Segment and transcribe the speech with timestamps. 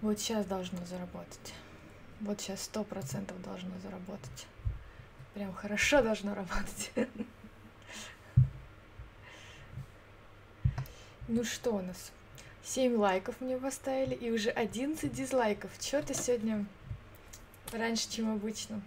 [0.00, 1.54] Вот сейчас должно заработать.
[2.20, 4.46] Вот сейчас сто процентов должно заработать.
[5.34, 6.92] Прям хорошо должно работать.
[11.30, 12.10] Ну что у нас?
[12.64, 15.70] 7 лайков мне поставили и уже 11 дизлайков.
[15.78, 16.64] Чё ты сегодня
[17.70, 18.80] раньше, чем обычно?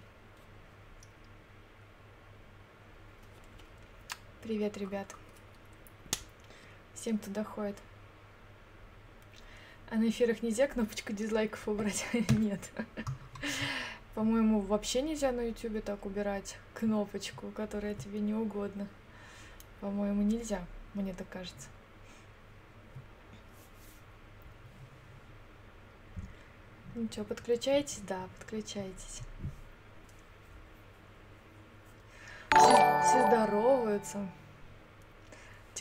[4.41, 5.07] Привет, ребят.
[6.95, 7.75] Всем, кто доходит.
[9.91, 12.05] А на эфирах нельзя кнопочку дизлайков убрать?
[12.29, 12.61] Нет.
[14.15, 18.87] По-моему, вообще нельзя на ютубе так убирать кнопочку, которая тебе не угодна.
[19.81, 21.67] По-моему, нельзя, мне так кажется.
[26.95, 27.99] Ну что, подключаетесь?
[28.07, 29.19] Да, подключайтесь.
[32.49, 34.25] Все, все здороваются.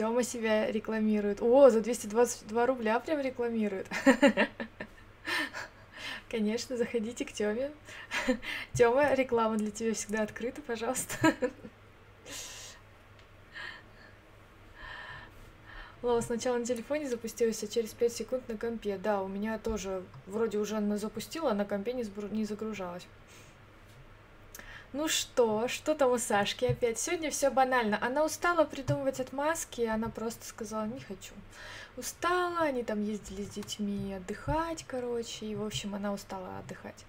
[0.00, 1.42] Тёма себя рекламирует.
[1.42, 3.86] О, за 222 рубля прям рекламирует.
[6.30, 7.70] Конечно, заходите к Тёме.
[8.72, 11.34] Тёма, реклама для тебя всегда открыта, пожалуйста.
[16.00, 18.96] Лава сначала на телефоне запустилась, а через 5 секунд на компе.
[18.96, 23.06] Да, у меня тоже вроде уже она запустила, а на компе не, не загружалась.
[24.92, 26.98] Ну что, что там у Сашки опять?
[26.98, 27.96] Сегодня все банально.
[28.02, 31.32] Она устала придумывать отмазки, она просто сказала, не хочу.
[31.96, 37.04] Устала, они там ездили с детьми отдыхать, короче, и, в общем, она устала отдыхать.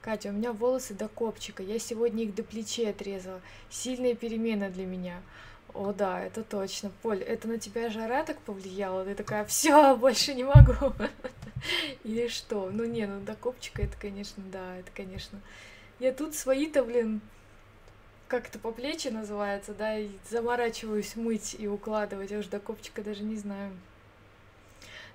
[0.00, 1.62] Катя, у меня волосы до копчика.
[1.62, 3.42] Я сегодня их до плечей отрезала.
[3.68, 5.20] Сильная перемена для меня.
[5.74, 6.90] О, да, это точно.
[7.02, 9.04] Поль, это на тебя жара так повлияла?
[9.04, 10.94] Ты такая, все, больше не могу.
[12.04, 12.70] Или что?
[12.70, 15.40] Ну не, ну до копчика это, конечно, да, это, конечно.
[15.98, 17.20] Я тут свои-то, блин,
[18.28, 23.02] как это по плечи называется, да, и заморачиваюсь мыть и укладывать, я уж до копчика
[23.02, 23.72] даже не знаю.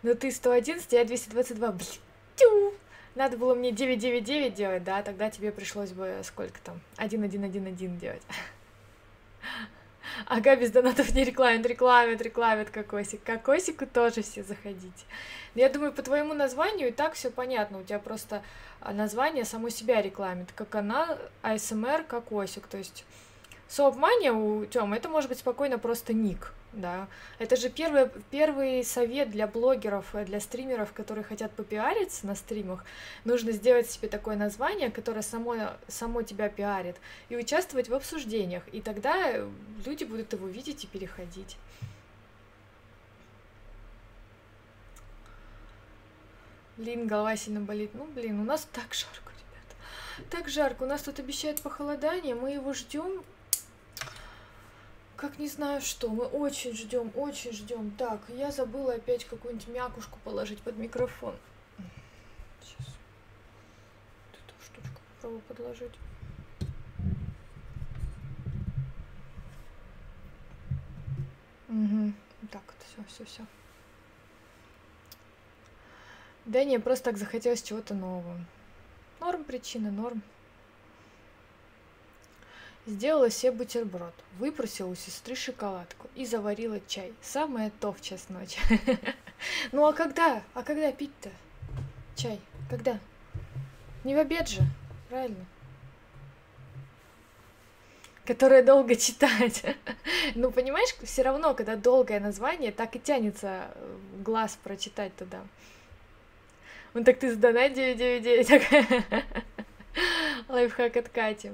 [0.03, 1.87] Но ты 111, я 222, блин,
[2.35, 2.73] тю!
[3.15, 8.21] Надо было мне 999 делать, да, тогда тебе пришлось бы сколько там, 1111 делать.
[10.25, 13.23] Ага, без донатов не рекламит, рекламит, рекламит кокосик.
[13.23, 15.05] Кокосику тоже все заходите.
[15.55, 17.79] Я думаю, по твоему названию и так все понятно.
[17.79, 18.43] У тебя просто
[18.81, 20.51] а, название само себя рекламит.
[20.53, 22.67] Как она, АСМР, кокосик.
[22.67, 23.05] То есть
[23.67, 27.07] Соапмания у Тёмы, это может быть спокойно просто ник, да.
[27.39, 32.85] Это же первый, первый совет для блогеров, э, для стримеров, которые хотят попиариться на стримах.
[33.25, 35.55] Нужно сделать себе такое название, которое само,
[35.87, 36.97] само тебя пиарит,
[37.29, 38.63] и участвовать в обсуждениях.
[38.71, 39.33] И тогда
[39.85, 41.57] люди будут его видеть и переходить.
[46.77, 47.91] Блин, голова сильно болит.
[47.93, 50.29] Ну, блин, у нас так жарко, ребята.
[50.29, 50.83] Так жарко.
[50.83, 52.35] У нас тут обещают похолодание.
[52.35, 53.23] Мы его ждем
[55.19, 56.09] как не знаю что.
[56.09, 57.91] Мы очень ждем, очень ждем.
[57.91, 61.35] Так, я забыла опять какую-нибудь мякушку положить под микрофон.
[62.61, 62.87] Сейчас.
[62.87, 65.91] Вот эту штучку попробую подложить.
[71.67, 72.13] Угу.
[72.49, 73.45] Так, вот, все, все, все.
[76.45, 78.39] Да не, просто так захотелось чего-то нового.
[79.19, 80.23] Норм причина, норм.
[82.89, 87.13] Сделала себе бутерброд, выпросила у сестры шоколадку и заварила чай.
[87.21, 88.59] Самое то в час ночи.
[89.71, 90.41] Ну а когда?
[90.55, 91.29] А когда пить-то?
[92.15, 92.41] Чай?
[92.67, 92.99] Когда?
[94.03, 94.63] Не в обед же,
[95.07, 95.45] правильно?
[98.25, 99.63] Которое долго читать.
[100.35, 105.41] Ну, понимаешь, все равно, когда долгое название, так и тянется э, глаз прочитать туда.
[106.95, 109.25] Он так ты сдана 999.
[110.49, 111.51] Лайфхак от Кати.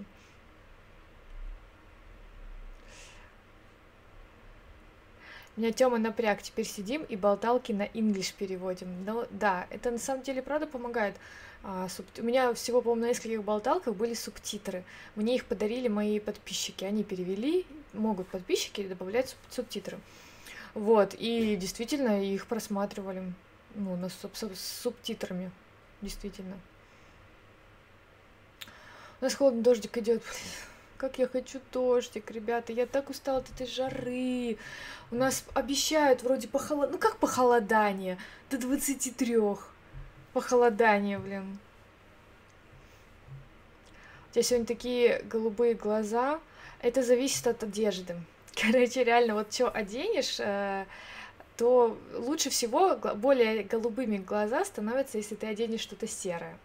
[5.57, 9.05] Меня Тёма напряг, теперь сидим и болталки на English переводим.
[9.05, 11.15] Ну да, это на самом деле правда помогает.
[11.63, 12.05] А, суб...
[12.17, 14.83] У меня всего, по-моему, на нескольких болталках были субтитры.
[15.15, 16.83] Мне их подарили мои подписчики.
[16.83, 19.39] Они перевели, могут подписчики добавлять суб...
[19.49, 19.97] субтитры.
[20.73, 23.33] Вот, и действительно их просматривали,
[23.75, 24.35] ну, на суб...
[24.35, 25.51] с субтитрами,
[26.01, 26.59] действительно.
[29.21, 30.21] У нас холодный дождик идет.
[30.97, 32.71] Как я хочу дождик, ребята.
[32.71, 34.57] Я так устала от этой жары.
[35.11, 36.93] У нас обещают вроде похолодание.
[36.93, 38.17] Ну как похолодание?
[38.49, 39.37] До 23.
[40.31, 41.59] Похолодание, блин.
[44.29, 46.39] У тебя сегодня такие голубые глаза.
[46.81, 48.15] Это зависит от одежды.
[48.55, 50.85] Короче, реально, вот что оденешь, э,
[51.57, 56.57] то лучше всего более голубыми глаза становятся, если ты оденешь что-то серое.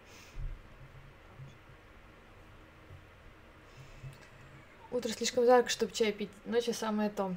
[4.91, 6.29] Утро слишком жарко, чтобы чай пить.
[6.45, 7.33] Ночью самое то.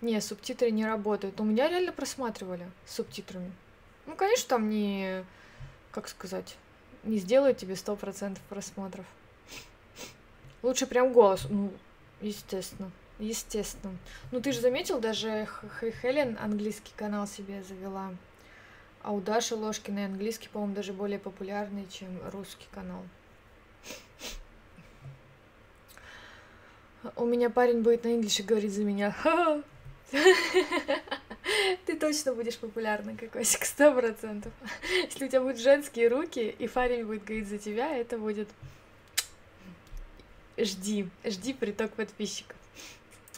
[0.00, 1.40] Не, субтитры не работают.
[1.40, 3.52] У меня реально просматривали с субтитрами.
[4.06, 5.24] Ну, конечно, там не,
[5.92, 6.56] как сказать,
[7.04, 9.06] не сделают тебе сто процентов просмотров.
[10.62, 11.46] Лучше прям голос.
[11.48, 11.72] Ну,
[12.20, 12.90] естественно.
[13.20, 13.96] Естественно.
[14.32, 15.48] Ну, ты же заметил, даже
[16.02, 18.12] Хелен английский канал себе завела.
[19.02, 23.04] А у Даши Ложкиной английский, по-моему, даже более популярный, чем русский канал.
[27.16, 29.14] У меня парень будет на инглише говорить за меня.
[31.86, 34.52] Ты точно будешь популярна, Кокосик, сто процентов.
[35.04, 38.48] Если у тебя будут женские руки, и парень будет говорить за тебя, это будет...
[40.56, 42.56] Жди, жди приток подписчиков.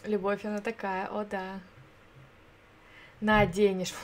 [0.04, 1.60] Любовь, она такая, о да.
[3.20, 3.94] Наденешь.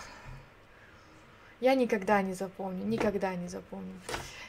[1.60, 3.94] Я никогда не запомню, никогда не запомню.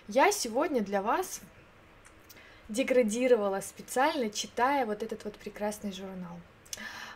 [0.08, 1.42] Я сегодня для вас
[2.74, 6.40] деградировала специально, читая вот этот вот прекрасный журнал.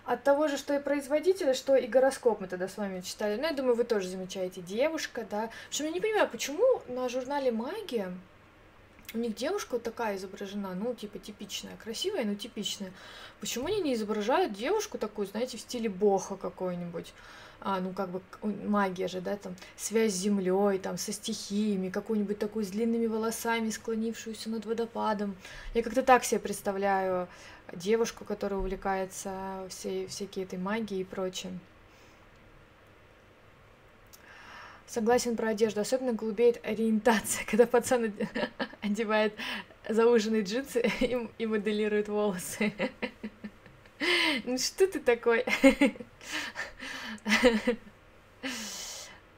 [0.06, 3.36] От того же, что и производителя, что и гороскоп мы тогда с вами читали.
[3.36, 4.62] Ну, я думаю, вы тоже замечаете.
[4.62, 5.50] Девушка, да.
[5.70, 8.14] Что я не понимаю, почему на журнале «Магия»
[9.14, 12.92] у них девушка вот такая изображена, ну, типа, типичная, красивая, но типичная.
[13.40, 17.14] Почему они не изображают девушку такую, знаете, в стиле боха какой-нибудь?
[17.62, 22.40] А, ну как бы магия же, да, там связь с землей, там со стихиями, какую-нибудь
[22.40, 25.36] такую с длинными волосами, склонившуюся над водопадом.
[25.74, 27.28] Я как-то так себе представляю
[27.74, 31.60] девушку, которая увлекается всей, всякой этой магией и прочим.
[34.88, 35.82] Согласен про одежду.
[35.82, 38.14] Особенно глубеет ориентация, когда пацан
[38.82, 39.34] одевает
[39.88, 42.74] зауженные джинсы и, и моделирует волосы.
[44.46, 45.46] Ну что ты такой?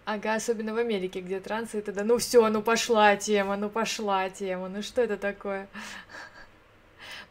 [0.05, 4.27] Ага, особенно в Америке, где трансы, это да, ну все, ну пошла тема, ну пошла
[4.31, 5.67] тема, ну что это такое?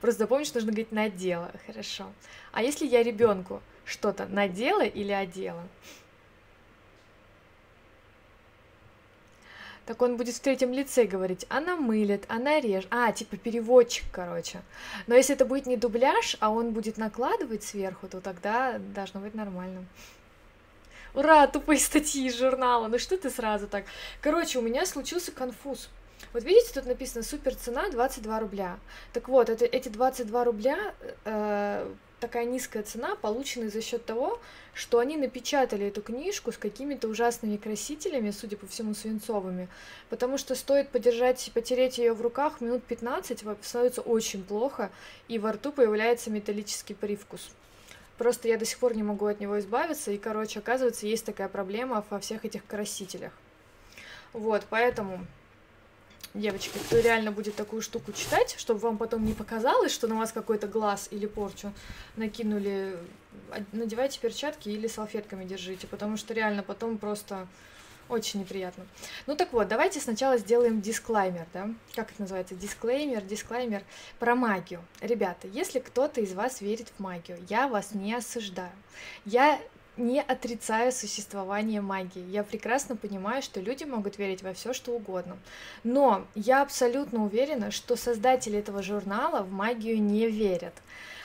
[0.01, 2.07] Просто помнишь, нужно говорить надела, хорошо.
[2.53, 5.67] А если я ребенку что-то надела или одела?
[9.89, 12.89] Так он будет в третьем лице говорить, она мылит, она режет.
[12.91, 14.61] А, типа переводчик, короче.
[15.07, 19.35] Но если это будет не дубляж, а он будет накладывать сверху, то тогда должно быть
[19.35, 19.87] нормально.
[21.15, 22.89] Ура, тупые статьи из журнала.
[22.89, 23.87] Ну что ты сразу так?
[24.21, 25.89] Короче, у меня случился конфуз.
[26.33, 28.79] Вот видите, тут написано супер цена 22 рубля.
[29.13, 30.95] Так вот, это, эти 22 рубля
[31.25, 31.91] э,
[32.21, 34.41] такая низкая цена, полученная за счет того,
[34.75, 39.69] что они напечатали эту книжку с какими-то ужасными красителями, судя по всему, свинцовыми,
[40.11, 44.91] потому что стоит подержать, потереть ее в руках минут 15, становится очень плохо,
[45.29, 47.51] и во рту появляется металлический привкус.
[48.19, 51.49] Просто я до сих пор не могу от него избавиться, и, короче, оказывается, есть такая
[51.49, 53.33] проблема во всех этих красителях.
[54.33, 55.25] Вот, поэтому
[56.39, 60.33] девочки, кто реально будет такую штуку читать, чтобы вам потом не показалось, что на вас
[60.33, 61.73] какой-то глаз или порчу
[62.17, 62.97] накинули,
[63.73, 67.47] надевайте перчатки или салфетками держите, потому что реально потом просто
[68.09, 68.87] очень неприятно.
[69.27, 71.69] Ну так вот, давайте сначала сделаем дисклаймер, да?
[71.95, 72.55] Как это называется?
[72.55, 73.83] Дисклеймер, дисклеймер
[74.19, 74.83] про магию.
[75.01, 78.73] Ребята, если кто-то из вас верит в магию, я вас не осуждаю.
[79.27, 79.61] Я
[79.99, 82.25] не отрицаю существование магии.
[82.31, 85.37] Я прекрасно понимаю, что люди могут верить во все, что угодно.
[85.85, 90.75] Но я абсолютно уверена, что создатели этого журнала в магию не верят.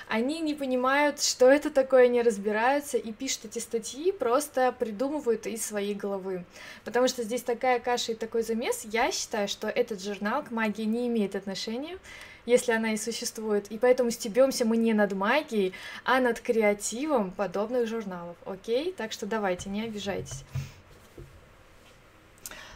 [0.09, 5.65] Они не понимают, что это такое, не разбираются и пишут эти статьи, просто придумывают из
[5.65, 6.45] своей головы.
[6.83, 10.83] Потому что здесь такая каша и такой замес, я считаю, что этот журнал к магии
[10.83, 11.97] не имеет отношения,
[12.45, 13.71] если она и существует.
[13.71, 15.73] И поэтому стебемся мы не над магией,
[16.03, 18.35] а над креативом подобных журналов.
[18.45, 18.93] Окей?
[18.93, 20.43] Так что давайте, не обижайтесь.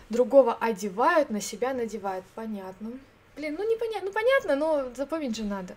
[0.09, 2.25] Другого одевают, на себя надевают.
[2.33, 2.91] Понятно.
[3.35, 5.75] Блин, ну непонятно, ну понятно, но запомнить же надо.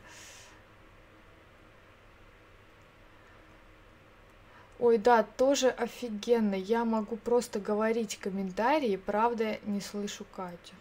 [4.79, 6.55] Ой, да, тоже офигенно.
[6.55, 10.75] Я могу просто говорить комментарии, правда, не слышу Катю.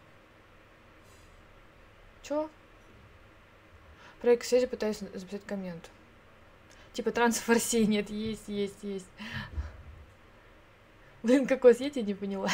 [2.22, 2.50] Чё?
[4.22, 5.90] Проект связи пытаюсь записать коммент.
[6.94, 9.06] Типа трансфорсей нет, есть, есть, есть.
[11.24, 12.50] Блин, какой я тебя не поняла.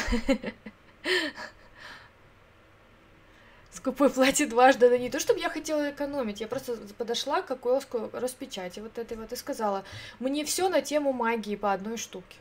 [3.70, 8.10] Скупой платье дважды, да не то, чтобы я хотела экономить, я просто подошла к киоску
[8.12, 9.84] распечати вот этой вот и сказала,
[10.18, 12.36] мне все на тему магии по одной штуке.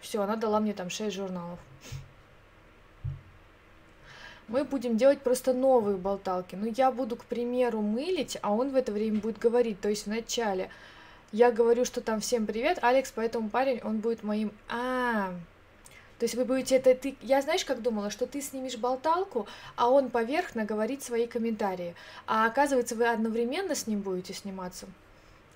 [0.00, 1.58] Все, она дала мне там 6 журналов
[4.48, 6.54] мы будем делать просто новые болталки.
[6.54, 9.80] Но я буду, к примеру, мылить, а он в это время будет говорить.
[9.80, 10.70] То есть вначале
[11.32, 14.52] я говорю, что там всем привет, Алекс, поэтому парень, он будет моим...
[14.68, 15.32] А,
[16.18, 16.94] то есть вы будете это...
[16.94, 17.16] Ты...
[17.20, 21.94] Я знаешь, как думала, что ты снимешь болталку, а он поверхно говорит свои комментарии.
[22.26, 24.86] А оказывается, вы одновременно с ним будете сниматься.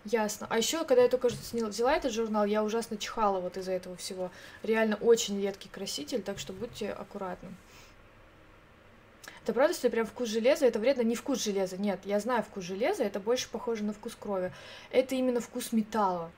[0.07, 0.47] Ясно.
[0.51, 3.97] А еще, когда я только что взяла этот журнал, я ужасно чихала вот из-за этого
[3.97, 4.31] всего.
[4.63, 7.51] Реально очень редкий краситель, так что будьте аккуратны.
[9.47, 11.03] Это правда, что прям вкус железа, это вредно?
[11.03, 14.53] Не вкус железа, нет, я знаю вкус железа, это больше похоже на вкус крови.
[14.91, 16.33] Это именно вкус металла,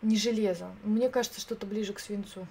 [0.00, 0.70] не железа.
[0.84, 2.46] Мне кажется, что-то ближе к свинцу.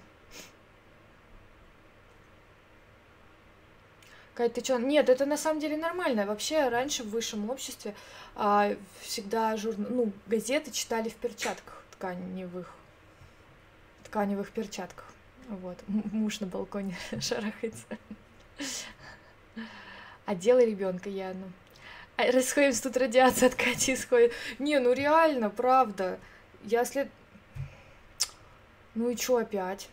[4.34, 4.76] Кать, ты что?
[4.76, 6.26] Нет, это на самом деле нормально.
[6.26, 7.94] Вообще раньше в высшем обществе
[8.34, 9.86] а, всегда журн...
[9.88, 12.70] ну, газеты читали в перчатках тканевых.
[14.04, 15.06] Тканевых перчатках.
[15.48, 15.78] Вот.
[15.88, 17.86] Муж на балконе шарахается.
[20.26, 21.52] А дело ребенка Яну.
[22.16, 24.32] А расходимся, тут радиация от Кати исходит.
[24.58, 26.18] Не, ну реально, правда.
[26.62, 27.08] Я след...
[28.94, 29.88] Ну и чё опять?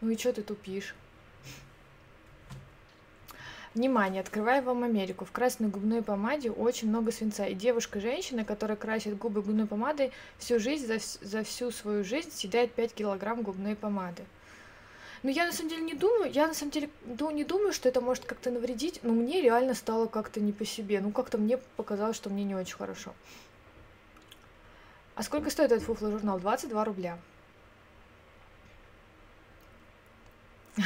[0.00, 0.94] Ну и чё ты тупишь?
[3.74, 5.24] Внимание, открываю вам Америку.
[5.24, 7.46] В красной губной помаде очень много свинца.
[7.46, 12.72] И девушка-женщина, которая красит губы губной помадой, всю жизнь, за, за всю свою жизнь съедает
[12.72, 14.24] 5 килограмм губной помады.
[15.22, 17.88] Но я на самом деле не думаю, я на самом деле ну, не думаю, что
[17.88, 21.00] это может как-то навредить, но мне реально стало как-то не по себе.
[21.00, 23.14] Ну, как-то мне показалось, что мне не очень хорошо.
[25.14, 26.40] А сколько стоит этот фуфло журнал?
[26.40, 27.18] 22 рубля.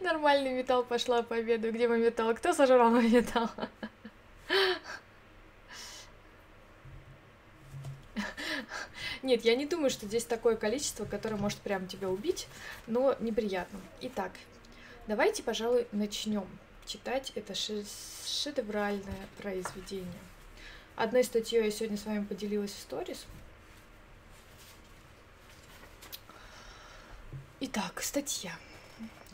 [0.00, 1.70] Нормальный металл пошла по обеду.
[1.70, 2.34] Где мой металл?
[2.34, 3.48] Кто сожрал мой металл?
[9.24, 12.46] Нет, я не думаю, что здесь такое количество, которое может прям тебя убить,
[12.86, 13.80] но неприятно.
[14.02, 14.32] Итак,
[15.06, 16.46] давайте, пожалуй, начнем
[16.84, 20.12] читать это шедевральное произведение.
[20.94, 23.24] Одной статьей я сегодня с вами поделилась в сторис.
[27.60, 28.52] Итак, статья.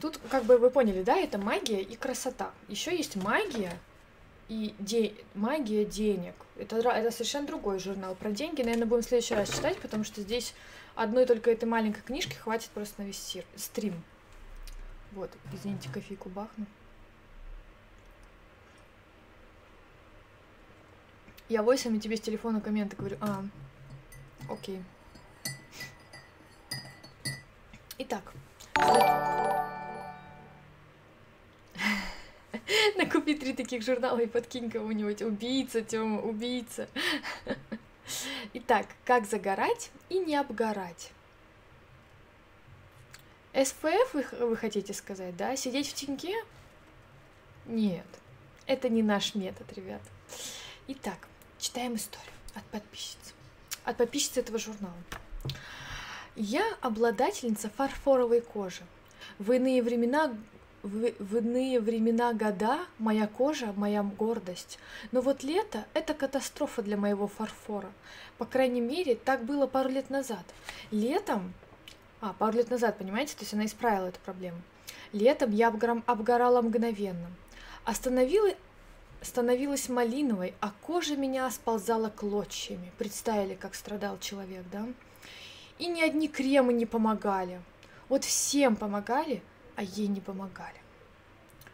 [0.01, 2.53] Тут, как бы вы поняли, да, это магия и красота.
[2.69, 3.77] Еще есть магия
[4.51, 5.15] и де...
[5.35, 6.35] магия денег.
[6.57, 8.17] Это, это совершенно другой журнал.
[8.17, 10.55] Про деньги, наверное, будем в следующий раз читать, потому что здесь
[10.97, 13.45] одной только этой маленькой книжки хватит просто на весь сир...
[13.55, 13.95] стрим.
[15.13, 16.67] Вот, извините, кофейку бахну.
[21.49, 23.19] Я войсами тебе с телефона комменты говорю.
[23.21, 23.45] А,
[24.49, 24.83] окей.
[27.99, 28.33] Итак.
[32.97, 35.23] Накупи три таких журнала и подкинь кому-нибудь.
[35.23, 36.89] Убийца, Тёма, убийца.
[38.55, 41.11] Итак, как загорать и не обгорать?
[43.53, 45.57] СПФ вы, вы хотите сказать, да?
[45.57, 46.35] Сидеть в теньке?
[47.67, 48.07] Нет,
[48.67, 50.03] это не наш метод, ребят.
[50.87, 51.19] Итак,
[51.59, 53.35] читаем историю от подписчицы.
[53.85, 54.95] От подписчицы этого журнала.
[56.37, 58.83] Я обладательница фарфоровой кожи.
[59.39, 60.33] В иные времена
[60.83, 64.79] в, в иные времена года моя кожа– моя гордость.
[65.13, 67.91] Но вот лето– это катастрофа для моего фарфора.
[68.39, 70.45] По крайней мере, так было пару лет назад.
[70.91, 71.53] Летом,
[72.21, 74.59] а, пару лет назад, понимаете, то есть она исправила эту проблему.
[75.13, 77.31] Летом я обгорала мгновенно.
[77.85, 78.51] Остановила,
[79.23, 82.93] становилась малиновой, а кожа меня сползала клочьями.
[82.97, 84.87] Представили, как страдал человек, да?
[85.79, 87.61] И ни одни кремы не помогали.
[88.09, 89.43] Вот всем помогали–
[89.77, 90.81] а ей не помогали.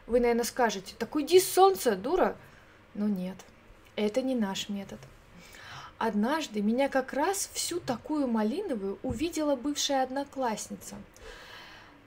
[0.07, 2.37] Вы, наверное, скажете, так уйди с солнца, дура.
[2.95, 3.37] Но нет,
[3.97, 5.01] это не наш метод.
[5.99, 10.97] Однажды меня как раз всю такую малиновую увидела бывшая одноклассница.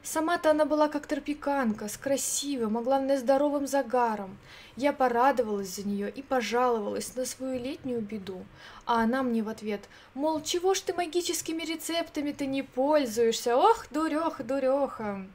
[0.02, 4.38] Сама-то она была как тропиканка, с красивым, а главное здоровым загаром.
[4.78, 8.46] Я порадовалась за нее и пожаловалась на свою летнюю беду.
[8.86, 9.82] А она мне в ответ,
[10.14, 13.58] мол, чего ж ты магическими рецептами-то не пользуешься?
[13.58, 15.28] Ох, дуреха, дуреха.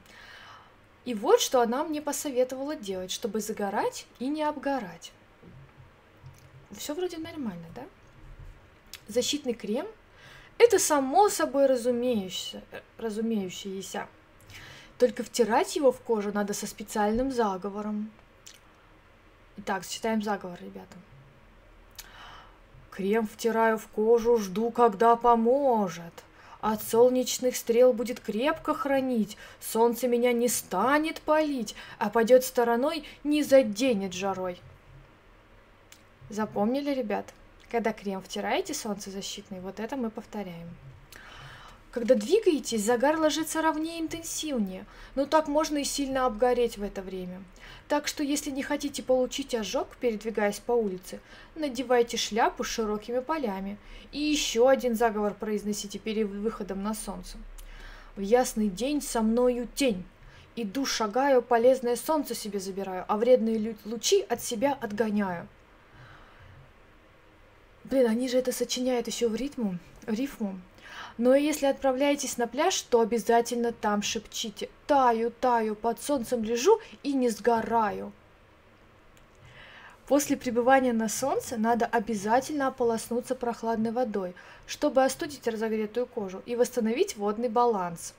[1.05, 5.11] И вот что она мне посоветовала делать, чтобы загорать и не обгорать.
[6.71, 7.83] Все вроде нормально, да?
[9.07, 9.87] Защитный крем–
[10.57, 12.63] это само собой разумеющееся,
[12.97, 14.07] разумеющееся.
[14.97, 18.11] Только втирать его в кожу надо со специальным заговором.
[19.57, 20.97] Итак, читаем заговор, ребята.
[22.89, 26.23] Крем втираю в кожу, жду, когда поможет.
[26.67, 33.43] От солнечных стрел будет крепко хранить, солнце меня не станет палить, а пойдет стороной, не
[33.43, 34.59] заденет жарой.
[36.31, 37.31] Запомнили, ребят?
[37.69, 40.67] Когда крем втираете солнцезащитный, вот это мы повторяем.
[41.95, 44.85] Когда двигаетесь, загар ложится ровнее и интенсивнее,
[45.15, 47.41] но так можно и сильно обгореть в это время.
[47.87, 51.21] Так что если не хотите получить ожог, передвигаясь по улице,
[51.55, 53.77] надевайте шляпу с широкими полями.
[54.11, 57.37] И еще один заговор произносите перед выходом на солнце.
[58.17, 60.03] В ясный день со мною тень.
[60.57, 65.47] Иду, шагаю, полезное солнце себе забираю, а вредные лучи от себя отгоняю.
[67.85, 70.59] Блин, они же это сочиняют еще в ритму, рифму.
[71.17, 77.13] Но если отправляетесь на пляж, то обязательно там шепчите «Таю, таю, под солнцем лежу и
[77.13, 78.11] не сгораю».
[80.07, 84.35] После пребывания на солнце надо обязательно ополоснуться прохладной водой,
[84.67, 88.13] чтобы остудить разогретую кожу и восстановить водный баланс.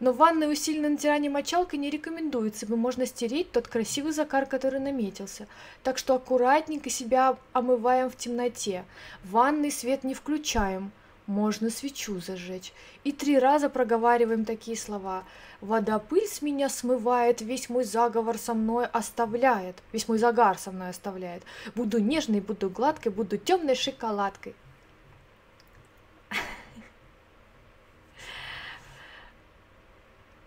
[0.00, 4.80] Но в ванной усиленное натирание мочалкой не рекомендуется, ибо можно стереть тот красивый загар, который
[4.80, 5.46] наметился.
[5.84, 8.84] Так что аккуратненько себя омываем в темноте.
[9.22, 10.90] В ванной свет не включаем–
[11.26, 12.72] можно свечу зажечь.
[13.04, 15.24] И три раза проговариваем такие слова.
[15.60, 20.72] Вода пыль с меня смывает, весь мой заговор со мной оставляет, весь мой загар со
[20.72, 21.42] мной оставляет.
[21.74, 24.54] Буду нежной, буду гладкой, буду темной шоколадкой.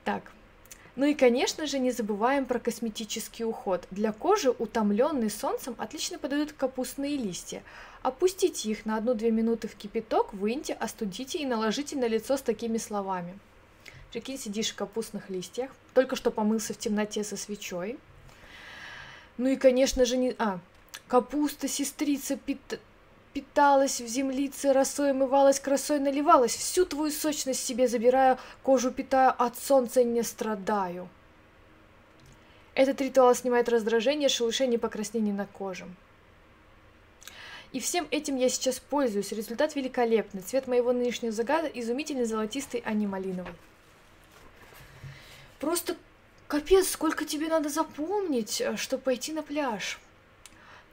[0.03, 0.31] Так,
[0.95, 3.85] ну и, конечно же, не забываем про косметический уход.
[3.91, 7.63] Для кожи, утомленной солнцем, отлично подойдут капустные листья.
[8.05, 12.77] Опустите их на 1-2 минуты в кипяток, выньте, остудите и наложите на лицо с такими
[12.77, 13.39] словами.
[14.11, 17.97] Прикинь, сидишь в капустных листьях, только что помылся в темноте со свечой.
[19.39, 20.35] Ну и, конечно же, не...
[20.37, 20.59] А,
[21.07, 22.79] капуста, сестрица, пит
[23.33, 29.57] питалась в землице, росой омывалась, красой наливалась, всю твою сочность себе забираю, кожу питаю, от
[29.57, 31.09] солнца не страдаю.
[32.75, 35.87] Этот ритуал снимает раздражение, шелушение, покраснение на коже.
[37.75, 39.33] И всем этим я сейчас пользуюсь.
[39.33, 40.41] Результат великолепный.
[40.41, 43.51] Цвет моего нынешнего загада изумительный золотистый, а не малиновый.
[45.59, 45.97] Просто
[46.47, 49.99] капец, сколько тебе надо запомнить, э, чтобы пойти на пляж.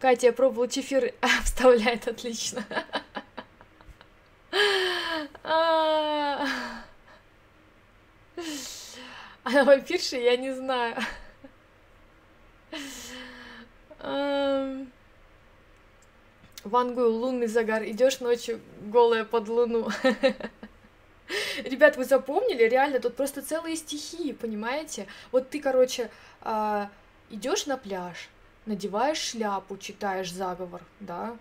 [0.01, 2.67] Катя, я пробовала чефир, вставляет отлично.
[5.45, 6.49] А
[9.45, 10.97] Она вампирша, я не знаю.
[16.65, 19.89] Ван Гой, лунный загар, идешь ночью голая под луну.
[21.65, 22.63] Ребят, вы запомнили?
[22.63, 25.07] Реально, тут просто целые стихи, понимаете?
[25.33, 26.89] Вот ты, короче, а,
[27.31, 28.29] идешь на пляж,
[28.67, 31.37] надеваешь шляпу, читаешь заговор, да,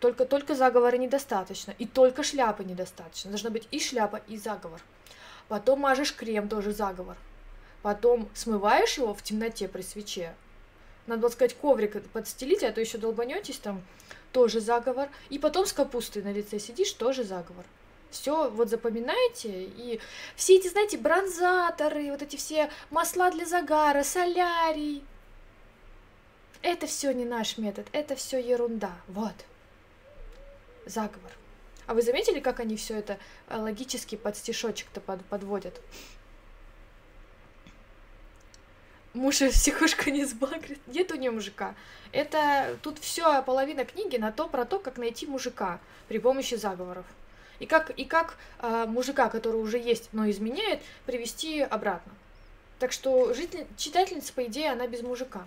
[0.00, 4.80] только, только заговора недостаточно, и только шляпы недостаточно, должна быть и шляпа, и заговор.
[5.48, 7.16] Потом мажешь крем, тоже заговор.
[7.82, 10.34] Потом смываешь его в темноте при свече.
[11.06, 13.82] Надо было сказать, коврик подстелить, а то еще долбанетесь там,
[14.32, 15.08] тоже заговор.
[15.30, 17.64] И потом с капустой на лице сидишь, тоже заговор.
[18.10, 20.00] Все вот запоминаете, и
[20.36, 25.04] все эти, знаете, бронзаторы, вот эти все масла для загара, солярий,
[26.62, 28.92] это все не наш метод, это все ерунда.
[29.08, 29.34] Вот.
[30.84, 31.30] Заговор.
[31.86, 35.80] А вы заметили, как они все это э, логически под стишочек-то под, подводят?
[39.16, 40.78] Муж в психушку не сбагрит.
[40.88, 41.74] Нет у нее мужика.
[42.12, 47.06] Это тут все половина книги на то про то, как найти мужика при помощи заговоров.
[47.58, 52.12] И как, и как э, мужика, который уже есть, но изменяет, привести обратно.
[52.78, 55.46] Так что житель, читательница, по идее, она без мужика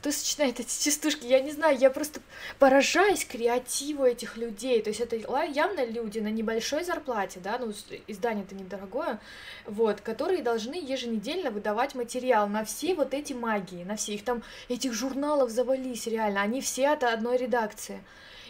[0.00, 2.20] кто сочиняет эти частушки, я не знаю, я просто
[2.58, 7.70] поражаюсь креативу этих людей, то есть это явно люди на небольшой зарплате, да, ну,
[8.06, 9.20] издание-то недорогое,
[9.66, 14.42] вот, которые должны еженедельно выдавать материал на все вот эти магии, на все, их там,
[14.70, 18.02] этих журналов завались реально, они все от одной редакции,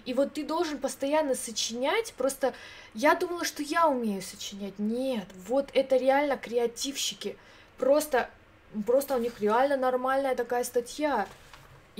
[0.04, 2.54] и вот ты должен постоянно сочинять, просто
[2.94, 7.36] я думала, что я умею сочинять, нет, вот это реально креативщики,
[7.76, 8.30] просто
[8.86, 11.26] Просто у них реально нормальная такая статья.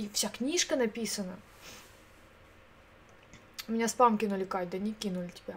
[0.01, 1.37] И вся книжка написана.
[3.67, 5.53] Меня спам кинули, Кать, да не кинули тебя.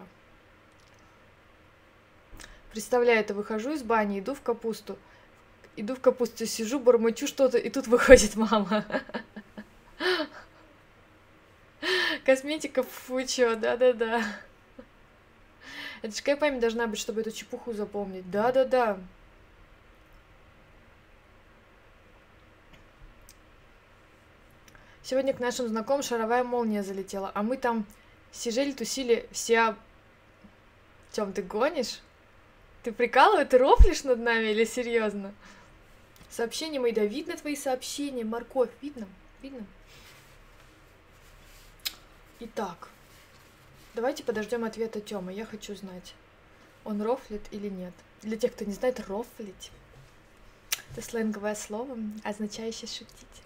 [2.69, 4.99] Представляю, это выхожу из бани, иду в капусту.
[5.75, 8.85] Иду в капусту, сижу, бормочу что-то, и тут выходит мама.
[12.23, 14.21] Косметика, фу, чё, да-да-да.
[16.03, 18.29] Это же какая память должна быть, чтобы эту чепуху запомнить?
[18.29, 18.99] Да-да-да.
[25.05, 27.85] Сегодня к нашим знакомым шаровая молния залетела, а мы там
[28.31, 29.75] сижели, тусили все...
[31.11, 31.99] Тём, ты гонишь?
[32.81, 33.47] Ты прикалываешь?
[33.49, 35.31] Ты рофлишь над нами или серьезно?
[36.31, 39.07] Сообщения мои, да видно твои сообщения, морковь, видно?
[39.43, 39.63] Видно?
[42.39, 42.89] Итак,
[43.93, 45.33] давайте подождем ответа Тёмы.
[45.33, 46.15] Я хочу знать,
[46.83, 47.93] он рофлит или нет.
[48.23, 49.71] Для тех, кто не знает, рофлить–
[50.91, 53.44] это сленговое слово, означающее шутить.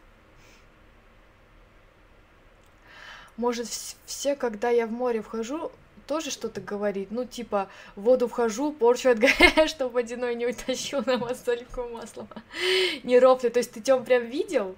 [3.40, 3.68] Может,
[4.06, 5.72] все, когда я в море вхожу,
[6.08, 11.18] тоже что-то говорит, ну, типа, в воду вхожу, порчу отгоряю, чтобы водяной не утащил на
[11.36, 12.28] только маслом.
[13.04, 14.76] Не рофли, то есть ты Тём прям видел?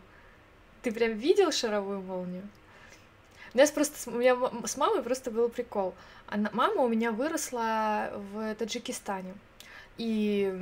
[0.84, 2.48] Ты прям видел шаровую молнию?
[3.54, 5.94] У нас просто у меня с мамой просто был прикол.
[6.28, 9.34] Она, мама у меня выросла в Таджикистане.
[9.98, 10.54] И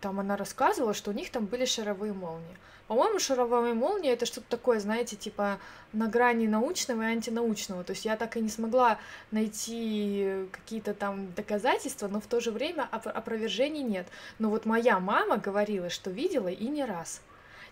[0.00, 2.56] там она рассказывала, что у них там были шаровые молнии.
[2.94, 5.58] По-моему, шаровая молния это что-то такое, знаете, типа
[5.92, 7.82] на грани научного и антинаучного.
[7.82, 8.98] То есть я так и не смогла
[9.32, 14.06] найти какие-то там доказательства, но в то же время оп- опровержений нет.
[14.38, 17.20] Но вот моя мама говорила, что видела и не раз.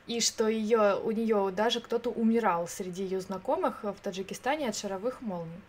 [0.08, 5.20] И что ее, у нее даже кто-то умирал среди ее знакомых в Таджикистане от шаровых
[5.20, 5.60] молний.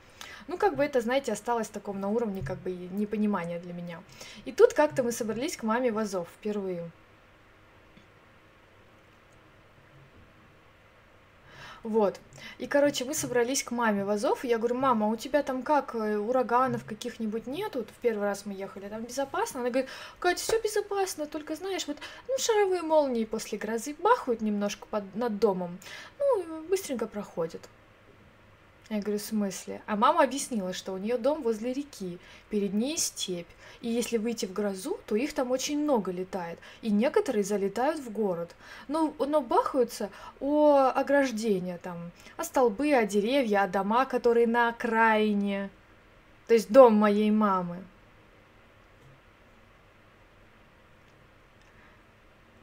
[0.48, 4.02] Ну, как бы это, знаете, осталось в таком на уровне как бы непонимания для меня.
[4.46, 6.90] И тут как-то мы собрались к маме в Азов впервые.
[11.84, 12.20] Вот.
[12.60, 15.44] И, короче, мы собрались к маме в Азов, и я говорю, мама, а у тебя
[15.44, 17.84] там как, э, ураганов каких-нибудь нету?
[17.84, 19.60] В первый раз мы ехали, там безопасно?
[19.60, 21.98] Она говорит, Катя, все безопасно, только знаешь, вот,
[22.30, 25.78] ну, шаровые молнии после грозы бахают немножко под, над домом,
[26.20, 27.62] ну, быстренько проходят.
[28.94, 29.82] Я говорю, в смысле?
[29.88, 32.20] А мама объяснила, что у нее дом возле реки,
[32.52, 33.48] перед ней степь,
[33.82, 38.12] и если выйти в грозу, то их там очень много летает, и некоторые залетают в
[38.12, 38.56] город.
[38.88, 45.72] Но, но бахаются о ограждения там, о столбы, о деревья, о дома, которые на окраине.
[46.46, 47.84] То есть дом моей мамы.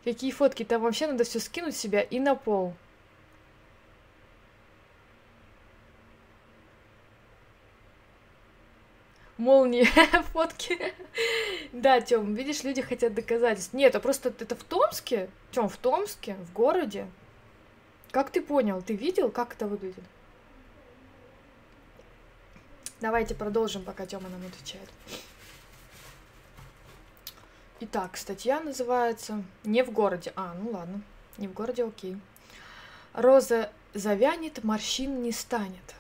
[0.05, 0.65] Какие фотки?
[0.65, 2.75] Там вообще надо все скинуть себя и на пол.
[9.41, 9.85] Молнии
[10.33, 10.95] фотки.
[11.73, 13.73] да, Тём, видишь, люди хотят доказательств.
[13.73, 15.29] Нет, а просто это в Томске?
[15.51, 16.35] Тём, в Томске?
[16.35, 17.07] В городе?
[18.11, 18.83] Как ты понял?
[18.83, 20.05] Ты видел, как это выглядит?
[23.01, 24.89] Давайте продолжим, пока Тёма нам отвечает.
[27.81, 30.35] Итак, статья называется «Не в городе».
[30.37, 31.01] А, ну ладно,
[31.39, 32.19] не в городе, окей.
[33.15, 35.95] Роза завянет, морщин не станет.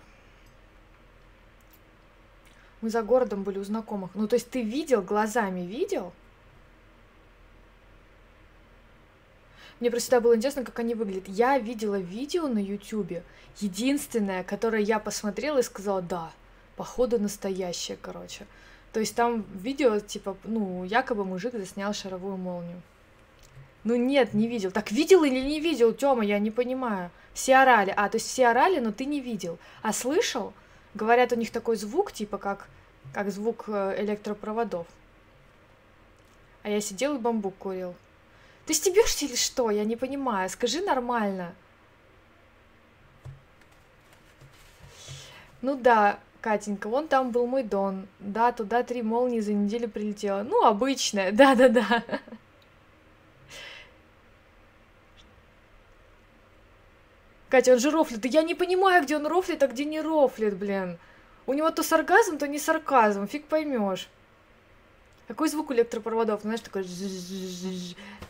[2.80, 4.10] Мы за городом были у знакомых.
[4.14, 6.12] Ну, то есть ты видел, глазами видел?
[9.80, 11.28] Мне просто всегда было интересно, как они выглядят.
[11.28, 13.22] Я видела видео на Ютубе,
[13.58, 16.32] единственное, которое я посмотрела и сказала, да,
[16.76, 18.46] походу настоящее, короче.
[18.92, 22.82] То есть там видео, типа, ну, якобы мужик заснял шаровую молнию.
[23.84, 24.70] Ну нет, не видел.
[24.70, 27.10] Так видел или не видел, Тёма, я не понимаю.
[27.32, 27.94] Все орали.
[27.96, 29.58] А, то есть все орали, но ты не видел.
[29.82, 30.52] А слышал?
[30.94, 32.68] Говорят, у них такой звук, типа как,
[33.12, 34.86] как звук э, электропроводов.
[36.62, 37.94] А я сидел и бамбук курил.
[38.66, 39.70] Ты стебешься или что?
[39.70, 40.48] Я не понимаю.
[40.50, 41.54] Скажи нормально.
[45.62, 48.06] Ну да, Катенька, вон там был мой дон.
[48.18, 50.42] Да, туда три молнии за неделю прилетело.
[50.42, 52.04] Ну, обычная, да-да-да.
[57.50, 58.24] Катя, он же рофлит.
[58.26, 60.98] я не понимаю, где он рофлит, а где не рофлит, блин.
[61.46, 63.26] У него то сарказм, то не сарказм.
[63.26, 64.08] Фиг поймешь.
[65.26, 66.42] Какой звук электропроводов?
[66.42, 66.86] Знаешь, такой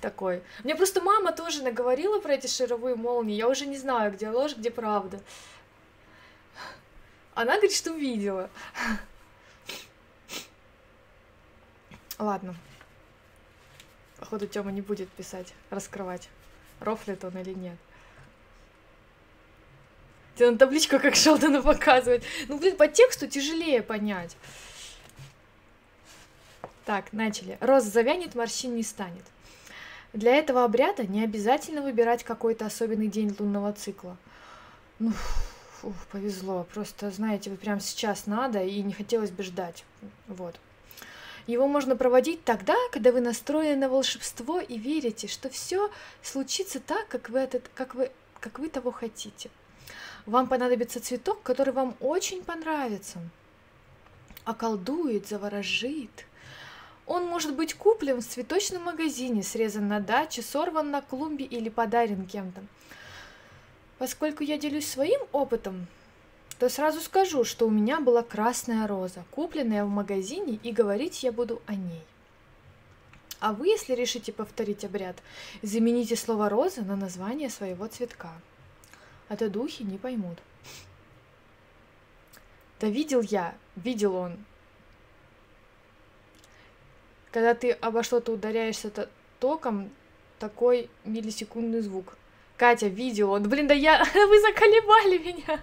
[0.00, 0.42] такой.
[0.64, 3.36] Мне просто мама тоже наговорила про эти шаровые молнии.
[3.36, 5.20] Я уже не знаю, где ложь, где правда.
[7.34, 8.48] Она говорит, что видела.
[12.18, 12.54] Ладно.
[14.18, 16.28] Походу, Тёма не будет писать, раскрывать,
[16.80, 17.76] рофлит он или нет.
[20.36, 22.22] Тебе на табличку как Шелдона показывать.
[22.48, 24.36] Ну, блин, по тексту тяжелее понять.
[26.84, 27.58] Так, начали.
[27.60, 29.24] Роза завянет, морщин не станет.
[30.12, 34.16] Для этого обряда не обязательно выбирать какой-то особенный день лунного цикла.
[34.98, 35.12] Ну,
[35.80, 36.66] фу, повезло.
[36.72, 39.84] Просто, знаете, вот прямо сейчас надо, и не хотелось бы ждать.
[40.26, 40.58] Вот.
[41.46, 45.90] Его можно проводить тогда, когда вы настроены на волшебство и верите, что все
[46.22, 49.50] случится так, как вы, этот, как вы, как вы того хотите.
[50.26, 53.18] Вам понадобится цветок, который вам очень понравится.
[54.44, 56.26] Околдует, заворожит.
[57.06, 62.26] Он может быть куплен в цветочном магазине, срезан на даче, сорван на клумбе или подарен
[62.26, 62.62] кем-то.
[63.98, 65.86] Поскольку я делюсь своим опытом,
[66.58, 71.32] то сразу скажу, что у меня была красная роза, купленная в магазине, и говорить я
[71.32, 72.02] буду о ней.
[73.40, 75.16] А вы, если решите повторить обряд,
[75.62, 78.32] замените слово «роза» на название своего цветка–
[79.30, 80.38] а то духи не поймут.
[82.80, 84.44] Да видел я, видел он.
[87.30, 88.90] Когда ты обо что-то ударяешься
[89.38, 89.92] током,
[90.40, 92.16] такой миллисекундный звук.
[92.56, 93.48] Катя, видел он.
[93.48, 94.04] Блин, да я...
[94.14, 95.60] Вы заколебали меня.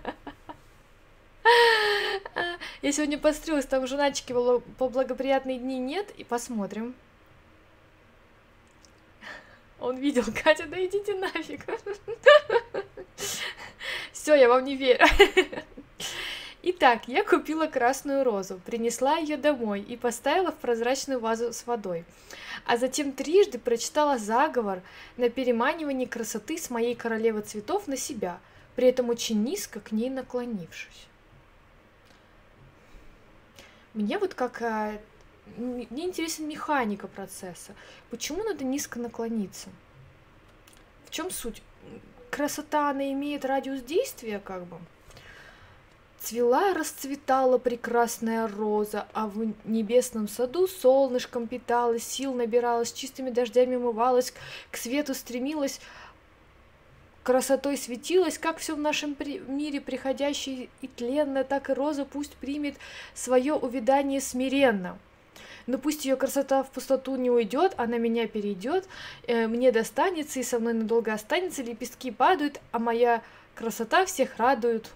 [2.82, 6.96] Я сегодня пострелась, там журнальчики по благоприятные дни нет, и посмотрим.
[9.82, 11.66] Он видел, Катя, да идите нафиг.
[14.28, 15.06] Все, я вам не верю.
[16.62, 22.04] Итак, я купила красную розу, принесла ее домой и поставила в прозрачную вазу с водой.
[22.66, 24.82] А затем трижды прочитала заговор
[25.16, 28.42] на переманивание красоты с моей королевы цветов на себя,
[28.76, 31.08] при этом очень низко к ней наклонившись.
[33.94, 34.92] Мне вот как а,
[35.56, 37.76] мне интересна механика процесса.
[38.10, 39.70] Почему надо низко наклониться?
[41.06, 41.64] В чем суть?
[42.38, 44.78] Красота, она имеет радиус действия, как бы.
[46.20, 54.36] Цвела, расцветала прекрасная роза, а в небесном саду солнышком питалась, сил набиралась, чистыми дождями умывалась,
[54.70, 55.82] к свету стремилась,
[57.24, 62.36] красотой светилась, как все в нашем при- мире приходящее и тленное, так и роза пусть
[62.36, 62.76] примет
[63.16, 65.00] свое увядание смиренно.
[65.68, 68.88] Но пусть ее красота в пустоту не уйдет, она меня перейдет,
[69.28, 73.22] э, мне достанется и со мной надолго останется, лепестки падают, а моя
[73.54, 74.90] красота всех радует.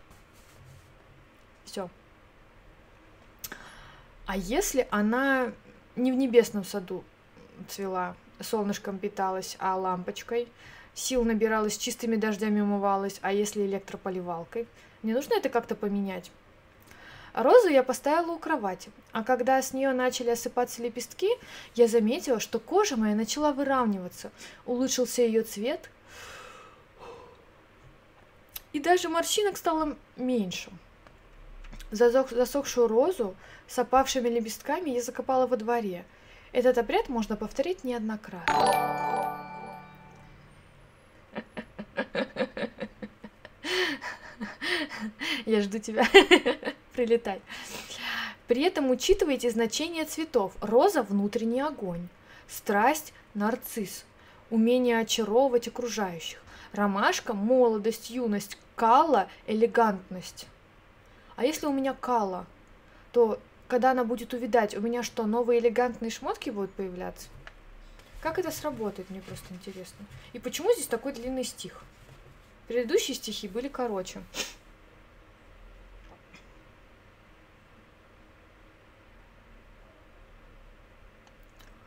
[1.66, 1.90] Все.
[4.26, 5.52] А если она
[5.98, 7.04] не в небесном саду
[7.68, 10.48] цвела, солнышком питалась, а лампочкой,
[10.94, 14.68] сил набиралась, чистыми дождями умывалась, а если электрополивалкой?
[15.04, 16.32] Не нужно это как-то поменять?
[17.34, 21.30] Розу я поставила у кровати, а когда с нее начали осыпаться лепестки,
[21.76, 24.32] я заметила, что кожа моя начала выравниваться,
[24.66, 25.90] улучшился ее цвет,
[28.74, 30.72] и даже морщинок стало меньше.
[31.92, 33.36] Засохшую розу
[33.68, 36.06] с опавшими лепестками я закопала во дворе.
[36.54, 39.42] Этот обряд можно повторить неоднократно.
[45.46, 46.08] Я жду тебя.
[47.02, 47.42] Прилетай.
[48.48, 50.54] При этом учитывайте значение цветов.
[50.62, 52.10] Роза– внутренний огонь.
[52.48, 54.06] Страсть– нарцисс.
[54.52, 56.44] Умение очаровывать окружающих.
[56.74, 58.60] Ромашка– молодость, юность.
[58.76, 60.46] Кала– элегантность.
[61.38, 62.46] А если у меня кала,
[63.14, 67.30] то когда она будет увидать, у меня что, новые элегантные шмотки будут появляться?
[68.22, 70.06] Как это сработает, мне просто интересно.
[70.34, 71.82] И почему здесь такой длинный стих?
[72.68, 74.22] Предыдущие стихи были короче.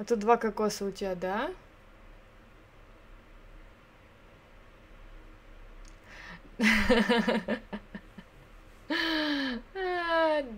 [0.04, 1.50] А тут два кокоса у тебя, да?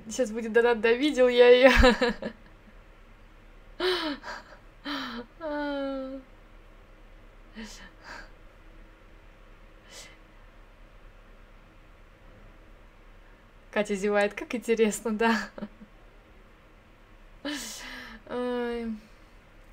[0.09, 1.71] Сейчас будет донат, да, видел я ее.
[13.71, 15.39] Катя зевает, как интересно, да.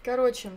[0.04, 0.52] Короче,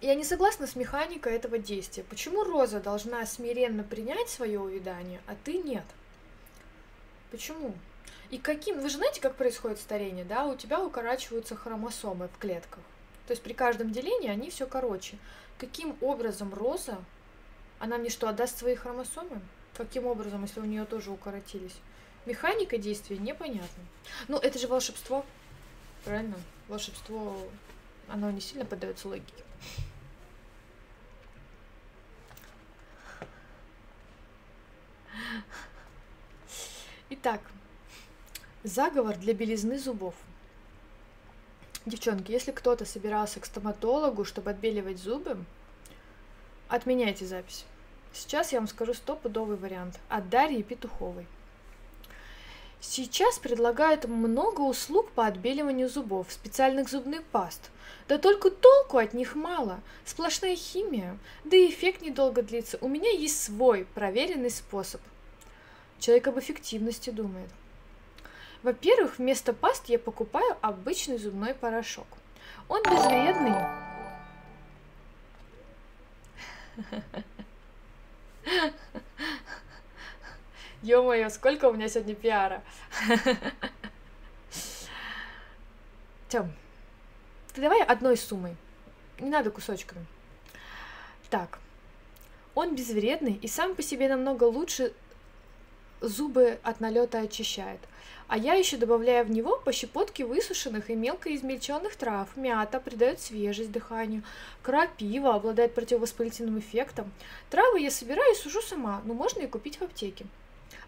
[0.00, 2.02] я не согласна с механикой этого действия.
[2.02, 5.84] Почему Роза должна смиренно принять свое увядание, а ты нет?
[7.30, 7.74] Почему?
[8.30, 8.80] И каким...
[8.80, 10.46] Вы же знаете, как происходит старение, да?
[10.46, 12.82] У тебя укорачиваются хромосомы в клетках.
[13.26, 15.16] То есть при каждом делении они все короче.
[15.58, 16.98] Каким образом Роза,
[17.78, 19.40] она мне что, отдаст свои хромосомы?
[19.76, 21.76] Каким образом, если у нее тоже укоротились?
[22.26, 23.84] Механика действия непонятна.
[24.26, 25.24] Ну, это же волшебство.
[26.04, 26.36] Правильно?
[26.68, 27.36] Волшебство,
[28.08, 29.44] оно не сильно поддается логике.
[37.10, 37.40] Итак,
[38.64, 40.14] заговор для белизны зубов.
[41.86, 45.42] Девчонки, если кто-то собирался к стоматологу, чтобы отбеливать зубы,
[46.68, 47.64] отменяйте запись.
[48.12, 51.26] Сейчас я вам скажу стопудовый вариант от Дарьи Петуховой.
[52.80, 57.70] Сейчас предлагают много услуг по отбеливанию зубов, специальных зубных паст.
[58.06, 62.78] Да только толку от них мало, сплошная химия, да и эффект недолго длится.
[62.80, 65.00] У меня есть свой проверенный способ–
[65.98, 67.50] Человек об эффективности думает.
[68.62, 72.06] Во-первых, вместо паст я покупаю обычный зубной порошок.
[72.68, 73.54] Он безвредный.
[80.82, 82.62] Ё-моё, сколько у меня сегодня пиара.
[86.28, 86.52] Тём,
[87.52, 88.56] ты давай одной суммой.
[89.18, 90.06] Не надо кусочками.
[91.30, 91.58] Так,
[92.54, 94.92] он безвредный и сам по себе намного лучше
[96.00, 97.80] зубы от налета очищает.
[98.28, 102.36] А я еще добавляю в него по щепотке высушенных и мелко измельченных трав.
[102.36, 104.22] Мята придает свежесть дыханию.
[104.62, 107.10] Крапива обладает противовоспалительным эффектом.
[107.50, 110.26] Травы я собираю и сужу сама, но можно и купить в аптеке.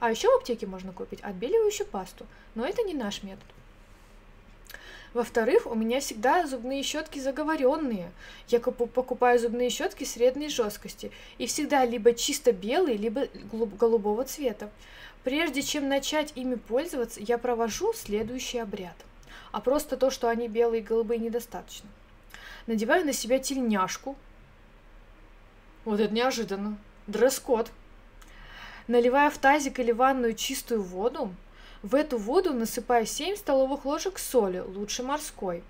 [0.01, 3.45] А еще в аптеке можно купить отбеливающую пасту, но это не наш метод.
[5.13, 8.13] Во-вторых, у меня всегда зубные щетки заговоренные.
[8.49, 14.71] Я покупаю зубные щетки средней жесткости и всегда либо чисто белые, либо голубого цвета.
[15.25, 18.97] Прежде чем начать ими пользоваться, я провожу следующий обряд.
[19.53, 21.89] А просто то, что они белые и голубые, недостаточно.
[22.67, 24.17] Надеваю на себя тельняшку.
[25.85, 26.79] Вот это неожиданно.
[27.09, 27.71] Дресс-код.
[28.91, 31.33] Наливаю в тазик или ванную чистую воду,
[31.85, 35.63] в эту воду насыпаю 7 столовых ложек соли, лучше морской.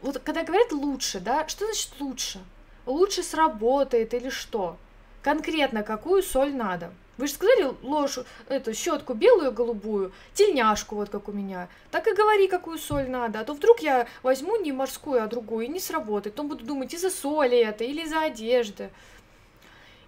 [0.00, 2.38] Вот когда говорят лучше, да, что значит лучше?
[2.86, 4.76] Лучше сработает или что?
[5.22, 6.92] Конкретно какую соль надо?
[7.18, 11.68] Вы же сказали ложь, эту щетку белую, голубую, тельняшку, вот как у меня.
[11.90, 13.40] Так и говори, какую соль надо.
[13.40, 16.36] А то вдруг я возьму не морскую, а другую, и не сработает.
[16.36, 18.90] Потом буду думать, из-за соли это или из-за одежды.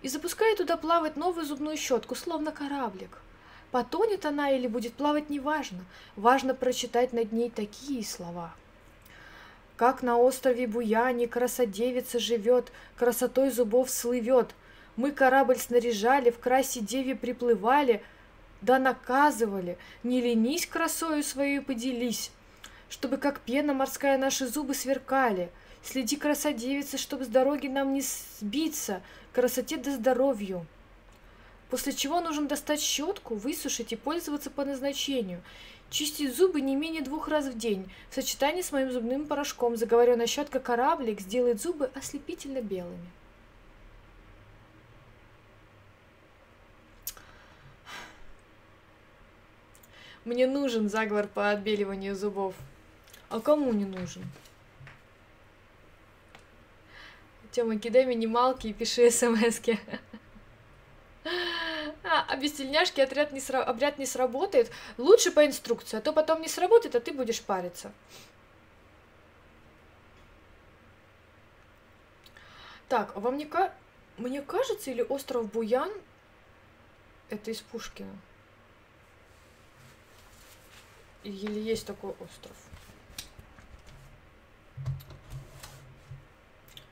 [0.02, 3.18] И запускаю туда плавать новую зубную щетку, словно кораблик.
[3.70, 5.84] Потонет она или будет плавать, неважно.
[6.16, 8.52] Важно прочитать над ней такие слова.
[9.76, 14.54] Как на острове Буяне красодевица живет, красотой зубов слывет.
[14.96, 18.02] Мы корабль снаряжали, в красе деве приплывали,
[18.60, 22.30] да наказывали, не ленись красою своей поделись,
[22.90, 25.50] чтобы как пена морская наши зубы сверкали.
[25.84, 28.02] Следи, красодевица, чтобы с дороги нам не
[28.40, 30.66] сбиться, красоте да здоровью
[31.72, 35.40] после чего нужно достать щетку, высушить и пользоваться по назначению.
[35.88, 37.90] Чистить зубы не менее двух раз в день.
[38.10, 43.10] В сочетании с моим зубным порошком заговоренная щетка кораблик сделает зубы ослепительно белыми.
[50.26, 52.54] Мне нужен заговор по отбеливанию зубов.
[53.30, 54.24] А кому не нужен?
[57.52, 59.78] Тёма, кидай минималки и пиши смски.
[62.04, 63.62] А, а без тельняшки отряд не сра...
[63.62, 64.70] обряд не сработает.
[64.98, 67.92] Лучше по инструкции, а то потом не сработает, а ты будешь париться.
[72.88, 73.72] Так, а вам не ка...
[74.18, 75.90] Мне кажется, или остров Буян
[77.30, 78.14] это из Пушкина?
[81.22, 82.56] Или есть такой остров?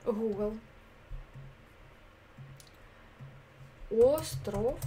[0.05, 0.57] Google.
[3.89, 4.79] Остров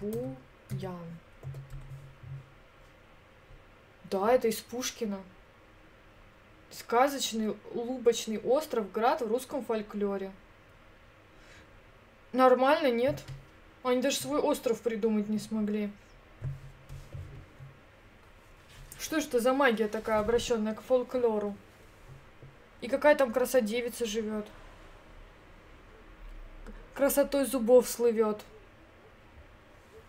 [0.00, 1.06] Буян.
[4.10, 5.18] Да, это из Пушкина.
[6.70, 10.32] Сказочный лубочный остров, град в русском фольклоре.
[12.32, 13.22] Нормально, нет?
[13.82, 15.90] Они даже свой остров придумать не смогли.
[18.98, 21.56] Что же это за магия такая, обращенная к фольклору?
[22.80, 24.46] И какая там красодевица живет?
[26.96, 28.42] красотой зубов слывет.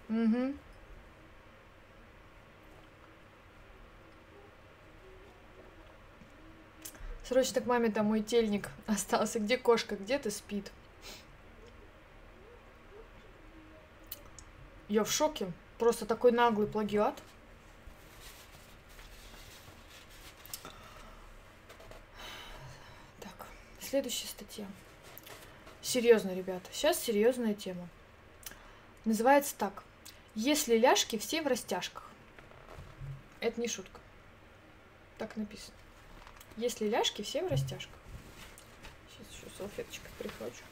[0.09, 0.53] Угу.
[7.25, 9.39] Срочно к маме там мой тельник остался.
[9.39, 9.97] Где кошка?
[9.97, 10.71] Где-то спит.
[14.87, 15.51] Я в шоке.
[15.77, 17.21] Просто такой наглый плагиат.
[23.19, 23.45] Так,
[23.87, 24.65] следующая статья.
[25.81, 27.87] Серьезно, ребята, сейчас серьезная тема.
[29.05, 29.83] Называется так.
[30.35, 32.11] Если ляжки все в растяжках.
[33.39, 33.99] Это не шутка.
[35.17, 35.77] Так написано.
[36.57, 37.95] Если ляжки все в растяжках.
[39.09, 40.63] Сейчас еще салфеточкой прихвачу.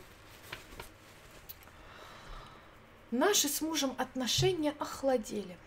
[3.11, 5.57] Наши с мужем отношения охладели.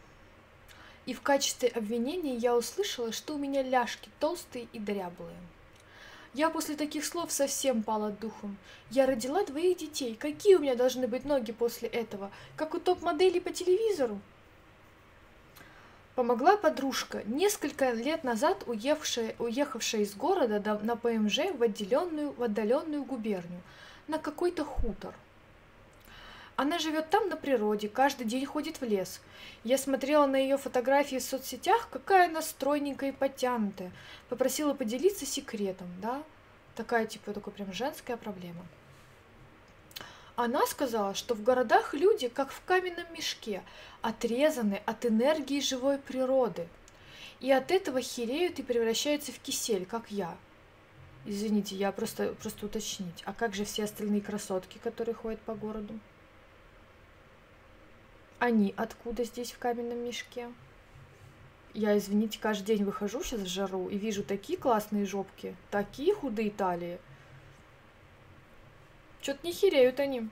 [1.06, 5.36] И в качестве обвинения я услышала, что у меня ляжки толстые и дряблые.
[6.34, 8.56] Я после таких слов совсем пала духом.
[8.90, 10.14] Я родила двоих детей.
[10.14, 12.30] Какие у меня должны быть ноги после этого?
[12.56, 14.20] Как у топ-моделей по телевизору?
[16.14, 23.04] Помогла подружка, несколько лет назад уехавшая, уехавшая из города на ПМЖ в отделенную, в отдаленную
[23.04, 23.62] губернию,
[24.08, 25.14] на какой-то хутор.
[26.58, 29.20] Она живет там на природе, каждый день ходит в лес.
[29.62, 33.92] Я смотрела на ее фотографии в соцсетях, какая она стройненькая и подтянутая.
[34.28, 36.20] Попросила поделиться секретом, да?
[36.74, 38.66] Такая, типа, такая прям женская проблема.
[40.34, 43.62] Она сказала, что в городах люди, как в каменном мешке,
[44.02, 46.66] отрезаны от энергии живой природы.
[47.38, 50.36] И от этого хереют и превращаются в кисель, как я.
[51.24, 53.22] Извините, я просто, просто уточнить.
[53.26, 55.94] А как же все остальные красотки, которые ходят по городу?
[58.38, 60.48] Они откуда здесь в каменном мешке?
[61.74, 66.50] Я, извините, каждый день выхожу сейчас в жару и вижу такие классные жопки, такие худые
[66.50, 66.98] талии.
[69.20, 70.28] Что-то не хереют они.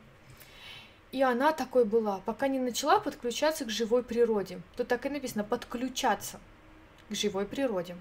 [1.11, 4.61] И она такой была, пока не начала подключаться к живой природе.
[4.77, 6.41] Тут так и написано «подключаться
[7.09, 7.97] к живой природе».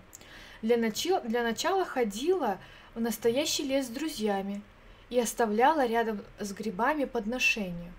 [0.61, 2.59] Для, начала, для начала ходила
[2.93, 4.61] в настоящий лес с друзьями
[5.09, 7.91] и оставляла рядом с грибами подношения.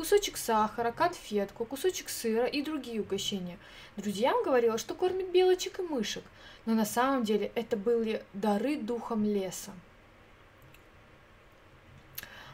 [0.00, 3.58] Кусочек сахара, конфетку, кусочек сыра и другие угощения.
[3.98, 6.24] Друзьям говорила, что кормит белочек и мышек,
[6.64, 9.72] но на самом деле это были дары духом леса.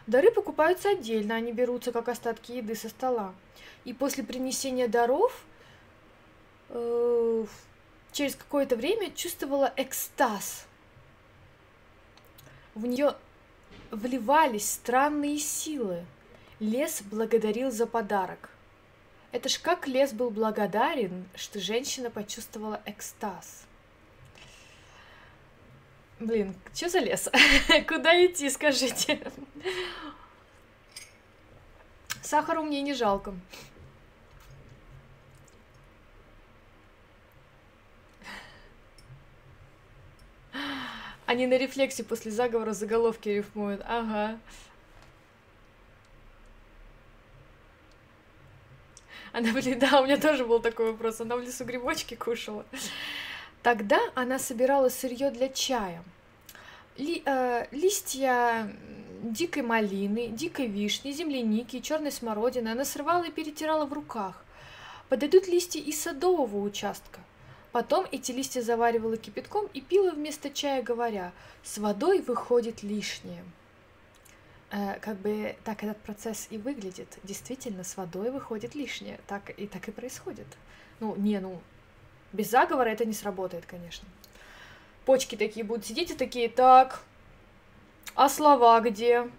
[0.09, 3.33] Дары покупаются отдельно, они берутся как остатки еды со стола.
[3.85, 5.45] И после принесения даров
[6.71, 7.47] э,
[8.11, 10.67] через какое-то время чувствовала экстаз.
[12.75, 13.15] В нее
[13.93, 16.05] вливались странные силы.
[16.59, 18.49] Лес благодарил за подарок.
[19.31, 23.67] Это ж как лес был благодарен, что женщина почувствовала экстаз.
[26.19, 27.29] Блин, что за лес?
[27.87, 29.31] Куда идти, скажите?
[32.23, 33.35] Сахару мне не жалко.
[41.27, 43.83] Они на рефлексе после заговора заголовки рифмуют.
[43.85, 44.39] Ага.
[49.37, 51.21] Она, блин, да, у меня тоже был такой вопрос.
[51.21, 52.65] Она в лесу грибочки кушала.
[53.63, 56.03] Тогда она собирала сырье для чая.
[56.97, 58.75] Ли, э, листья
[59.23, 64.43] дикой малины, дикой вишни, земляники, черной смородины она срывала и перетирала в руках.
[65.11, 67.21] Подойдут листья из садового участка.
[67.73, 71.33] Потом эти листья заваривала кипятком и пила вместо чая, говоря,
[71.63, 73.45] с водой выходит лишнее.
[74.77, 77.19] Э, как бы так этот процесс и выглядит.
[77.23, 79.19] Действительно, с водой выходит лишнее.
[79.27, 80.47] Так и так и происходит.
[81.01, 81.63] Ну, не, ну,
[82.35, 84.07] без заговора это не сработает, конечно.
[85.07, 87.01] Почки такие будут сидеть и такие, так,
[88.15, 89.31] а слова где?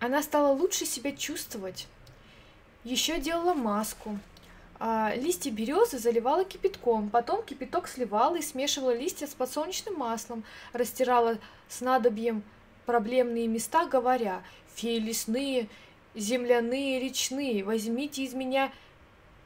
[0.00, 1.86] Она стала лучше себя чувствовать.
[2.82, 4.18] Еще делала маску.
[4.80, 10.42] А, листья березы заливала кипятком, потом кипяток сливала и смешивала листья с подсолнечным маслом,
[10.72, 12.42] растирала снадобьем
[12.92, 14.42] проблемные места, говоря,
[14.74, 15.68] «Феи лесные,
[16.14, 18.70] земляные, речные, возьмите из меня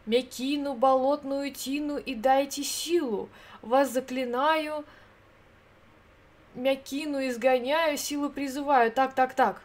[0.05, 3.29] мякину, болотную тину и дайте силу.
[3.63, 4.85] Вас заклинаю,
[6.57, 8.91] мякину изгоняю, силу призываю.
[8.91, 9.63] Так, так, так.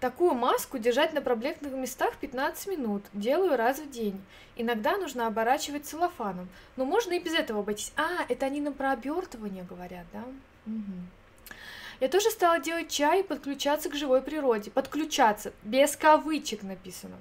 [0.00, 3.02] Такую маску держать на проблемных местах 15 минут.
[3.14, 4.22] Делаю раз в день.
[4.54, 6.48] Иногда нужно оборачивать целлофаном.
[6.76, 7.92] Но можно и без этого обойтись.
[7.96, 10.22] А, это они нам про обертывание говорят, да?
[10.66, 11.56] Угу.
[12.00, 14.70] Я тоже стала делать чай и подключаться к живой природе.
[14.70, 17.16] Подключаться, без кавычек написано.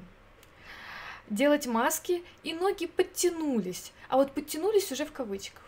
[1.30, 3.94] Делать маски, и ноги подтянулись.
[4.10, 5.64] А вот подтянулись уже в кавычках.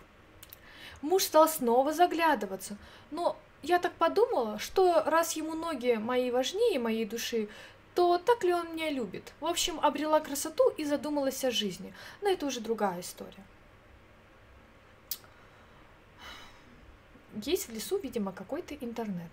[1.01, 2.75] Муж стал снова заглядываться.
[3.11, 7.49] Но я так подумала, что раз ему ноги мои важнее моей души,
[7.95, 9.33] то так ли он меня любит?
[9.39, 11.93] В общем, обрела красоту и задумалась о жизни.
[12.21, 13.43] Но это уже другая история.
[17.45, 19.29] есть в лесу, видимо, какой-то интернет,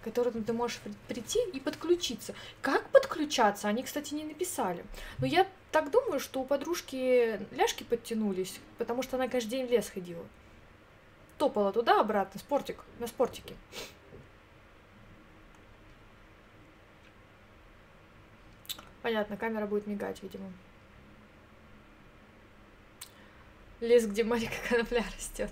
[0.00, 2.34] к которому ты можешь прийти и подключиться.
[2.60, 3.68] Как подключаться?
[3.68, 4.84] Они, кстати, не написали.
[5.18, 9.70] Но я так думаю, что у подружки ляжки подтянулись, потому что она каждый день в
[9.70, 10.24] лес ходила.
[11.44, 13.54] Топала туда-обратно, спортик, на спортике.
[19.02, 20.50] Понятно, камера будет мигать, видимо.
[23.80, 25.50] Лес, где Марика конопля растет.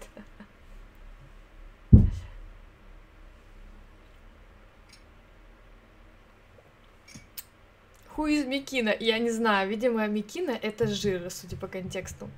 [8.16, 8.96] Who is Микина?
[8.98, 12.30] Я не знаю, видимо, Микина это жир, судя по контексту.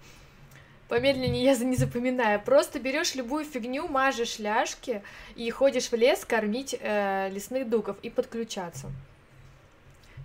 [0.89, 2.41] Помедленнее я не запоминаю.
[2.41, 5.03] Просто берешь любую фигню, мажешь ляжки
[5.35, 8.91] и ходишь в лес кормить э, лесных дуков и подключаться.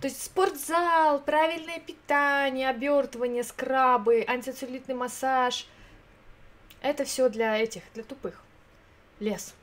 [0.00, 5.66] То есть спортзал, правильное питание, обертывание, скрабы, антицеллюлитный массаж.
[6.80, 8.42] Это все для этих, для тупых.
[9.18, 9.54] Лес.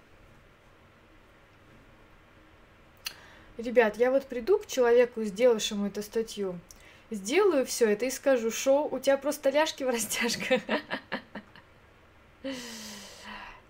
[3.58, 6.60] Ребят, я вот приду к человеку, сделавшему эту статью,
[7.12, 10.62] сделаю все это и скажу, шоу, у тебя просто ляжки в растяжках.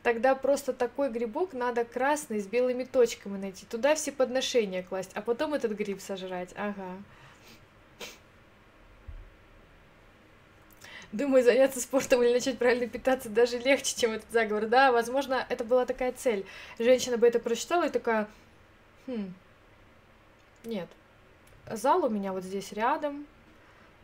[0.03, 3.65] Тогда просто такой грибок надо красный с белыми точками найти.
[3.65, 6.53] Туда все подношения класть, а потом этот гриб сожрать.
[6.55, 6.97] Ага.
[11.11, 14.67] Думаю, заняться спортом или начать правильно питаться даже легче, чем этот заговор.
[14.67, 16.45] Да, возможно, это была такая цель.
[16.79, 18.27] Женщина бы это прочитала и такая,
[19.07, 19.33] хм,
[20.63, 20.88] нет.
[21.72, 23.26] Зал у меня вот здесь рядом.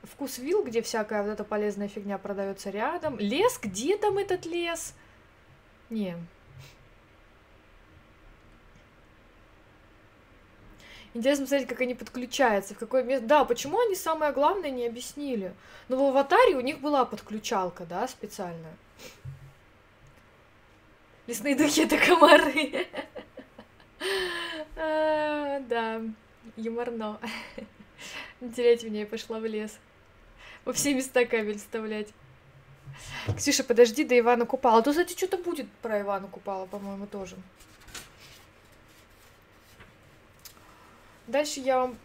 [0.03, 3.18] Вкус вил, где всякая вот эта полезная фигня продается рядом.
[3.20, 4.93] Лес, где там этот лес?
[5.89, 6.18] Не.
[11.14, 13.28] Интересно смотреть, как они подключаются, в какое место.
[13.28, 15.53] Да, почему они самое главное не объяснили?
[15.88, 18.76] Но в аватаре у них была подключалка, да, специальная.
[21.28, 22.88] Лесные духи это комары.
[24.76, 26.01] А, да,
[26.55, 27.19] юморно.
[28.55, 29.77] Терять меня, я пошла в лес.
[30.65, 32.09] Во все места кабель вставлять.
[33.37, 34.81] Ксюша, подожди, до Ивана Купала.
[34.81, 37.35] То, кстати, что-то будет про Ивана Купала, по-моему, тоже.
[41.27, 41.97] Дальше я вам...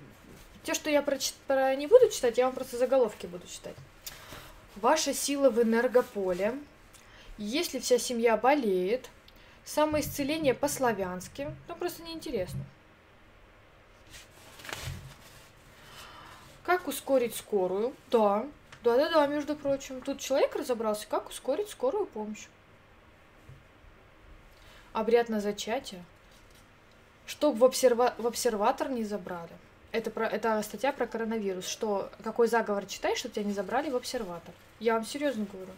[0.62, 3.76] Те, что я про, про не буду читать, я вам просто заголовки буду читать.
[4.76, 6.54] Ваша сила в энергополе.
[7.36, 9.08] Если вся семья болеет.
[9.64, 11.48] Самоисцеление по-славянски.
[11.68, 12.64] Ну, просто неинтересно.
[16.68, 17.94] Как ускорить скорую?
[18.10, 18.44] Да,
[18.84, 20.02] да-да-да, между прочим.
[20.02, 22.46] Тут человек разобрался, как ускорить скорую помощь.
[24.92, 26.04] Обряд на зачатие.
[27.24, 28.12] Чтоб в, обсерва...
[28.18, 29.48] в обсерватор не забрали.
[29.92, 30.26] Это, про...
[30.26, 31.66] это статья про коронавирус.
[31.66, 34.52] Что, какой заговор читаешь, чтобы тебя не забрали в обсерватор.
[34.78, 35.72] Я вам серьезно говорю.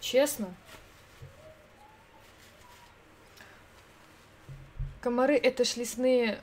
[0.00, 0.54] Честно.
[5.00, 6.42] Комары это ж лесные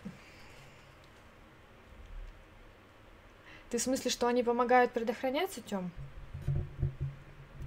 [3.70, 5.92] Ты в смысле, что они помогают предохраняться, Тём?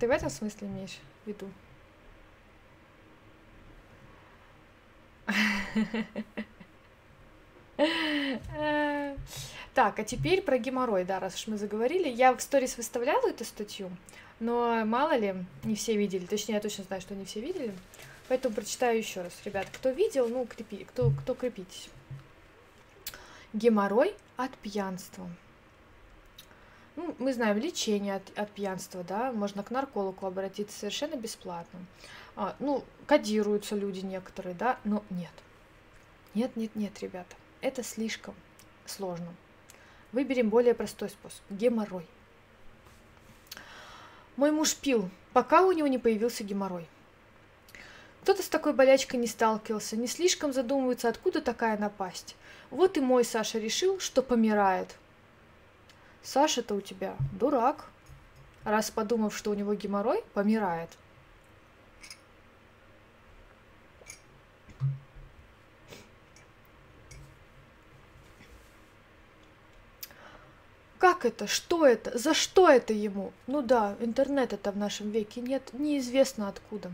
[0.00, 1.48] Ты в этом смысле имеешь в виду?
[9.74, 12.08] Так, а теперь про геморрой, да, раз уж мы заговорили.
[12.08, 13.90] Я в сторис выставляла эту статью,
[14.38, 15.34] но мало ли,
[15.64, 17.72] не все видели, точнее, я точно знаю, что не все видели,
[18.28, 19.32] поэтому прочитаю еще раз.
[19.44, 21.88] Ребят, кто видел, ну, крепи, кто, кто крепитесь.
[23.54, 25.30] Геморрой от пьянства.
[26.94, 31.80] Ну, мы знаем лечение от, от пьянства, да, можно к наркологу обратиться совершенно бесплатно.
[32.36, 35.32] А, ну, кодируются люди некоторые, да, но нет.
[36.34, 38.34] Нет, нет, нет, ребята, это слишком
[38.84, 39.34] сложно.
[40.12, 41.40] Выберем более простой способ.
[41.48, 42.06] Геморрой.
[44.36, 46.86] Мой муж пил, пока у него не появился геморрой.
[48.22, 52.36] Кто-то с такой болячкой не сталкивался, не слишком задумывается, откуда такая напасть.
[52.70, 54.94] Вот и мой Саша решил, что помирает–
[56.22, 57.86] Саша-то у тебя дурак,
[58.62, 60.90] раз подумав, что у него геморрой, помирает.
[70.98, 71.48] Как это?
[71.48, 72.16] Что это?
[72.16, 73.32] За что это ему?
[73.48, 76.92] Ну да, интернета-то в нашем веке нет, неизвестно откуда.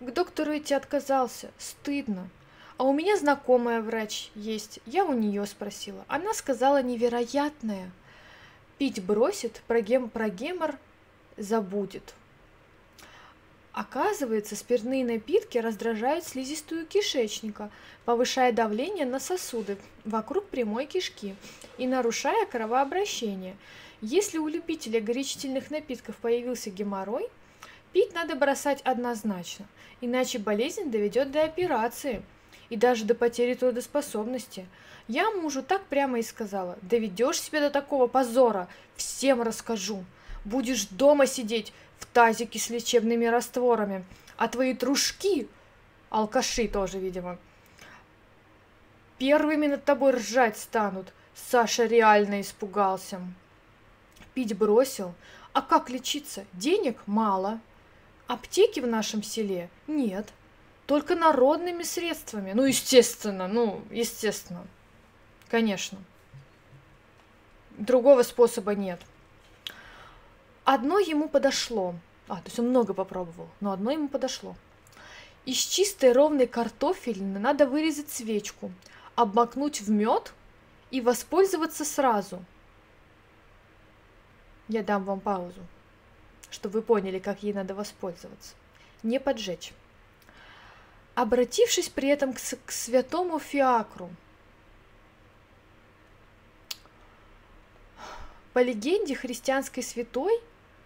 [0.00, 2.30] К доктору идти отказался, стыдно.
[2.78, 6.06] А у меня знакомая врач есть, я у нее спросила.
[6.08, 7.90] Она сказала невероятное–
[8.78, 10.76] пить бросит, про, гем, про гемор
[11.36, 12.14] забудет.
[13.72, 17.70] Оказывается, спиртные напитки раздражают слизистую кишечника,
[18.04, 21.34] повышая давление на сосуды вокруг прямой кишки
[21.76, 23.56] и нарушая кровообращение.
[24.00, 27.28] Если у любителя горячительных напитков появился геморрой,
[27.92, 29.66] пить надо бросать однозначно,
[30.00, 32.22] иначе болезнь доведет до операции
[32.68, 34.66] и даже до потери трудоспособности–
[35.08, 40.04] я мужу так прямо и сказала, доведешь себя до такого позора, всем расскажу.
[40.44, 44.04] Будешь дома сидеть в тазике с лечебными растворами,
[44.36, 45.48] а твои дружки,
[46.10, 47.38] алкаши тоже, видимо,
[49.18, 51.12] первыми над тобой ржать станут.
[51.34, 53.20] Саша реально испугался.
[54.34, 55.14] Пить бросил.
[55.52, 56.44] А как лечиться?
[56.52, 57.60] Денег мало.
[58.26, 60.32] Аптеки в нашем селе нет.
[60.86, 62.52] Только народными средствами.
[62.52, 64.66] Ну, естественно, ну, естественно.
[65.54, 65.98] Конечно.
[67.78, 69.00] Другого способа нет.
[70.64, 71.94] Одно ему подошло.
[72.26, 74.56] А, то есть он много попробовал, но одно ему подошло.
[75.46, 78.72] Из чистой ровной картофелины надо вырезать свечку,
[79.14, 80.34] обмакнуть в мед
[80.90, 82.44] и воспользоваться сразу.
[84.66, 85.60] Я дам вам паузу,
[86.50, 88.56] чтобы вы поняли, как ей надо воспользоваться.
[89.04, 89.72] Не поджечь.
[91.14, 94.10] Обратившись при этом к, к святому фиакру–
[98.54, 100.40] По легенде христианской святой,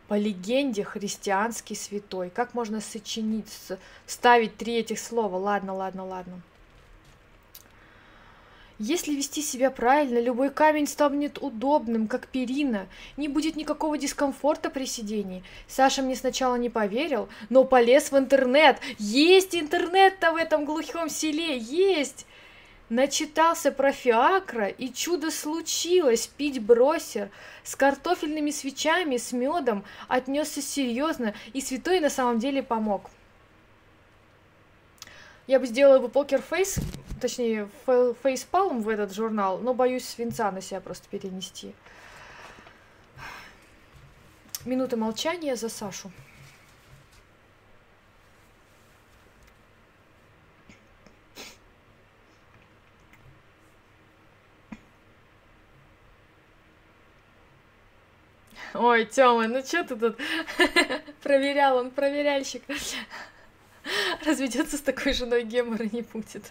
[0.09, 3.53] по легенде христианский святой, как можно сочинить,
[4.07, 5.37] ставить три этих слова?
[5.37, 6.41] Ладно, ладно, ладно.
[8.79, 12.87] Если вести себя правильно, любой камень станет удобным, как перина,
[13.19, 15.43] не будет никакого дискомфорта при сидении.
[15.67, 18.79] Саша мне сначала не поверил, но полез в интернет.
[18.99, 22.25] Есть интернет-то в этом глухом селе, есть!
[22.89, 27.31] Начитался про фиакра, и чудо случилось, пить бросер
[27.63, 33.11] с картофельными свечами, с медом, отнесся серьезно, и святой на самом деле помог.
[35.47, 36.79] Я бы сделала бы покерфейс,
[37.21, 41.75] точнее, фейспалм в этот журнал, но боюсь свинца на себя просто перенести.
[44.65, 46.11] Минута молчания за Сашу.
[58.75, 60.19] Ой, Тёма, ну что ты тут
[61.23, 62.63] проверял, он проверяльщик.
[64.25, 66.51] Разведется с такой женой гемора не будет.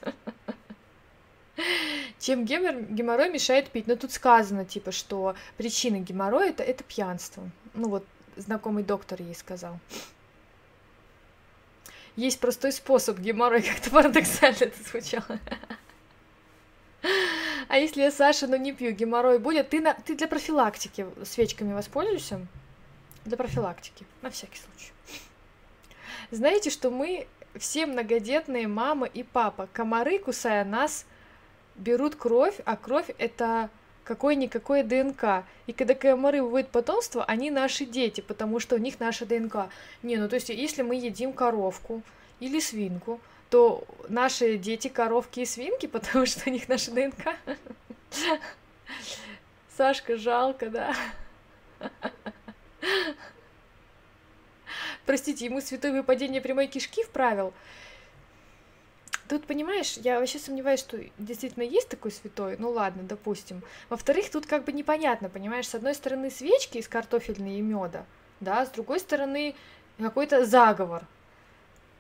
[2.20, 3.88] Чем гемор, геморрой мешает пить?
[3.88, 7.49] Ну, тут сказано, типа, что причина геморроя это, это пьянство.
[7.74, 8.05] Ну, вот
[8.36, 9.80] знакомый доктор ей сказал.
[12.15, 15.39] Есть простой способ геморрой, как-то парадоксально это звучало.
[17.68, 21.74] А если я, Саша, ну не пью, геморрой будет, ты, на, ты для профилактики свечками
[21.74, 22.45] воспользуешься?
[23.26, 24.93] Для профилактики, на всякий случай.
[26.32, 29.68] Знаете, что мы все многодетные мама и папа.
[29.74, 31.05] Комары, кусая нас,
[31.76, 33.70] берут кровь, а кровь это
[34.03, 35.45] какое-никакое ДНК.
[35.65, 39.70] И когда комары выводят потомство, они наши дети, потому что у них наша ДНК.
[40.03, 42.01] Не, ну то есть, если мы едим коровку
[42.39, 47.35] или свинку, то наши дети коровки и свинки, потому что у них наша ДНК.
[49.75, 50.95] Сашка, жалко, да.
[55.05, 57.53] Простите, ему святое выпадение прямой кишки вправил.
[59.29, 62.55] Тут, понимаешь, я вообще сомневаюсь, что действительно есть такой святой.
[62.57, 63.61] Ну ладно, допустим.
[63.89, 68.05] Во-вторых, тут как бы непонятно, понимаешь, с одной стороны свечки из картофельной и меда,
[68.39, 69.55] да, с другой стороны
[69.97, 71.01] какой-то заговор.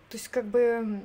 [0.09, 1.01] То есть как бы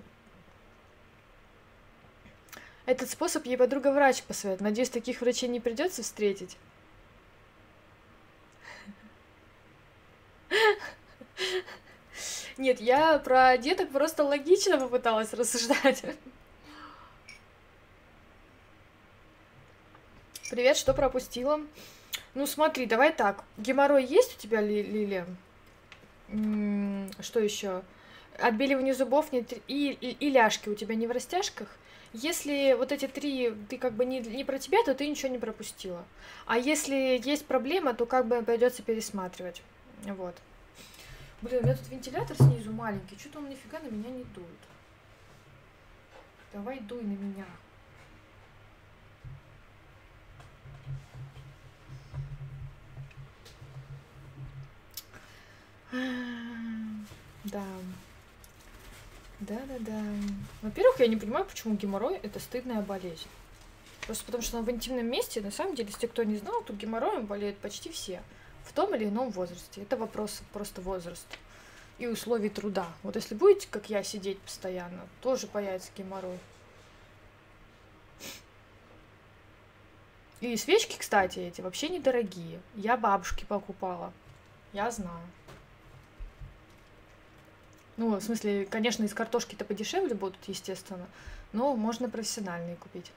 [2.84, 4.70] этот способ ей подруга врач посоветовала.
[4.70, 6.56] Надеюсь, таких врачей не придется встретить.
[12.58, 16.04] Нет, я про деток просто логично попыталась рассуждать.
[20.50, 21.60] Привет, что пропустила?
[22.34, 23.44] Ну смотри, давай так.
[23.56, 25.26] Геморрой есть у тебя, Ли Лилия?
[27.20, 27.82] Что еще?
[28.38, 31.68] Отбеливание зубов нет и, и, и ляжки у тебя не в растяжках?
[32.12, 35.38] Если вот эти три, ты как бы не, не про тебя, то ты ничего не
[35.38, 36.04] пропустила.
[36.44, 39.62] А если есть проблема, то как бы придется пересматривать.
[40.04, 40.34] Вот.
[41.40, 44.46] Блин, у меня тут вентилятор снизу маленький, что-то он нифига на меня не дует.
[46.52, 47.46] Давай дуй на меня.
[57.44, 57.64] Да.
[59.42, 60.00] Да-да-да.
[60.62, 63.26] Во-первых, я не понимаю, почему геморрой это стыдная болезнь.
[64.06, 67.26] Просто потому что в интимном месте, на самом деле, если кто не знал, то геморроем
[67.26, 68.22] болеют почти все
[68.64, 69.82] в том или ином возрасте.
[69.82, 71.36] Это вопрос просто возраста
[71.98, 72.86] и условий труда.
[73.02, 76.38] Вот если будете, как я, сидеть постоянно, тоже появится геморрой.
[80.40, 82.60] И свечки, кстати, эти вообще недорогие.
[82.76, 84.12] Я бабушке покупала.
[84.72, 85.26] Я знаю.
[87.96, 91.06] Ну, в смысле, конечно, из картошки-то подешевле будут, естественно,
[91.52, 93.12] но можно профессиональные купить.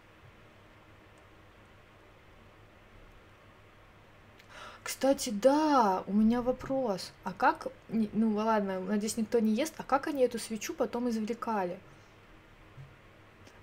[4.83, 7.11] Кстати, да, у меня вопрос.
[7.23, 11.79] А как, ну ладно, надеюсь, никто не ест, а как они эту свечу потом извлекали?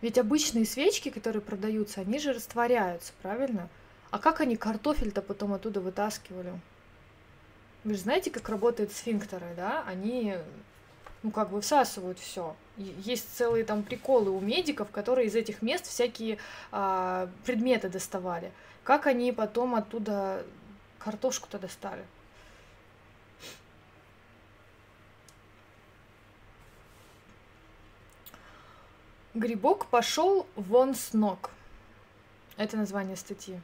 [0.00, 3.68] Ведь обычные свечки, которые продаются, они же растворяются, правильно?
[4.10, 6.58] А как они картофель-то потом оттуда вытаскивали?
[7.84, 9.84] Вы же знаете, как работают сфинктеры, да?
[9.86, 10.34] Они,
[11.22, 12.56] ну, как бы всасывают все.
[12.76, 16.38] Есть целые там приколы у медиков, которые из этих мест всякие
[16.70, 18.50] а, предметы доставали.
[18.82, 20.44] Как они потом оттуда
[20.98, 22.04] Картошку-то достали.
[29.34, 31.50] Грибок пошел вон с ног.
[32.56, 33.60] Это название статьи.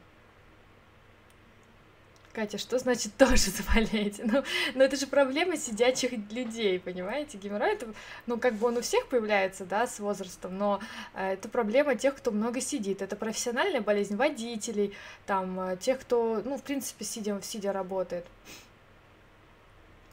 [2.33, 4.21] Катя, что значит тоже заболеть?
[4.23, 4.43] Ну,
[4.75, 7.37] ну это же проблема сидячих людей, понимаете?
[7.37, 7.87] Геморрой, это,
[8.27, 10.79] ну, как бы он у всех появляется, да, с возрастом, но
[11.15, 13.01] э, это проблема тех, кто много сидит.
[13.01, 14.93] Это профессиональная болезнь водителей,
[15.25, 18.25] там, э, тех, кто, ну, в принципе, сидя, сидя работает.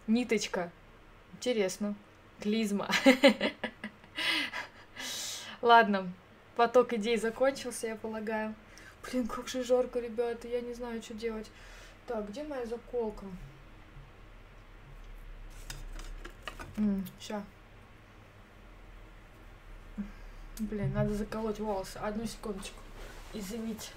[0.06, 0.70] Ниточка.
[1.34, 1.94] Интересно.
[2.40, 2.88] Клизма.
[5.62, 6.12] Ладно,
[6.54, 8.54] поток идей закончился, я полагаю.
[9.02, 11.46] Блин, как же жарко, ребята, я не знаю, что делать.
[12.06, 13.26] Так, где моя заколка?
[17.18, 17.42] Сейчас.
[20.58, 21.96] Блин, надо заколоть волосы.
[21.98, 22.78] Одну секундочку.
[23.34, 23.90] Извините.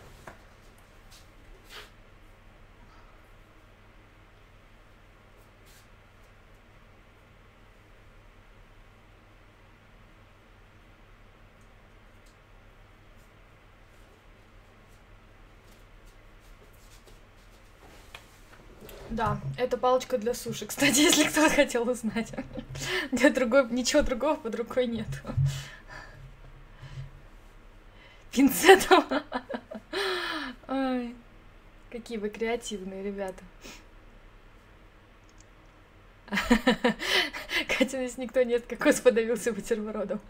[19.19, 22.31] Да, это палочка для суши, кстати, если кто хотел узнать.
[23.11, 25.09] Для другой, ничего другого под рукой нет.
[28.31, 29.03] Пинцетом.
[30.69, 31.13] Ой,
[31.91, 33.43] какие вы креативные ребята.
[37.67, 40.21] Катя, здесь никто нет, кокос подавился бутербродом.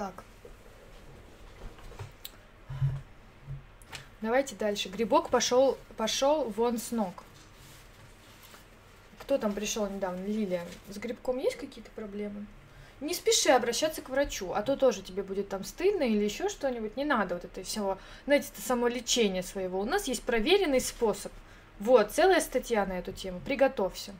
[0.00, 0.24] Так.
[4.22, 4.88] Давайте дальше.
[4.88, 7.22] Грибок пошел, пошел вон с ног.
[9.18, 10.24] Кто там пришел недавно?
[10.24, 10.64] Лилия.
[10.88, 12.46] С грибком есть какие-то проблемы?
[13.02, 16.96] Не спеши обращаться к врачу, а то тоже тебе будет там стыдно или еще что-нибудь.
[16.96, 19.80] Не надо вот это всего, знаете, это самолечение своего.
[19.80, 21.30] У нас есть проверенный способ.
[21.78, 23.38] Вот, целая статья на эту тему.
[23.44, 24.14] Приготовься.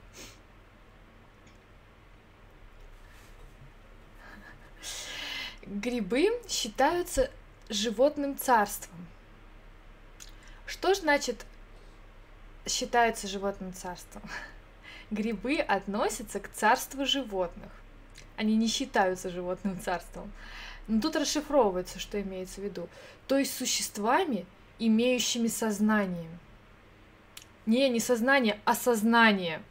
[5.71, 7.31] Грибы считаются
[7.69, 9.07] животным царством.
[10.67, 11.47] Что значит
[12.67, 14.23] считается животным царством?
[15.13, 17.71] Грибы относятся к царству животных.
[18.37, 20.33] Они не считаются животным царством.
[20.89, 22.89] Но тут расшифровывается, что имеется в виду.
[23.29, 24.47] То есть существами,
[24.81, 26.37] имеющими сознание.
[27.67, 29.63] Не, не сознание, а сознание.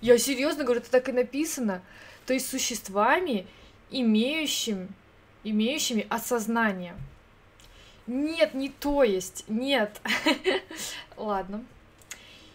[0.00, 1.80] Я серьезно говорю, это так и написано.
[2.26, 3.46] То есть существами,
[3.92, 4.88] имеющими
[5.44, 6.94] имеющими осознание.
[8.06, 10.00] Нет, не то есть, нет.
[11.16, 11.64] Ладно.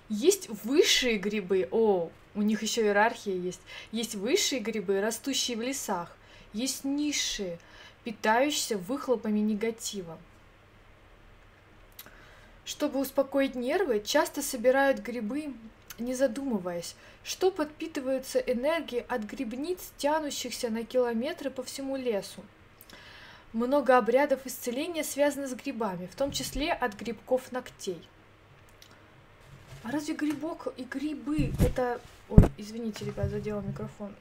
[0.10, 3.62] Есть высшие грибы, о, у них еще иерархия есть.
[3.92, 6.16] Есть высшие грибы, растущие в лесах.
[6.54, 7.60] Есть низшие,
[8.04, 10.18] питающиеся выхлопами негатива.
[12.66, 15.54] Чтобы успокоить нервы, часто собирают грибы,
[16.00, 22.44] не задумываясь, что подпитываются энергией от грибниц, тянущихся на километры по всему лесу.
[23.54, 28.02] Много обрядов исцеления связано с грибами, в том числе от грибков ногтей.
[29.84, 32.02] А разве грибок и грибы это...
[32.30, 34.16] Ой, извините, ребят, задела микрофон.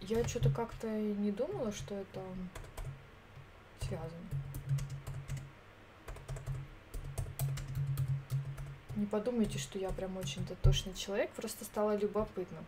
[0.00, 2.20] Я что-то как-то не думала, что это
[3.82, 4.10] связано.
[8.96, 12.58] Не подумайте, что я прям очень дотошный человек, просто стало любопытно.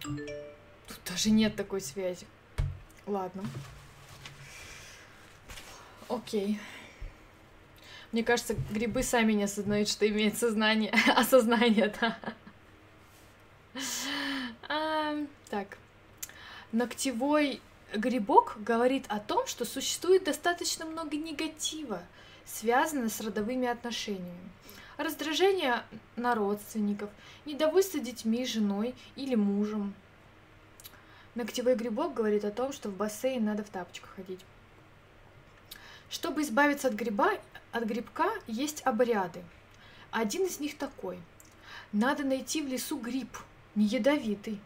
[0.00, 2.26] Тут даже нет такой связи.
[3.06, 3.44] Ладно.
[6.08, 6.58] Окей.
[8.12, 10.90] Мне кажется, грибы сами не осознают, что имеют сознание.
[11.16, 12.18] Осознание, да.
[14.68, 15.16] А,
[15.48, 15.78] так.
[16.72, 17.60] Ногтевой
[17.94, 22.02] грибок говорит о том, что существует достаточно много негатива,
[22.44, 24.50] связанного с родовыми отношениями.
[25.00, 25.82] Раздражение
[26.16, 27.08] на родственников,
[27.46, 29.94] недовольство детьми, женой или мужем.
[31.34, 34.44] Ногтевой грибок говорит о том, что в бассейн надо в тапочках ходить.
[36.10, 37.30] Чтобы избавиться от гриба,
[37.72, 39.42] от грибка есть обряды.
[40.10, 41.18] Один из них такой.
[41.92, 43.38] Надо найти в лесу гриб,
[43.74, 44.60] не ядовитый,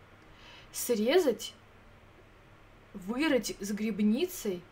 [0.72, 1.55] срезать,
[2.93, 4.64] вырыть с грибницей,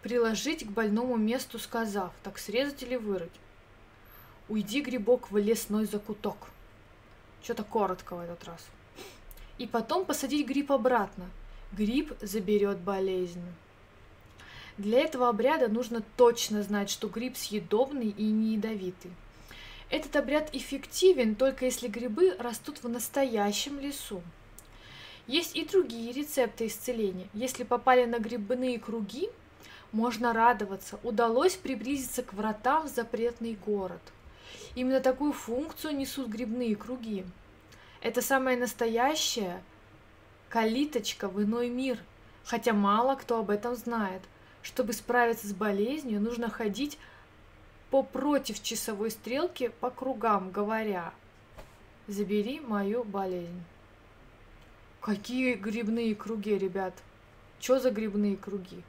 [0.00, 3.32] приложить к больному месту, сказав, так срезать или вырыть.
[4.48, 6.36] Уйди, грибок, в лесной закуток.
[7.42, 8.64] Что-то коротко в этот раз.
[9.58, 11.28] И потом посадить гриб обратно.
[11.72, 13.42] Гриб заберет болезнь.
[14.78, 19.10] Для этого обряда нужно точно знать, что гриб съедобный и не ядовитый.
[19.90, 24.22] Этот обряд эффективен только если грибы растут в настоящем лесу.
[25.26, 27.26] Есть и другие рецепты исцеления.
[27.32, 29.28] Если попали на грибные круги,
[29.90, 34.02] можно радоваться, удалось приблизиться к вратам в запретный город.
[34.74, 37.24] Именно такую функцию несут грибные круги.
[38.00, 39.62] Это самая настоящая
[40.48, 41.98] калиточка в иной мир,
[42.44, 44.22] хотя мало кто об этом знает.
[44.62, 46.98] Чтобы справиться с болезнью, нужно ходить
[47.90, 51.12] по против часовой стрелки по кругам, говоря
[52.08, 53.62] «Забери мою болезнь».
[55.00, 56.92] Какие грибные круги, ребят?
[57.60, 58.82] Что за грибные круги?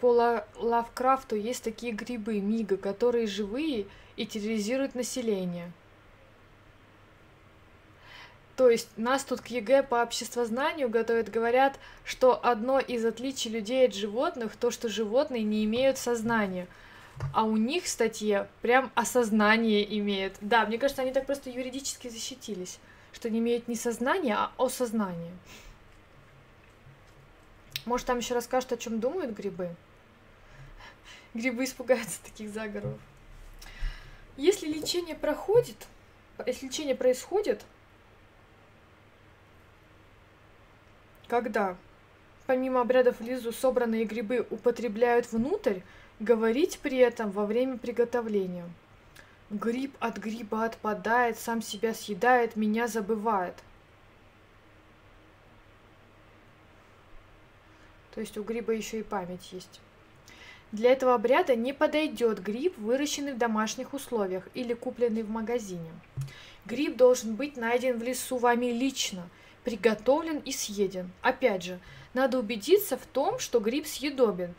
[0.00, 3.86] По Лавкрафту есть такие грибы, мига, которые живые
[4.16, 5.72] и терроризируют население.
[8.58, 13.86] То есть нас тут к ЕГЭ по обществознанию готовят, говорят, что одно из отличий людей
[13.86, 16.66] от животных то, что животные не имеют сознания.
[17.32, 20.34] А у них в статье прям осознание имеют.
[20.40, 22.80] Да, мне кажется, они так просто юридически защитились,
[23.12, 25.32] что не имеют не сознания, а осознание.
[27.84, 29.74] Может, там еще расскажут, о чем думают грибы?
[31.34, 32.98] Грибы испугаются таких заговоров.
[34.36, 35.86] Если лечение проходит,
[36.46, 37.64] если лечение происходит,
[41.26, 41.76] когда
[42.48, 45.80] помимо обрядов Лизу собранные грибы употребляют внутрь,
[46.18, 48.64] говорить при этом во время приготовления.
[49.50, 53.54] Гриб от гриба отпадает, сам себя съедает, меня забывает.
[58.14, 59.80] То есть у гриба еще и память есть.
[60.70, 65.90] Для этого обряда не подойдет гриб, выращенный в домашних условиях или купленный в магазине.
[66.66, 69.28] Гриб должен быть найден в лесу вами лично,
[69.64, 71.10] приготовлен и съеден.
[71.22, 71.80] Опять же,
[72.12, 74.54] надо убедиться в том, что гриб съедобен,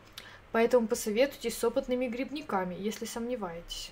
[0.52, 3.92] поэтому посоветуйтесь с опытными грибниками, если сомневаетесь.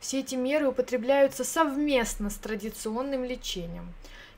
[0.00, 3.92] Все эти меры употребляются совместно с традиционным лечением.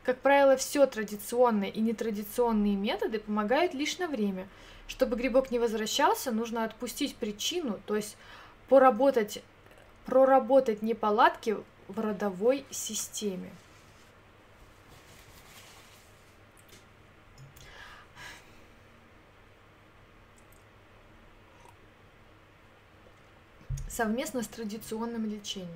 [0.04, 4.46] Как правило, все традиционные и нетрадиционные методы помогают лишь на время.
[4.88, 8.16] Чтобы грибок не возвращался, нужно отпустить причину, то есть
[8.68, 9.42] поработать,
[10.04, 11.56] проработать неполадки
[11.88, 13.50] в родовой системе.
[23.96, 25.70] совместно с традиционным лечением.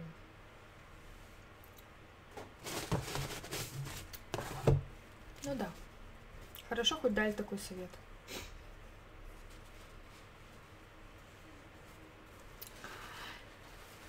[5.45, 5.71] Ну да.
[6.69, 7.89] Хорошо, хоть дали такой совет.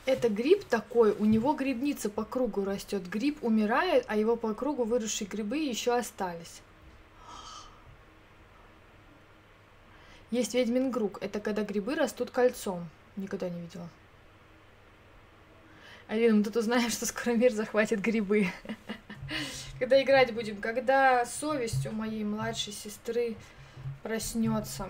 [0.05, 3.07] Это гриб такой, у него грибница по кругу растет.
[3.07, 6.61] Гриб умирает, а его по кругу выросшие грибы еще остались.
[10.31, 11.19] Есть ведьмин круг.
[11.21, 12.87] Это когда грибы растут кольцом.
[13.15, 13.89] Никогда не видела.
[16.07, 18.47] Алина, мы тут узнаем, что скоро мир захватит грибы.
[19.79, 20.57] Когда играть будем?
[20.61, 23.35] Когда совесть у моей младшей сестры
[24.03, 24.89] проснется.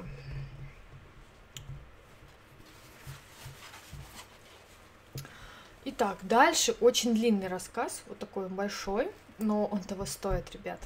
[5.83, 9.09] Итак, дальше очень длинный рассказ, вот такой большой,
[9.39, 10.79] но он того стоит, ребят.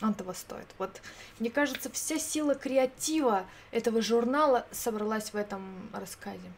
[0.00, 0.66] Он того стоит.
[0.78, 1.00] Вот,
[1.38, 6.50] мне кажется, вся сила креатива этого журнала собралась в этом рассказе.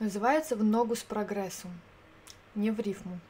[0.00, 1.70] Называется «В ногу с прогрессом»,
[2.56, 3.20] не в рифму.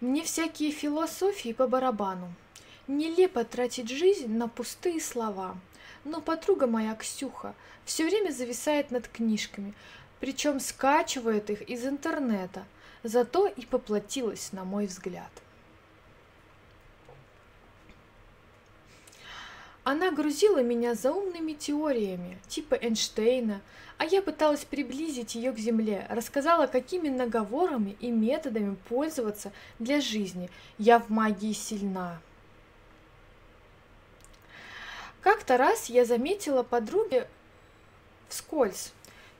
[0.00, 2.32] Мне всякие философии по барабану.
[2.88, 5.58] Нелепо тратить жизнь на пустые слова.
[6.04, 9.74] Но подруга моя Ксюха все время зависает над книжками,
[10.20, 12.64] причем скачивает их из интернета.
[13.02, 15.30] Зато и поплатилась, на мой взгляд.
[19.84, 23.60] Она грузила меня заумными теориями, типа Эйнштейна,
[23.98, 30.50] а я пыталась приблизить ее к Земле, рассказала, какими наговорами и методами пользоваться для жизни.
[30.78, 32.20] Я в магии сильна.
[35.28, 37.28] Как-то раз я заметила подруге
[38.30, 38.94] вскользь,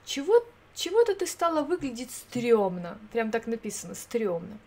[0.05, 4.59] чего, чего-то ты стала выглядеть стрёмно, прям так написано, стрёмно.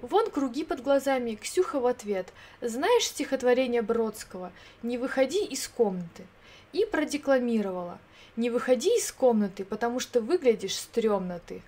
[0.00, 2.32] Вон круги под глазами, Ксюха в ответ.
[2.60, 4.50] Знаешь стихотворение Бродского
[4.82, 6.26] «Не выходи из комнаты»
[6.72, 8.00] и продекламировала.
[8.34, 11.62] «Не выходи из комнаты, потому что выглядишь стрёмно ты».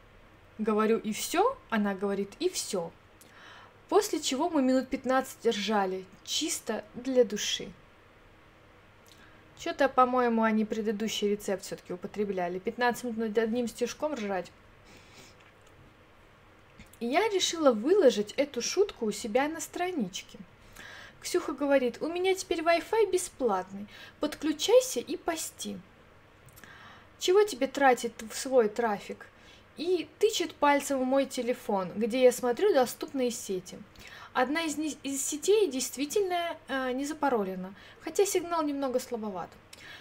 [0.58, 2.90] Говорю «и все», она говорит «и все».
[3.88, 7.70] После чего мы минут 15 ржали, чисто для души.
[9.60, 12.58] Что-то, по-моему, они предыдущий рецепт все-таки употребляли.
[12.58, 14.50] 15 минут над одним стежком ржать.
[16.98, 20.38] И я решила выложить эту шутку у себя на страничке.
[21.20, 23.86] Ксюха говорит, у меня теперь Wi-Fi бесплатный,
[24.18, 25.78] подключайся и пости.
[27.18, 29.26] Чего тебе тратить в свой трафик?
[29.76, 33.78] И тычет пальцем в мой телефон, где я смотрю доступные сети.
[34.32, 39.50] Одна из, из сетей действительно э, не запаролена, хотя сигнал немного слабоват.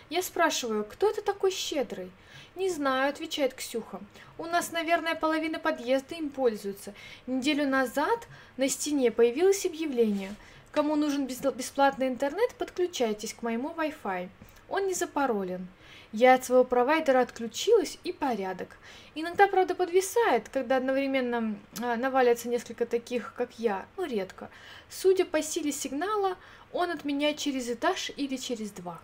[0.10, 2.12] Я спрашиваю, кто это такой щедрый?
[2.56, 4.02] «Не знаю»,— отвечает Ксюха.
[4.38, 6.94] «У нас, наверное, половина подъезда им пользуется.
[7.26, 8.28] Неделю назад
[8.58, 10.36] на стене появилось объявление.
[10.72, 14.30] Кому нужен бесплатный интернет, подключайтесь к моему Wi-Fi.
[14.68, 15.68] Он не запаролен».
[16.12, 18.78] Я от своего провайдера отключилась и порядок.
[19.14, 24.50] Иногда, правда, подвисает, когда одновременно а, навалится несколько таких, как я, но редко.
[24.90, 26.36] Судя по силе сигнала,
[26.74, 29.00] он от меня через этаж или через два.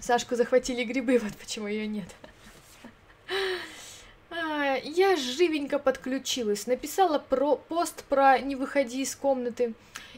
[0.00, 2.08] Сашку захватили грибы, вот почему ее нет.
[4.30, 9.72] А, я живенько подключилась, написала про пост про «Не выходи из комнаты»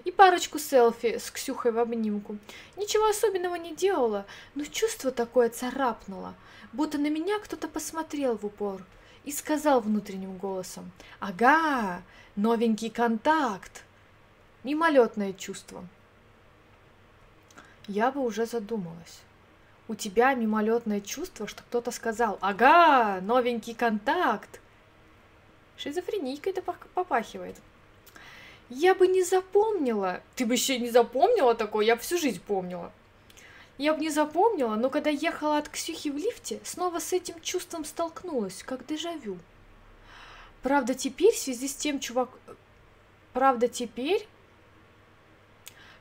[0.05, 2.39] и парочку селфи с Ксюхой в обнимку.
[2.77, 6.35] Ничего особенного не делала, но чувство такое царапнуло,
[6.73, 8.85] будто на меня кто-то посмотрел в упор.
[9.25, 12.03] и сказал внутренним голосом, «Ага,
[12.37, 13.85] новенький контакт!»
[14.65, 15.87] Мимолетное чувство.
[17.87, 19.21] Я бы уже задумалась.
[19.89, 24.61] У тебя мимолетное чувство, что кто-то сказал, «Ага, новенький контакт!»
[25.77, 26.63] Шизофренийкой это
[26.95, 27.57] попахивает.
[28.71, 30.23] Я бы не запомнила.
[30.37, 32.93] Ты бы еще не запомнила такое, я всю жизнь помнила.
[33.79, 37.85] Я бы не запомнила, но когда ехала от Ксюхи в лифте, снова с этим чувством
[37.85, 39.39] столкнулась, как дежавю.
[40.63, 42.31] Правда, теперь в связи с тем чувак...
[43.33, 44.27] Правда, теперь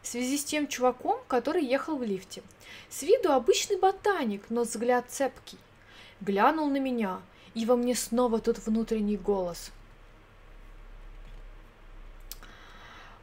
[0.01, 2.43] в связи с тем чуваком, который ехал в лифте.
[2.89, 5.57] С виду обычный ботаник, но взгляд цепкий.
[6.21, 7.21] Глянул на меня,
[7.55, 9.71] и во мне снова тот внутренний голос.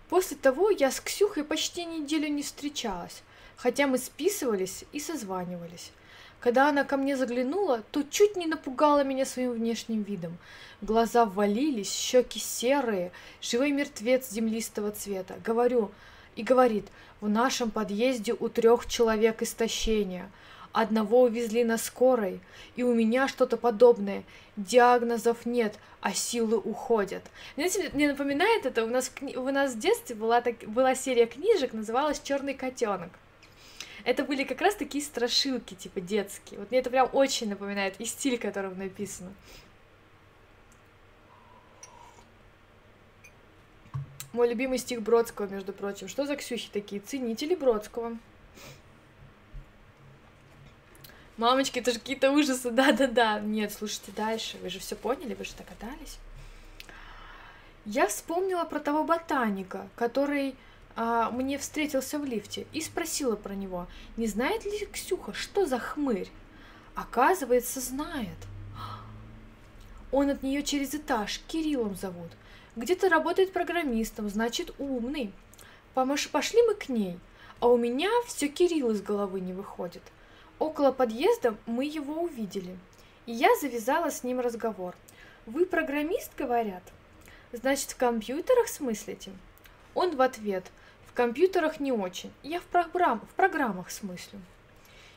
[0.09, 3.23] После того я с Ксюхой почти неделю не встречалась,
[3.57, 5.93] хотя мы списывались и созванивались.
[6.41, 10.39] Когда она ко мне заглянула, то чуть не напугала меня своим внешним видом.
[10.81, 15.37] Глаза ввалились, щеки серые, живой мертвец землистого цвета.
[15.45, 15.91] Говорю,
[16.37, 16.87] и говорит,
[17.21, 20.31] в нашем подъезде у трех человек истощение.
[20.77, 22.39] Одного увезли на скорой,
[22.75, 24.25] и у меня что-то подобное.
[24.59, 27.23] Диагнозов нет, а силы уходят.
[27.55, 31.25] Знаете, мне напоминает это, у нас, в, у нас в детстве была, так, была серия
[31.25, 33.09] книжек, называлась «Черный котенок».
[34.05, 36.61] Это были как раз такие страшилки, типа детские.
[36.61, 39.33] Вот мне это прям очень напоминает, и стиль, которым написано.
[44.35, 46.07] Мой любимый стих Бродского, между прочим.
[46.07, 47.01] Что за Ксюхи такие?
[47.01, 48.19] Ценители Бродского.
[51.37, 53.41] Мамочки, это же какие-то ужасы, да-да-да.
[53.41, 56.19] Нет, слушайте дальше, вы же все поняли, вы же догадались.
[57.85, 60.57] Я вспомнила про того ботаника, который
[60.97, 65.79] а, мне встретился в лифте, и спросила про него, не знает ли Ксюха, что за
[65.79, 66.31] хмырь?
[66.95, 68.39] Оказывается, знает.
[70.11, 72.31] Он от нее через этаж, Кириллом зовут.
[72.77, 75.33] Где-то работает программистом, значит умный.
[75.95, 77.19] Пошли мы к ней,
[77.61, 80.03] а у меня все Кирилл из головы не выходит.
[80.59, 82.77] Около подъезда мы его увидели,
[83.27, 84.95] и я завязала с ним разговор.
[85.45, 86.83] «Вы программист?»— говорят.
[87.53, 89.33] «Значит, в компьютерах смыслите?»
[89.95, 90.65] Он в ответ.
[91.07, 94.41] «В компьютерах не очень, я в, программ, в программах смыслю».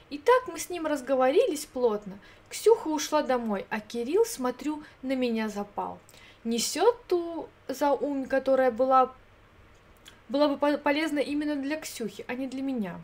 [0.09, 2.17] И так мы с ним разговорились плотно.
[2.49, 5.99] Ксюха ушла домой, а Кирилл, смотрю, на меня запал
[6.43, 9.11] несет ту заумь, которая была,
[10.27, 12.99] была бы полезна именно для Ксюхи, а не для меня.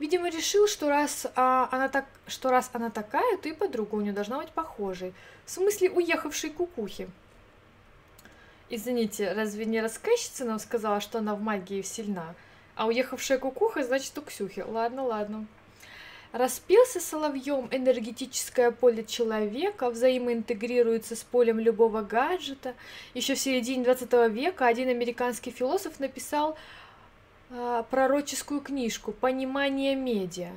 [0.00, 4.00] Видимо, решил, что раз, а, она так, что раз она такая, то и подруга у
[4.00, 5.12] нее должна быть похожей.
[5.44, 7.10] В смысле, уехавшей кукухи.
[8.70, 12.34] Извините, разве не рассказчица нам сказала, что она в магии сильна?
[12.76, 14.60] А уехавшая кукуха, значит, у Ксюхи.
[14.60, 15.46] Ладно, ладно.
[16.32, 22.74] Распился соловьем энергетическое поле человека, взаимоинтегрируется с полем любого гаджета.
[23.12, 26.56] Еще в середине 20 века один американский философ написал
[27.50, 30.50] э, пророческую книжку «Понимание медиа».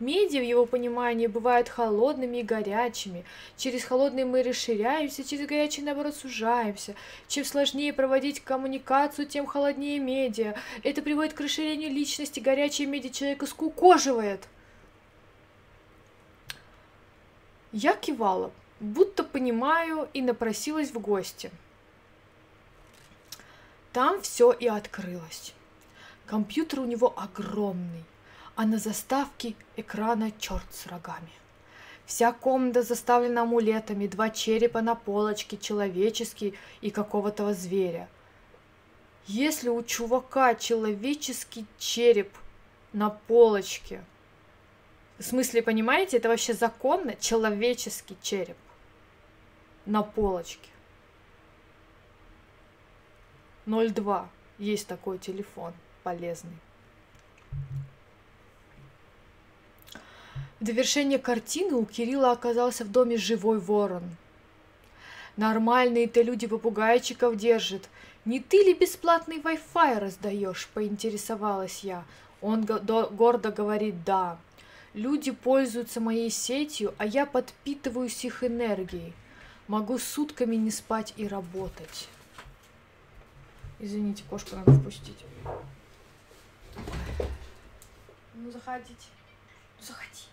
[0.00, 3.26] Медиа в его понимании бывают холодными и горячими.
[3.58, 6.94] Через холодные мы расширяемся, через горячие, наоборот, сужаемся.
[7.28, 10.54] Чем сложнее проводить коммуникацию, тем холоднее медиа.
[10.82, 12.40] Это приводит к расширению личности.
[12.40, 14.48] Горячие медиа человека скукоживает.
[17.72, 21.50] Я кивала, будто понимаю, и напросилась в гости.
[23.92, 25.52] Там все и открылось.
[26.30, 28.04] Компьютер у него огромный,
[28.54, 31.32] а на заставке экрана черт с рогами.
[32.06, 38.08] Вся комната заставлена амулетами, два черепа на полочке, человеческий и какого-то зверя.
[39.26, 42.32] Если у чувака человеческий череп
[42.92, 44.04] на полочке–
[45.18, 48.56] в смысле, понимаете, это вообще законно человеческий череп
[49.84, 50.70] на полочке.
[53.66, 54.28] 02.
[54.58, 56.56] Есть такой телефон полезный.
[60.60, 64.02] В довершение картины у Кирилла оказался в доме живой ворон.
[65.36, 67.88] Нормальные-то люди попугайчиков держат.
[68.26, 70.68] Не ты ли бесплатный Wi-Fi раздаешь?
[70.74, 72.04] Поинтересовалась я.
[72.42, 74.38] Он гордо говорит «да».
[74.92, 79.14] Люди пользуются моей сетью, а я подпитываюсь их энергией.
[79.68, 82.08] Могу сутками не спать и работать.
[83.78, 85.24] Извините, кошку надо впустить.
[88.34, 89.06] Ну, заходите.
[89.78, 90.30] Ну, заходи.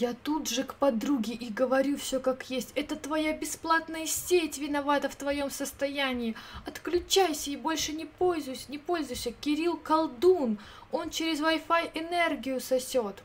[0.00, 2.70] Я тут же к подруге и говорю все как есть.
[2.76, 6.36] Это твоя бесплатная сеть виновата в твоем состоянии.
[6.64, 9.32] Отключайся и больше не пользуйся, не пользуйся.
[9.32, 10.58] Кирилл колдун,
[10.92, 13.24] он через Wi-Fi энергию сосет.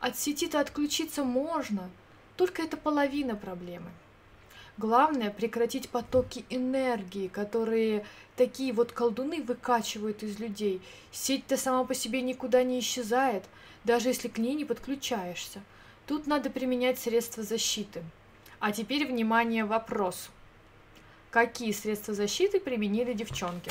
[0.00, 1.90] От сети-то отключиться можно,
[2.38, 3.90] только это половина проблемы.
[4.78, 10.80] Главное прекратить потоки энергии, которые такие вот колдуны выкачивают из людей.
[11.12, 13.44] Сеть-то сама по себе никуда не исчезает,
[13.84, 15.60] даже если к ней не подключаешься.
[16.08, 18.02] Тут надо применять средства защиты.
[18.60, 20.30] А теперь, внимание, вопрос.
[21.30, 23.70] Какие средства защиты применили девчонки?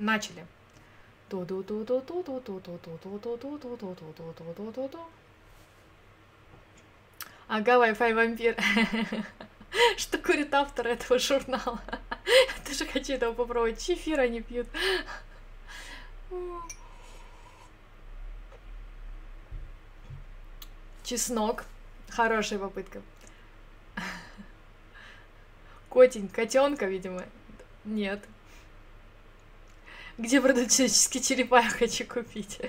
[0.00, 0.44] Начали.
[7.46, 8.56] Ага, Wi-Fi вампир.
[9.96, 11.80] Что курит автор этого журнала?
[12.26, 13.80] Я тоже хочу этого попробовать.
[13.80, 14.66] Чефир они пьют.
[21.10, 21.64] Чеснок.
[22.08, 23.02] Хорошая попытка.
[25.88, 27.24] Котень, котенка, видимо.
[27.84, 28.22] Нет.
[30.18, 32.60] Где продают человеческие черепа, я хочу купить.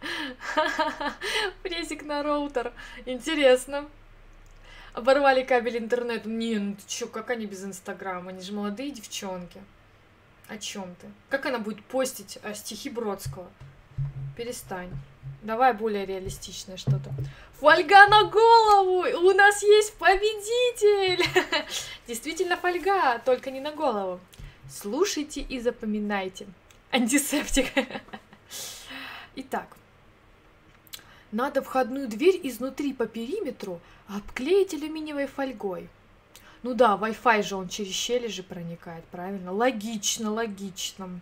[1.62, 2.72] Презик на роутер.
[3.04, 3.86] Интересно.
[4.94, 6.26] Оборвали кабель интернета.
[6.26, 8.30] Не, ну ты чё, как они без инстаграма?
[8.30, 9.60] Они же молодые девчонки.
[10.48, 11.08] О чем ты?
[11.28, 13.50] Как она будет постить а, стихи Бродского?
[14.38, 14.90] Перестань.
[15.42, 17.10] Давай более реалистичное что-то.
[17.60, 19.06] Фольга на голову!
[19.26, 21.24] У нас есть победитель!
[22.06, 24.20] Действительно фольга, только не на голову.
[24.68, 26.46] Слушайте и запоминайте.
[26.90, 27.66] Антисептик.
[29.36, 29.76] Итак,
[31.32, 35.88] надо входную дверь изнутри по периметру обклеить алюминиевой фольгой.
[36.62, 39.52] Ну да, Wi-Fi же он через щели же проникает, правильно?
[39.52, 41.20] Логично, логично.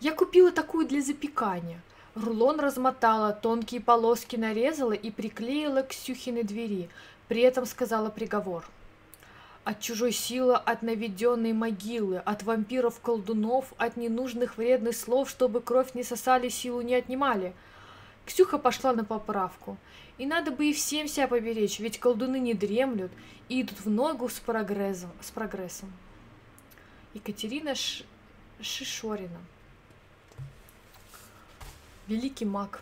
[0.00, 1.82] Я купила такую для запекания–
[2.14, 6.88] Рулон размотала, тонкие полоски нарезала и приклеила к Сюхиной двери,
[7.26, 8.64] при этом сказала приговор.
[9.64, 16.04] От чужой силы, от наведенной могилы, от вампиров-колдунов, от ненужных вредных слов, чтобы кровь не
[16.04, 17.52] сосали, силу не отнимали.
[18.26, 19.76] Ксюха пошла на поправку.
[20.16, 23.10] И надо бы и всем себя поберечь, ведь колдуны не дремлют
[23.48, 25.10] и идут в ногу с прогрессом.
[25.20, 25.92] С прогрессом.
[27.12, 28.04] Екатерина Ш...
[28.60, 29.40] Шишорина
[32.08, 32.80] великий маг.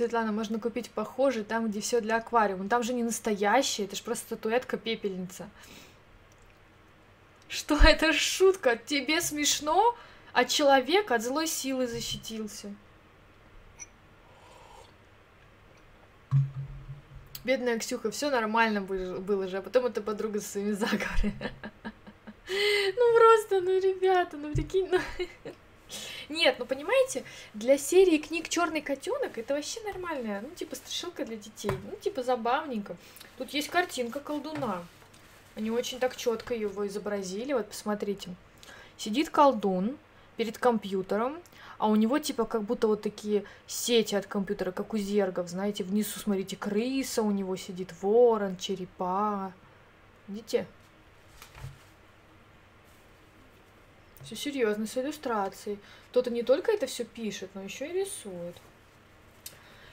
[0.00, 2.68] Светлана, можно купить похожий там, где все для аквариума.
[2.68, 5.50] Там же не настоящий, это же просто статуэтка пепельница.
[7.48, 8.76] Что это шутка?
[8.76, 9.96] Тебе смешно?
[10.32, 12.72] А человек от злой силы защитился.
[17.44, 21.52] Бедная Ксюха, все нормально было же, а потом эта подруга со своими заговорами.
[22.52, 24.98] Ну просто, ну ребята, ну прикинь, ну...
[26.28, 27.22] Нет, ну понимаете,
[27.54, 32.24] для серии книг Черный котенок это вообще нормальная, ну типа страшилка для детей, ну типа
[32.24, 32.96] забавненько.
[33.38, 34.84] Тут есть картинка колдуна.
[35.54, 37.52] Они очень так четко его изобразили.
[37.52, 38.34] Вот посмотрите.
[38.96, 39.96] Сидит колдун
[40.40, 41.38] перед компьютером,
[41.76, 45.84] а у него типа как будто вот такие сети от компьютера, как у зергов, знаете,
[45.84, 49.52] внизу, смотрите, крыса у него сидит, ворон, черепа.
[50.28, 50.66] Видите?
[54.22, 55.78] Все серьезно, с иллюстрацией.
[56.08, 58.56] Кто-то не только это все пишет, но еще и рисует.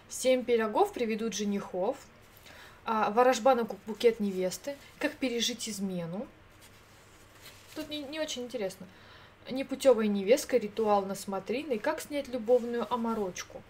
[0.08, 1.98] Семь пирогов приведут женихов.
[2.86, 4.78] А, ворожба на букет невесты.
[4.98, 6.26] Как пережить измену.
[7.76, 8.88] Тут не, не очень интересно
[9.52, 13.62] непутевая невестка, ритуал на смотриной, как снять любовную оморочку.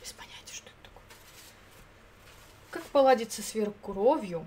[0.00, 1.02] Без понятия, что это такое.
[2.70, 4.46] Как поладиться с кровью,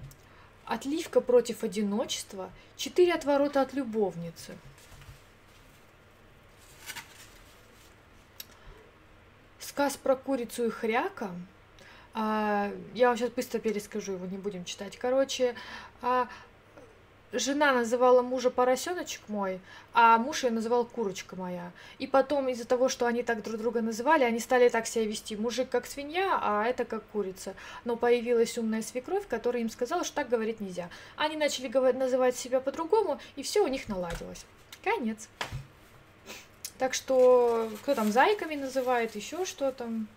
[0.65, 4.57] отливка против одиночества, четыре отворота от любовницы.
[9.59, 11.31] Сказ про курицу и хряка.
[12.13, 14.95] А, я вам сейчас быстро перескажу, его не будем читать.
[14.97, 15.53] Короче,
[16.01, 16.29] а,
[17.39, 19.59] жена называла мужа поросеночек мой,
[19.93, 21.71] а муж ее называл курочка моя.
[21.99, 25.35] И потом из-за того, что они так друг друга называли, они стали так себя вести.
[25.35, 27.55] Мужик как свинья, а это как курица.
[27.83, 30.89] Но появилась умная свекровь, которая им сказала, что так говорить нельзя.
[31.15, 34.45] Они начали называть себя по-другому, и все у них наладилось.
[34.83, 35.27] Конец.
[36.77, 40.07] Так что кто там зайками называет, еще что там.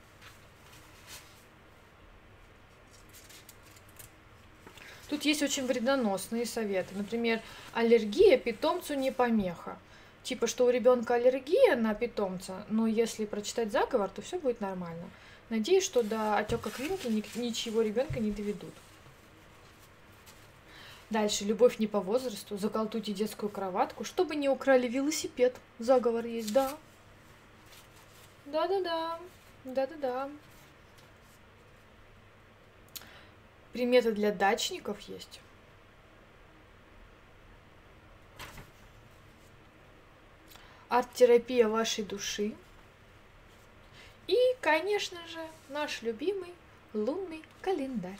[5.08, 6.94] Тут есть очень вредоносные советы.
[6.94, 7.40] Например,
[7.72, 9.78] аллергия питомцу не помеха.
[10.22, 15.08] Типа, что у ребенка аллергия на питомца, но если прочитать заговор, то все будет нормально.
[15.48, 17.08] Надеюсь, что до отека квинки
[17.38, 18.74] ничего ребенка не доведут.
[21.08, 21.44] Дальше.
[21.44, 22.58] Любовь не по возрасту.
[22.58, 25.56] Заколтуйте детскую кроватку, чтобы не украли велосипед.
[25.78, 26.76] Заговор есть, да.
[28.44, 29.18] Да-да-да.
[29.64, 30.28] Да-да-да.
[33.78, 35.38] Приметы для дачников есть.
[40.88, 42.56] Арт-терапия вашей души.
[44.26, 45.38] И, конечно же,
[45.68, 46.52] наш любимый
[46.92, 48.18] лунный календарь.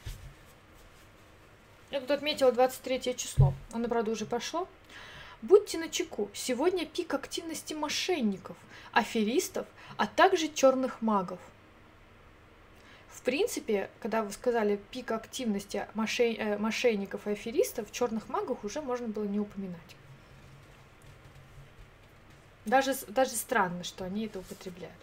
[1.91, 3.53] Я тут отметила 23 число.
[3.73, 4.69] Оно, правда, уже пошло.
[5.43, 6.31] Будьте начеку.
[6.35, 8.57] Сегодня пик активности мошенников,
[8.93, 9.67] аферистов,
[9.97, 11.41] а также черных магов.
[13.19, 19.09] В принципе, когда вы сказали пик активности э, мошенников и аферистов, черных магов уже можно
[19.09, 19.97] было не упоминать.
[22.65, 24.95] Даже, даже странно, что они это употребляют.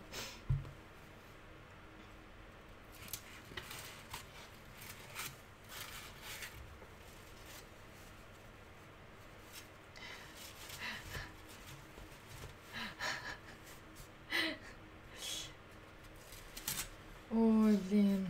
[17.36, 18.28] Ой, блин.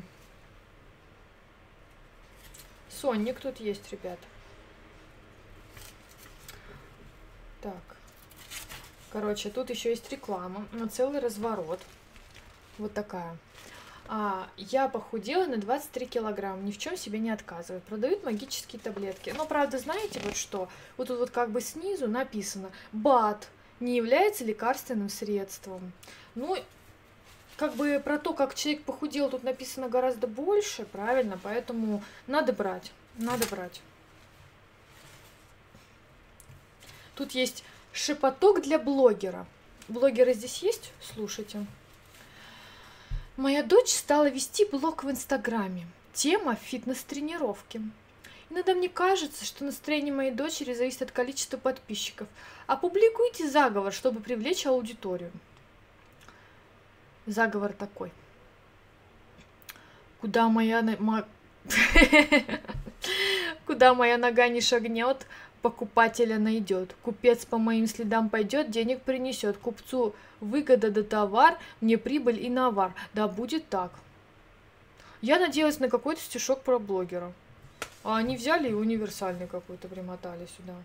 [2.89, 4.17] Сонник тут есть, ребят.
[7.61, 7.97] Так.
[9.11, 11.79] Короче, тут еще есть реклама на целый разворот.
[12.79, 13.37] Вот такая.
[14.07, 17.81] А, я похудела на 23 килограмма, ни в чем себе не отказываю.
[17.81, 19.33] Продают магические таблетки.
[19.37, 20.67] Но, правда, знаете вот что?
[20.97, 23.47] Вот тут вот как бы снизу написано «БАД
[23.79, 25.91] не является лекарственным средством».
[26.33, 26.57] Ну,
[27.57, 31.39] как бы про то, как человек похудел, тут написано гораздо больше, правильно?
[31.41, 33.81] Поэтому надо брать, надо брать.
[37.15, 37.63] Тут есть
[37.93, 39.45] шепоток для блогера.
[39.87, 40.91] Блогеры здесь есть?
[41.01, 41.65] Слушайте.
[43.37, 45.87] Моя дочь стала вести блог в Инстаграме.
[46.13, 47.81] Тема фитнес-тренировки.
[48.49, 52.27] Иногда мне кажется, что настроение моей дочери зависит от количества подписчиков.
[52.67, 55.31] Опубликуйте заговор, чтобы привлечь аудиторию.
[57.25, 58.11] Заговор такой.
[60.21, 60.83] Куда моя...
[63.65, 65.25] Куда моя нога не шагнет,
[65.61, 66.95] покупателя найдет.
[67.01, 69.57] Купец по моим следам пойдет, денег принесет.
[69.57, 72.93] Купцу выгода да товар, мне прибыль и навар.
[73.13, 73.91] Да будет так.
[75.21, 77.33] Я надеялась на какой-то стишок про блогера.
[78.03, 80.75] А они взяли и универсальный какой-то примотали сюда.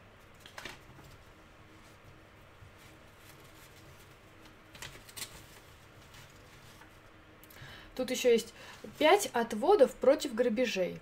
[8.01, 8.55] Тут еще есть
[8.99, 10.99] 5 отводов против грабежей.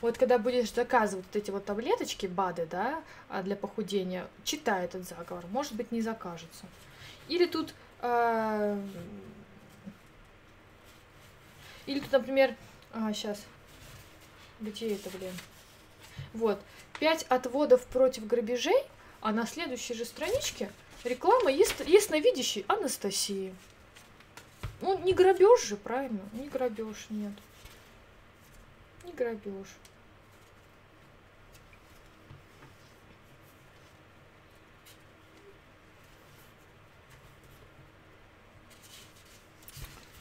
[0.00, 5.06] Вот когда будешь заказывать вот эти вот таблеточки, БАДы, да, а, для похудения, читай этот
[5.06, 6.66] заговор, может быть, не закажется.
[7.28, 7.74] Или тут...
[8.02, 8.76] Э,
[11.86, 12.56] или тут, например,
[12.92, 13.40] а, сейчас,
[14.58, 15.32] где это, блин?
[16.34, 16.60] Вот,
[16.98, 18.82] 5 отводов против грабежей,
[19.20, 20.72] а на следующей же страничке
[21.04, 23.54] реклама ясновидящей Анастасии.
[24.80, 26.20] Ну, не грабеж же, правильно?
[26.32, 27.32] Не грабеж, нет.
[29.04, 29.68] Не грабеж.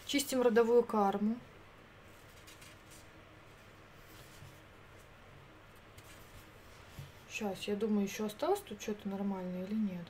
[0.06, 1.36] Чистим родовую карму.
[7.30, 10.06] Сейчас, я думаю, еще осталось тут что-то нормальное или нет.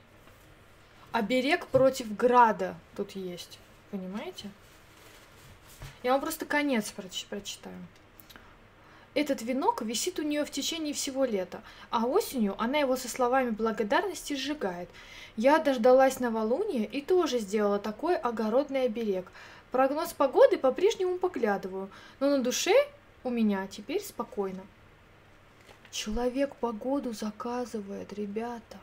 [1.10, 3.58] Оберег против града тут есть.
[3.90, 4.50] Понимаете?
[6.02, 7.76] Я вам просто конец проч прочитаю.
[9.14, 13.48] Этот венок висит у нее в течение всего лета, а осенью она его со словами
[13.48, 14.90] благодарности сжигает.
[15.36, 19.32] Я дождалась новолуния и тоже сделала такой огородный оберег.
[19.70, 21.88] Прогноз погоды по-прежнему поглядываю,
[22.20, 22.74] но на душе
[23.24, 24.66] у меня теперь спокойно.
[25.90, 28.76] Человек погоду заказывает, ребята.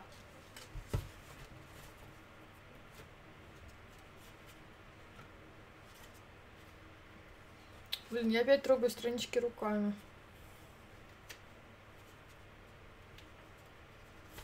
[8.14, 9.92] Блин, я опять трогаю странички руками.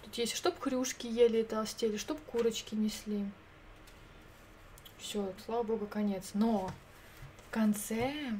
[0.01, 3.23] Тут есть, чтоб хрюшки ели и толстели, чтоб курочки несли.
[4.97, 6.31] Все, слава богу, конец.
[6.33, 6.71] Но
[7.45, 8.33] в конце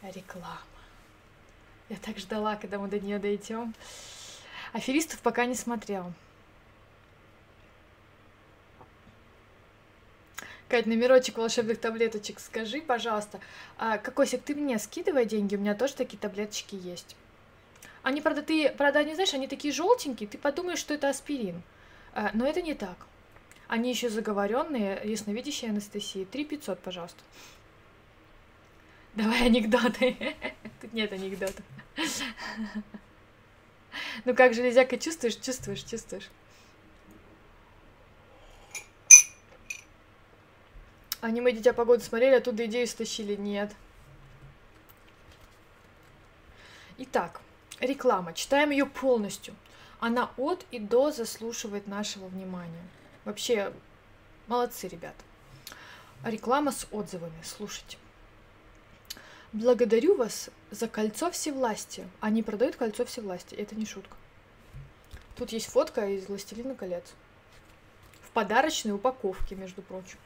[0.00, 0.62] реклама.
[1.90, 3.74] Я так ждала, когда мы до нее дойдем.
[4.72, 6.10] Аферистов пока не смотрел.
[10.70, 13.40] Кать, номерочек волшебных таблеточек скажи, пожалуйста.
[13.76, 17.16] А, Кокосик, ты мне скидывай деньги, у меня тоже такие таблеточки есть.
[18.04, 21.60] Они, правда, ты, правда, не знаешь, они такие желтенькие, ты подумаешь, что это аспирин.
[22.14, 22.96] А, но это не так.
[23.66, 26.24] Они еще заговоренные, ясновидящая Анастасия.
[26.24, 27.18] 3 500, пожалуйста.
[29.14, 30.36] Давай анекдоты.
[30.80, 31.64] Тут нет анекдотов.
[34.24, 36.28] Ну как железяка чувствуешь, чувствуешь, чувствуешь.
[41.20, 43.36] Аниме «Дитя погоды» смотрели, оттуда идею стащили?
[43.36, 43.72] Нет.
[46.96, 47.42] Итак,
[47.78, 48.32] реклама.
[48.32, 49.54] Читаем ее полностью.
[49.98, 52.82] Она от и до заслушивает нашего внимания.
[53.26, 53.72] Вообще,
[54.46, 55.14] молодцы, ребят.
[56.24, 57.42] Реклама с отзывами.
[57.44, 57.98] Слушайте.
[59.52, 62.08] Благодарю вас за кольцо всевластия.
[62.20, 63.58] Они продают кольцо всевластия.
[63.58, 64.16] Это не шутка.
[65.36, 67.14] Тут есть фотка из «Властелина колец».
[68.22, 70.18] В подарочной упаковке, между прочим.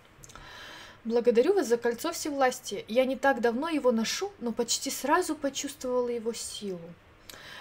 [1.04, 2.82] Благодарю вас за кольцо всевластия.
[2.88, 6.80] Я не так давно его ношу, но почти сразу почувствовала его силу.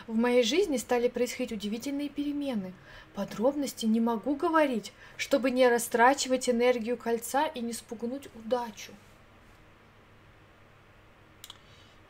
[0.08, 2.74] В моей жизни стали происходить удивительные перемены.
[3.14, 8.94] Подробности не могу говорить, чтобы не растрачивать энергию кольца и не спугнуть удачу.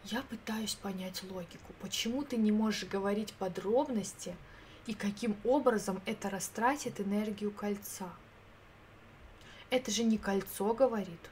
[0.06, 1.74] Я пытаюсь понять логику.
[1.82, 4.36] Почему ты не можешь говорить подробности
[4.86, 8.12] и каким образом это растратит энергию кольца?
[9.74, 11.32] Это же не кольцо говорит,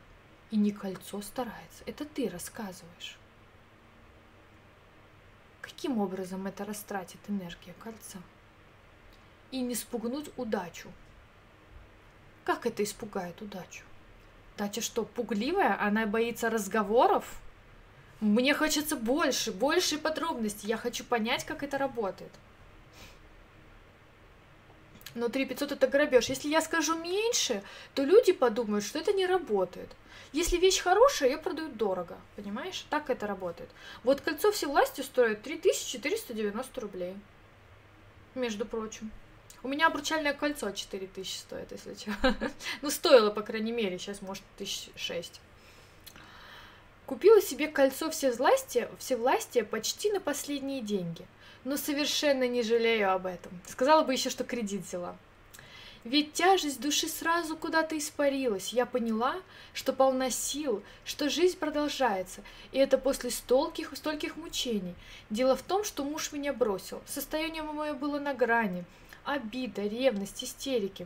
[0.50, 1.84] и не кольцо старается.
[1.86, 3.20] Это ты рассказываешь.
[5.62, 8.18] Каким образом это растратит энергия кольца?
[9.52, 10.90] И не спугнуть удачу.
[12.44, 13.84] Как это испугает удачу?
[14.56, 15.80] Удача что, пугливая?
[15.80, 17.40] Она боится разговоров?
[18.22, 20.68] Мне хочется больше, больше подробностей.
[20.68, 22.32] Я хочу понять, как это работает.
[25.14, 26.30] Но 3500 это грабеж.
[26.30, 27.64] Если я скажу меньше,
[27.94, 29.90] то люди подумают, что это не работает.
[30.32, 32.18] Если вещь хорошая, ее продают дорого.
[32.36, 32.86] Понимаешь?
[32.90, 33.70] Так это работает.
[34.04, 37.16] Вот кольцо всевластия стоит 3490 рублей.
[38.36, 39.12] Между прочим.
[39.64, 42.12] У меня обручальное кольцо 4000 стоит, если что.
[42.82, 44.00] ну, стоило, по крайней мере.
[44.00, 45.42] Сейчас, может, тысяч шесть.
[47.06, 51.28] Купила себе кольцо всевластия, всевластия почти на последние деньги–
[51.64, 53.52] но совершенно не жалею об этом.
[53.68, 55.16] Сказала бы еще, что кредит взяла.
[56.04, 58.74] Ведь тяжесть души сразу куда-то испарилась.
[58.74, 59.36] Я поняла,
[59.74, 64.96] что полна сил, что жизнь продолжается, и это после стольких, стольких мучений.
[65.30, 67.02] Дело в том, что муж меня бросил.
[67.06, 68.84] Состояние мое было на грани.
[69.24, 71.06] Обида, ревность, истерики.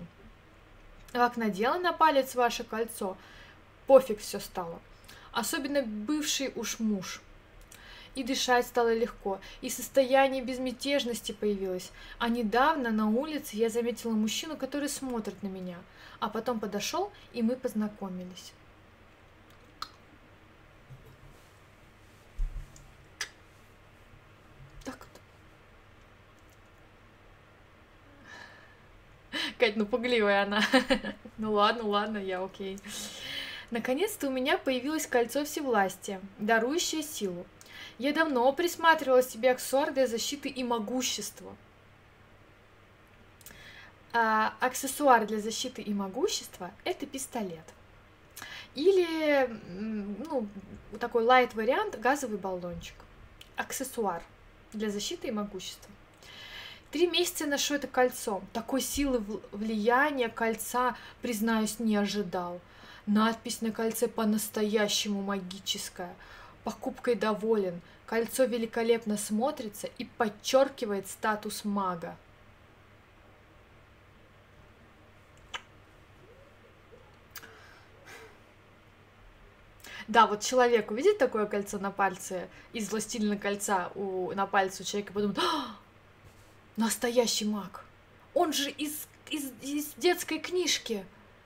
[1.12, 3.18] Как надела на палец ваше кольцо,
[3.88, 4.80] пофиг все стало.
[5.34, 7.22] Особенно бывший уж муж
[8.16, 11.92] и дышать стало легко, и состояние безмятежности появилось.
[12.18, 15.78] А недавно на улице я заметила мужчину, который смотрит на меня,
[16.20, 18.54] а потом подошел, и мы познакомились.
[29.58, 30.62] Кать, ну пугливая она.
[31.38, 32.78] ну ладно, ладно, я окей.
[33.72, 37.46] Наконец-то у меня появилось кольцо всевластия, дарующее силу.
[37.98, 41.56] Я давно присматривала себе аксессуар для защиты и могущества.
[44.12, 47.64] А, аксессуар для защиты и могущества– это пистолет.
[48.74, 50.48] Или, ну,
[51.00, 52.96] такой лайт-вариант– газовый баллончик.
[53.56, 54.22] Аксессуар
[54.74, 55.90] для защиты и могущества.
[56.92, 58.42] Три месяца ношу это кольцо.
[58.52, 62.60] Такой силы влияния кольца, признаюсь, не ожидал.
[63.06, 66.14] Надпись на кольце по-настоящему магическая–
[66.66, 67.80] покупкой доволен.
[68.06, 72.18] Кольцо великолепно смотрится и подчеркивает статус мага.
[80.08, 84.86] Да, вот человек увидит такое кольцо на пальце из «Властелина кольца» у, на пальце у
[84.86, 85.76] человека подумает, а,
[86.78, 87.84] настоящий маг.
[88.36, 91.04] Он же из, из, из детской книжки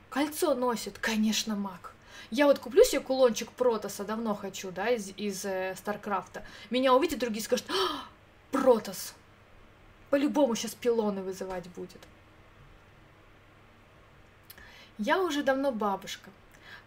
[0.10, 1.94] кольцо носит, конечно, маг.
[2.32, 6.46] Я вот куплю себе кулончик Протоса, давно хочу, да, из, из э, Старкрафта.
[6.70, 8.06] Меня увидят другие скажут, а,
[8.52, 9.16] Протос!
[10.10, 12.00] По-любому сейчас пилоны вызывать будет.
[14.98, 16.30] Я уже давно бабушка.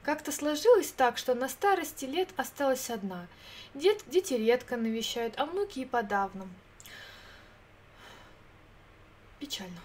[0.03, 3.27] Как-то сложилось так, что на старости лет осталась одна.
[3.75, 6.49] Дед, дети редко навещают, а внуки и подавно.
[9.39, 9.79] Печально.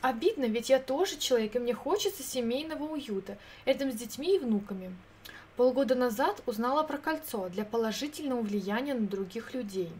[0.00, 4.94] Обидно, ведь я тоже человек, и мне хочется семейного уюта, рядом с детьми и внуками.
[5.56, 9.90] Полгода назад узнала про кольцо для положительного влияния на других людей.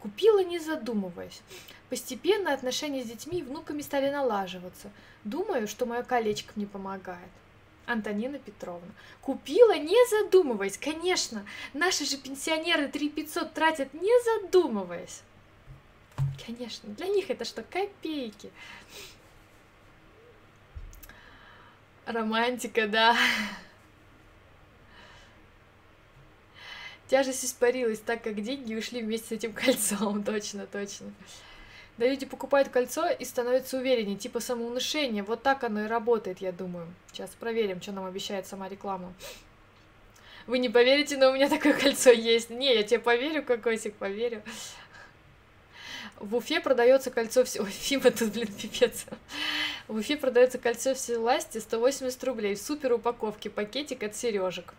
[0.00, 1.42] Купила, не задумываясь.
[1.90, 4.90] Постепенно отношения с детьми и внуками стали налаживаться.
[5.24, 7.30] Думаю, что мое колечко мне помогает.
[7.86, 8.88] Антонина Петровна.
[9.20, 10.78] Купила, не задумываясь.
[10.78, 15.22] Конечно, наши же пенсионеры 3500 тратят, не задумываясь.
[16.46, 18.50] Конечно, для них это что, копейки.
[22.06, 23.16] Романтика, да.
[27.08, 31.12] Тяжесть испарилась, так как деньги ушли вместе с этим кольцом, точно, точно.
[31.98, 35.22] Да люди покупают кольцо и становятся увереннее, типа самоуношение.
[35.22, 36.86] Вот так оно и работает, я думаю.
[37.12, 39.12] Сейчас проверим, что нам обещает сама реклама.
[40.46, 42.48] Вы не поверите, но у меня такое кольцо есть.
[42.48, 44.42] Не, я тебе поверю, кокосик, поверю.
[46.16, 47.60] В Уфе продается кольцо все...
[47.62, 49.06] Ой, Фима тут, блин, пипец.
[49.88, 52.56] В Уфе продается кольцо власти 180 рублей.
[52.56, 54.74] Супер упаковки, пакетик от сережек.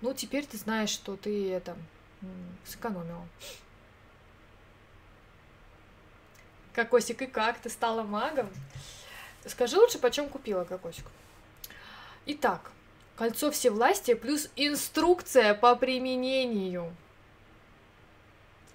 [0.00, 1.76] Ну, теперь ты знаешь, что ты это
[2.66, 3.26] сэкономила.
[6.72, 7.58] Кокосик, и как?
[7.58, 8.50] Ты стала магом?
[9.46, 11.04] Скажи лучше, почем купила кокосик.
[12.26, 12.72] Итак,
[13.16, 16.94] кольцо всевластия плюс инструкция по применению.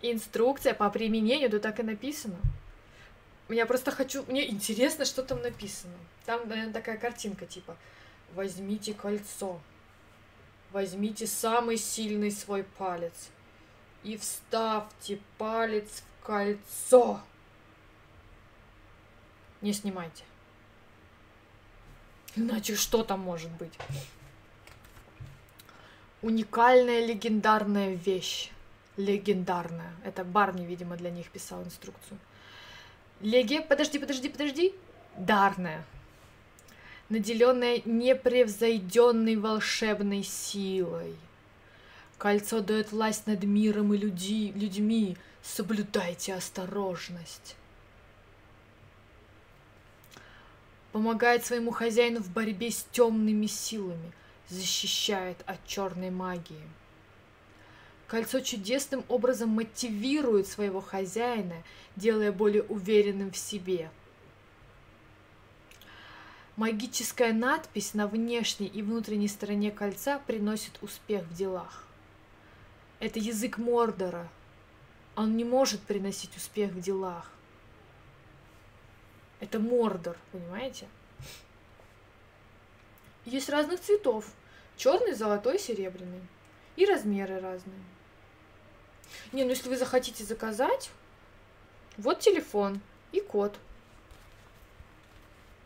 [0.02, 2.38] Инструкция по применению, да так и написано.
[3.50, 4.24] Я просто хочу...
[4.28, 5.94] Мне интересно, что там написано.
[6.26, 7.76] Там, наверное, такая картинка, типа
[8.36, 9.60] «Возьмите кольцо,
[10.72, 13.30] возьмите самый сильный свой палец
[14.04, 17.22] и вставьте палец в кольцо».
[19.62, 20.24] Не снимайте.
[22.36, 23.74] Иначе что там может быть?
[26.22, 28.52] Уникальная легендарная вещь.
[29.00, 29.94] Легендарная.
[30.04, 32.20] Это Барни, видимо, для них писал инструкцию.
[33.22, 33.62] Леге...
[33.62, 34.74] Подожди, подожди, подожди.
[35.18, 35.86] Дарная.
[37.10, 41.16] Наделенная непревзойденной волшебной силой.
[42.18, 45.18] Кольцо дает власть над миром и люди, людьми.
[45.42, 47.56] Соблюдайте осторожность.
[50.92, 54.12] помогает своему хозяину в борьбе с темными силами,
[54.50, 56.68] защищает от черной магии.
[58.10, 61.64] Кольцо чудесным образом мотивирует своего хозяина,
[61.96, 63.92] делая более уверенным в себе.
[66.56, 71.86] Магическая надпись на внешней и внутренней стороне кольца приносит успех в делах.
[73.00, 74.28] Это язык Мордора.
[75.16, 77.30] Он не может приносить успех в делах.
[79.40, 80.88] Это Мордор, понимаете?
[83.26, 84.26] Есть разных цветов.
[84.78, 86.22] Черный, золотой, серебряный.
[86.76, 87.84] И размеры разные.
[89.32, 90.90] Не, ну если вы захотите заказать,
[91.98, 92.82] вот телефон
[93.12, 93.58] и код.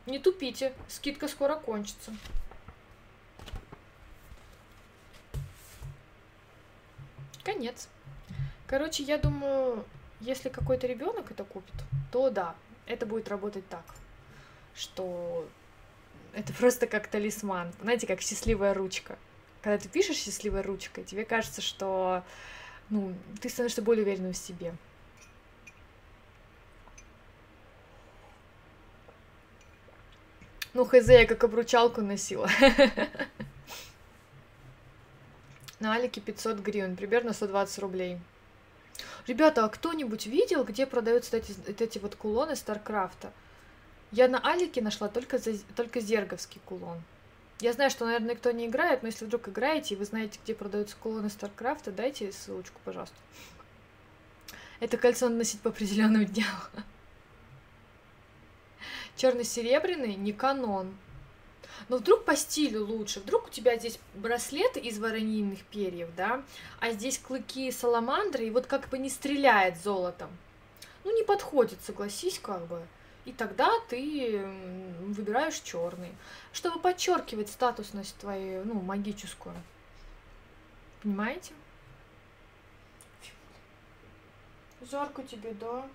[0.06, 2.11] Не тупите, скидка скоро кончится.
[7.44, 7.88] Конец.
[8.68, 9.86] Короче, я думаю,
[10.20, 11.76] если какой-то ребенок это купит,
[12.11, 12.56] то да,
[12.86, 13.86] это будет работать так,
[14.76, 15.48] что
[16.34, 19.18] это просто как талисман, знаете, как счастливая ручка.
[19.61, 22.24] Когда ты пишешь счастливой ручкой, тебе кажется, что
[22.89, 24.76] ну, ты становишься более уверенным в себе.
[30.73, 32.49] Ну, хз, я как обручалку носила.
[35.80, 38.19] На Алике 500 гривен, примерно 120 рублей.
[39.27, 43.31] Ребята, а кто-нибудь видел, где продаются эти, эти вот кулоны Старкрафта?
[44.11, 45.39] Я на Алике нашла только,
[45.76, 47.01] только зерговский кулон.
[47.64, 50.53] Я знаю, что, наверное, никто не играет, но если вдруг играете, и вы знаете, где
[50.53, 53.15] продаются кулоны Старкрафта, дайте ссылочку, пожалуйста.
[54.81, 56.45] Это кольцо надо носить по определенным дням.
[59.15, 60.94] Черно-серебряный не канон.
[61.88, 66.44] Но вдруг по стилю лучше, вдруг у тебя здесь браслет из вороньиных перьев, да,
[66.81, 70.31] а здесь клыки саламандры, и вот как бы не стреляет золотом.
[71.06, 72.85] Ну, не подходит, согласись, как бы.
[73.26, 74.45] И тогда ты
[75.00, 76.12] выбираешь черный,
[76.52, 79.56] чтобы подчеркивать статусность твою, ну, магическую.
[81.02, 81.54] Понимаете?
[84.82, 85.88] Жарко тебе, да?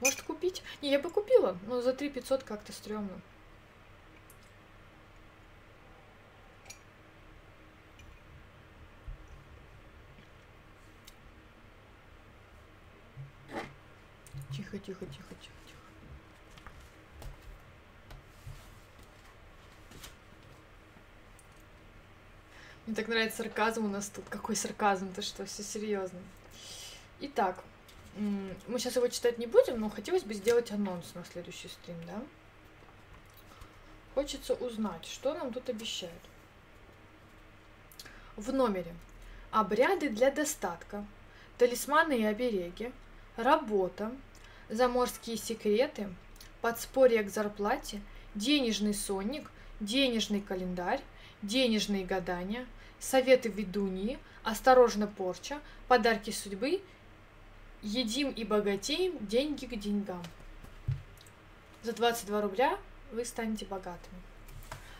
[0.00, 0.62] Может купить?
[0.80, 3.20] Не, я бы купила, но за 3 500 как-то стрёмно.
[14.70, 15.78] Тихо, тихо, тихо, тихо, тихо.
[22.86, 24.28] Мне так нравится сарказм у нас тут.
[24.28, 25.12] Какой сарказм?
[25.12, 26.20] Ты что, все серьезно.
[27.18, 27.64] Итак,
[28.16, 32.22] мы сейчас его читать не будем, но хотелось бы сделать анонс на следующий стрим, да?
[34.14, 36.22] Хочется узнать, что нам тут обещают.
[38.36, 38.94] В номере
[39.50, 41.04] обряды для достатка,
[41.58, 42.92] талисманы и обереги,
[43.36, 44.12] работа,
[44.70, 46.08] заморские секреты,
[46.60, 48.00] подспорье к зарплате,
[48.34, 51.00] денежный сонник, денежный календарь,
[51.42, 52.66] денежные гадания,
[52.98, 56.80] советы ведуньи, осторожно порча, подарки судьбы
[57.82, 60.22] Едим и богатеем, деньги к деньгам.
[61.82, 62.78] За 22 рубля
[63.10, 64.20] вы станете богатыми.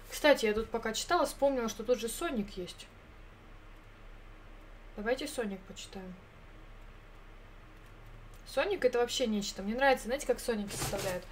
[0.08, 2.86] Кстати, я тут пока читала, вспомнила, что тут же Соник есть.
[4.96, 6.14] Давайте Соник почитаем.
[8.52, 9.62] Соник это вообще нечто.
[9.62, 11.24] Мне нравится, знаете, как Соники составляют.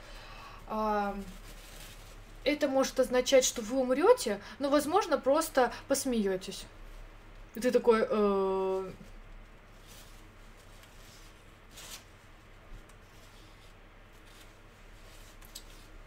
[2.44, 6.64] Это может означать, что вы умрете, но, возможно, просто посмеетесь.
[7.54, 8.06] И ты такой...
[8.08, 8.90] Э...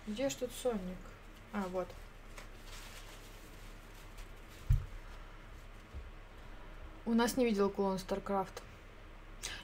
[0.07, 0.79] Где ж тут Соник?
[1.53, 1.88] А, вот.
[7.05, 8.61] У нас не видел клон StarCraft.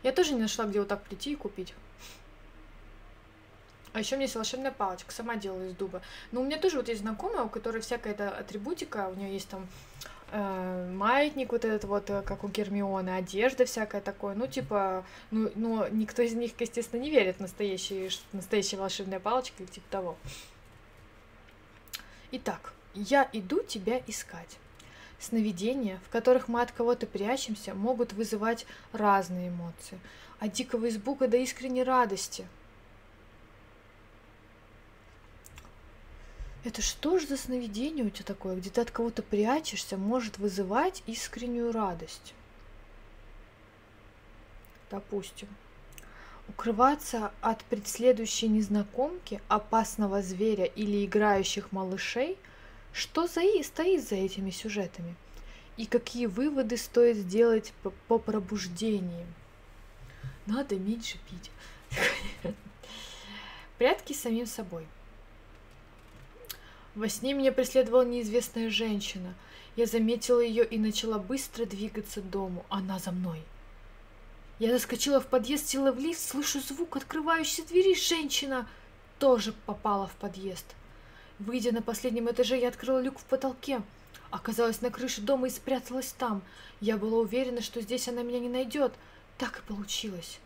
[0.04, 1.74] Я тоже не нашла, где вот так прийти и купить.
[3.94, 6.02] А еще у меня есть волшебная палочка, сама делаю из дуба.
[6.32, 9.50] Но у меня тоже вот есть знакомая, у которой всякая эта атрибутика, у нее есть
[9.50, 9.68] там
[10.32, 14.36] э, маятник вот этот вот, э, как у Гермионы, одежда всякая такое.
[14.36, 19.64] Ну, типа, ну, но никто из них, естественно, не верит в настоящие, настоящая волшебная палочка
[19.64, 20.18] или типа того.
[22.32, 24.58] Итак, я иду тебя искать.
[25.20, 30.00] Сновидения, в которых мы от кого-то прячемся, могут вызывать разные эмоции.
[30.40, 32.48] От дикого испуга до искренней радости.
[36.64, 41.02] Это что ж за сновидение у тебя такое, где ты от кого-то прячешься, может вызывать
[41.08, 42.36] искреннюю радость?
[44.92, 45.48] Допустим.
[46.48, 52.38] Укрываться от преследующей незнакомки, опасного зверя или играющих малышей–
[52.94, 55.16] что за и стоит за этими сюжетами?
[55.78, 59.26] И какие выводы стоит сделать по, по пробуждении?
[60.48, 61.52] Надо меньше пить.
[63.78, 64.88] Прятки с самим собой.
[66.96, 69.36] Во сне меня преследовала неизвестная женщина.
[69.76, 72.66] Я заметила ее и начала быстро двигаться дому.
[72.70, 73.44] Она за мной.
[74.58, 77.94] Я заскочила в подъезд, села в лифт, слышу звук открывающейся двери.
[77.94, 78.68] Женщина
[79.20, 80.66] тоже попала в подъезд.
[81.40, 83.82] Выйдя на последнем этаже, я открыла люк в потолке.
[84.32, 86.42] Оказалась на крыше дома и спряталась там.
[86.82, 88.94] Я была уверена, что здесь она меня не найдет.
[89.38, 90.40] Так и получилось.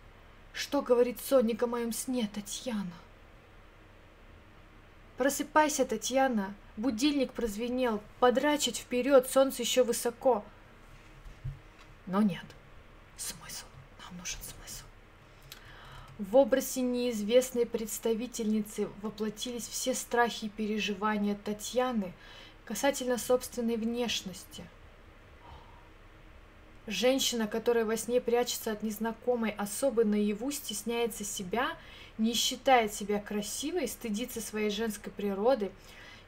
[0.54, 2.92] Что говорит Соник о моем сне, Татьяна?
[5.18, 6.54] Просыпайся, Татьяна.
[6.78, 8.02] Будильник прозвенел.
[8.20, 10.44] Подрачить вперед, солнце еще высоко.
[12.06, 12.46] Но нет.
[13.18, 13.66] Смысл.
[14.04, 14.61] Нам нужен смысл.
[16.30, 22.14] В образе неизвестной представительницы воплотились все страхи и переживания Татьяны
[22.64, 24.64] касательно собственной внешности.
[26.86, 31.76] Женщина, которая во сне прячется от незнакомой особы наяву, стесняется себя,
[32.20, 35.72] не считает себя красивой, стыдится своей женской природы,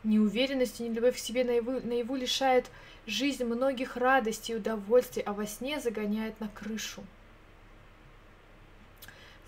[0.03, 2.65] неуверенность и нелюбовь к себе наяву, наяву лишает
[3.05, 7.03] жизнь многих радостей и удовольствий, а во сне загоняет на крышу.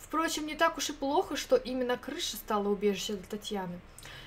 [0.06, 3.80] Впрочем, не так уж и плохо, что именно крыша стала убежищем для Татьяны.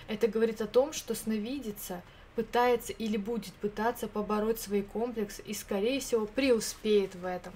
[0.08, 2.02] Это говорит о том, что сновидица
[2.34, 7.52] пытается или будет пытаться побороть свои комплексы и, скорее всего, преуспеет в этом.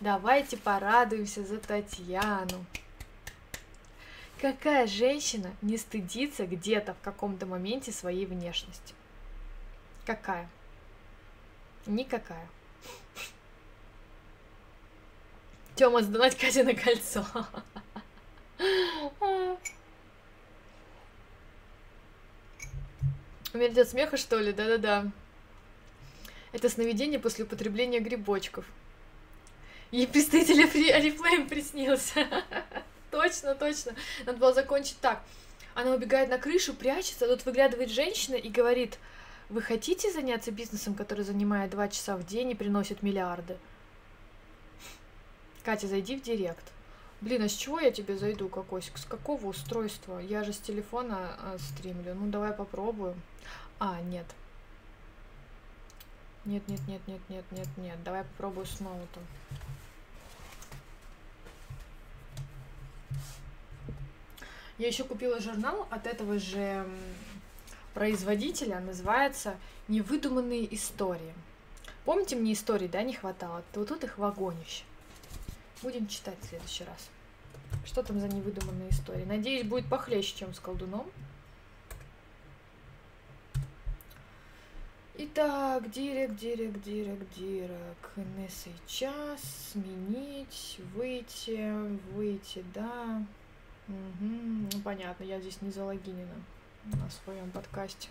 [0.00, 2.66] Давайте порадуемся за Татьяну.
[4.42, 8.92] Какая женщина не стыдится где-то в каком-то моменте своей внешности?
[10.04, 10.50] Какая?
[11.86, 12.46] Никакая.
[15.76, 17.26] Тёма, сдавать Кате на кольцо.
[23.52, 24.52] Умереть от смеха, что ли?
[24.52, 25.10] Да-да-да.
[26.52, 28.64] Это сновидение после употребления грибочков.
[29.90, 32.26] Ей представитель Арифлейм приснился.
[33.10, 33.94] точно, точно.
[34.26, 35.22] Надо было закончить так.
[35.74, 38.98] Она убегает на крышу, прячется, тут выглядывает женщина и говорит,
[39.48, 43.56] вы хотите заняться бизнесом, который занимает два часа в день и приносит миллиарды?
[45.64, 46.72] Катя, зайди в директ.
[47.22, 48.98] Блин, а с чего я тебе зайду, Кокосик?
[48.98, 50.18] С какого устройства?
[50.18, 52.14] Я же с телефона э, стримлю.
[52.14, 53.14] Ну, давай попробую.
[53.78, 54.26] А, нет.
[56.44, 58.04] Нет, нет, нет, нет, нет, нет, нет.
[58.04, 59.22] Давай попробую с ноутом.
[64.76, 66.86] Я еще купила журнал от этого же
[67.94, 68.80] производителя.
[68.80, 69.56] Называется
[69.88, 71.32] «Невыдуманные истории».
[72.04, 73.62] Помните, мне истории, да, не хватало?
[73.74, 74.84] Вот тут их вагонище.
[75.84, 77.10] Будем читать в следующий раз.
[77.84, 79.26] Что там за невыдуманные истории?
[79.26, 81.10] Надеюсь, будет похлеще, чем с колдуном.
[85.18, 88.16] Итак, директ, директ, директ, директ.
[88.16, 89.42] Не сейчас.
[89.72, 91.70] Сменить, выйти,
[92.14, 93.22] выйти, да.
[93.86, 94.24] Угу.
[94.72, 96.34] Ну, понятно, я здесь не залогинена
[96.84, 98.08] на своем подкасте.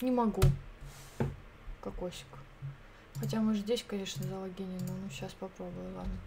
[0.00, 0.40] Не могу.
[1.82, 2.26] Кокосик.
[3.16, 4.94] Хотя, может, здесь, конечно, залогинена.
[5.02, 6.18] Ну, сейчас попробую, ладно.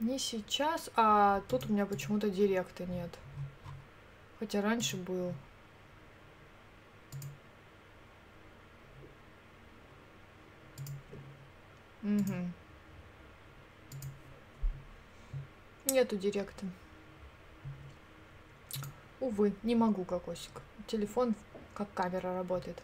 [0.00, 3.10] Не сейчас, а тут у меня почему-то директа нет.
[4.38, 5.34] Хотя раньше был.
[12.02, 12.50] Угу.
[15.90, 16.64] Нету директа.
[19.20, 20.62] Увы, не могу, кокосик.
[20.86, 21.34] Телефон
[21.74, 22.82] как камера работает.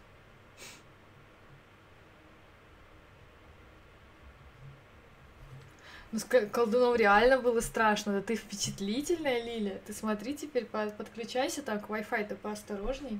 [6.11, 8.13] Ну, с колдуном реально было страшно.
[8.13, 9.81] Да ты впечатлительная, Лиля.
[9.85, 13.19] Ты смотри теперь, подключайся так, Wi-Fi-то поосторожней.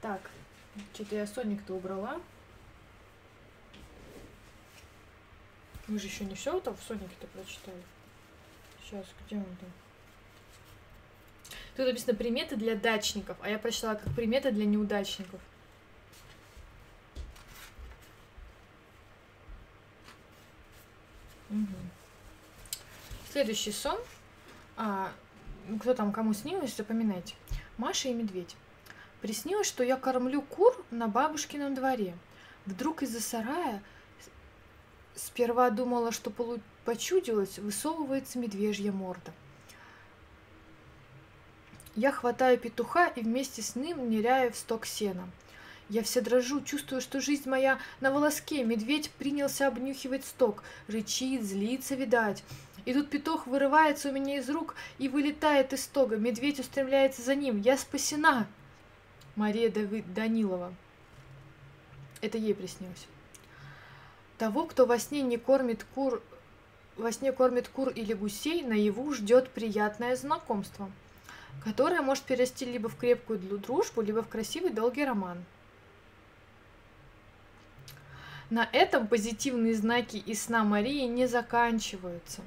[0.00, 0.20] Так,
[0.94, 2.20] что-то я Соник-то убрала.
[5.88, 7.82] Мы же еще не все там в Сонике-то прочитали.
[8.84, 9.68] Сейчас, где он там?
[11.76, 15.40] Тут написано приметы для дачников, а я прочитала как приметы для неудачников.
[21.52, 21.76] Угу.
[23.30, 23.98] Следующий сон.
[24.76, 25.12] А,
[25.80, 27.34] кто там кому снилось, запоминайте.
[27.76, 28.56] Маша и медведь.
[29.20, 32.16] Приснилось, что я кормлю кур на бабушкином дворе.
[32.66, 33.82] Вдруг из-за сарая
[35.14, 36.32] сперва думала, что
[36.84, 39.32] почудилось, высовывается медвежья морда.
[41.94, 45.28] Я хватаю петуха и вместе с ним ныряю в сток сена.
[45.88, 48.64] Я вся дрожу, чувствую, что жизнь моя на волоске.
[48.64, 52.44] Медведь принялся обнюхивать сток, рычит, злится, видать.
[52.84, 56.16] И тут петух вырывается у меня из рук и вылетает из стога.
[56.16, 57.60] Медведь устремляется за ним.
[57.60, 58.46] Я спасена.
[59.36, 60.74] Мария Давид Данилова.
[62.20, 63.06] Это ей приснилось.
[64.38, 66.22] Того, кто во сне не кормит кур,
[66.96, 70.90] во сне кормит кур или гусей, наяву ждет приятное знакомство–
[71.64, 75.44] которая может перерасти либо в крепкую дружбу, либо в красивый долгий роман.
[78.52, 82.42] На этом позитивные знаки из сна Марии не заканчиваются.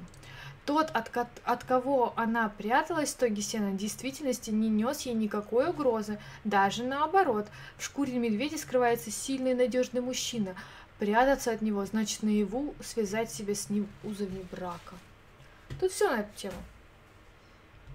[0.64, 1.10] Тот, от,
[1.42, 6.84] от кого она пряталась в тоге сена, в действительности не нес ей никакой угрозы, даже
[6.84, 7.48] наоборот.
[7.76, 10.54] В шкуре медведя скрывается сильный и надежный мужчина.
[11.00, 14.94] Прятаться от него значит наяву связать себя с ним узами брака.
[15.80, 16.62] Тут все на эту тему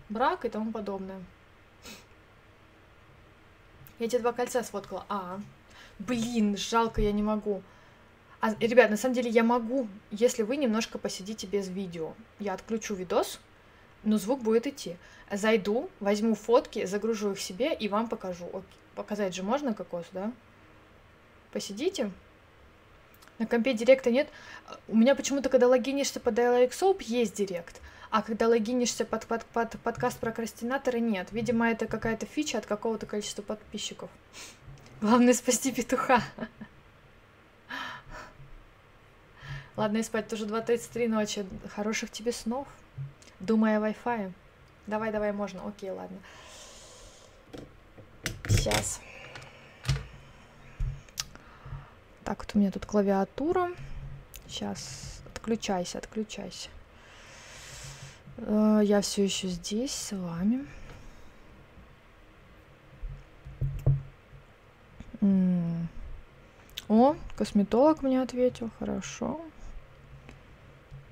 [0.10, 1.24] брак и тому подобное.
[4.00, 5.06] Я тебе два кольца сфоткала.
[5.08, 5.40] А,
[5.98, 7.64] блин, жалко, я не могу.
[8.42, 12.14] А, ребят, на самом деле я могу, если вы немножко посидите без видео.
[12.40, 13.40] Я отключу видос,
[14.04, 14.98] но звук будет идти.
[15.32, 18.48] Зайду, возьму фотки, загружу их себе и вам покажу.
[18.48, 18.82] Окей.
[18.96, 20.32] Показать же можно кокос, да?
[21.52, 22.12] Посидите.
[23.38, 24.28] На компе директа нет.
[24.88, 27.82] У меня почему-то, когда логинишься под Soap, есть директ.
[28.10, 31.30] А когда логинишься под, под, под подкаст прокрастинатора, нет.
[31.32, 34.10] Видимо, это какая-то фича от какого-то количества подписчиков.
[35.02, 36.22] Главное спасти петуха.
[39.78, 41.46] Ладно, и спать тоже 2.33 ночи.
[41.74, 42.68] Хороших тебе снов.
[43.40, 44.32] Думай о Wi-Fi.
[44.88, 45.66] Давай, давай, можно.
[45.68, 46.18] Окей, ладно.
[48.48, 49.00] Сейчас.
[52.24, 53.72] Так, вот у меня тут клавиатура.
[54.48, 55.22] Сейчас.
[55.34, 56.70] Отключайся, отключайся.
[58.38, 60.66] Э, я все еще здесь с вами.
[66.88, 69.40] О, косметолог мне ответил, хорошо.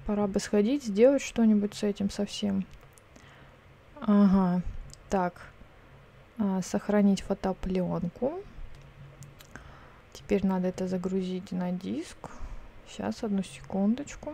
[0.09, 2.65] Пора бы сходить, сделать что-нибудь с этим совсем.
[4.01, 4.63] Ага,
[5.07, 5.39] так.
[6.39, 8.41] А, сохранить фотопленку.
[10.11, 12.17] Теперь надо это загрузить на диск.
[12.87, 14.33] Сейчас, одну секундочку.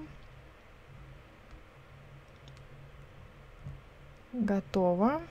[4.32, 5.22] Готово.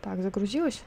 [0.00, 0.82] Так, загрузилось?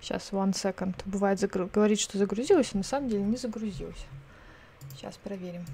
[0.00, 0.94] Сейчас, one second.
[1.04, 1.66] Бывает, загру...
[1.66, 4.06] говорит, что загрузилось, а на самом деле не загрузилось.
[4.94, 5.64] Сейчас проверим.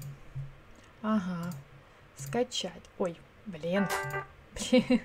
[1.07, 1.51] Ага.
[2.17, 2.81] Скачать.
[2.97, 3.15] Ой,
[3.45, 3.87] блин.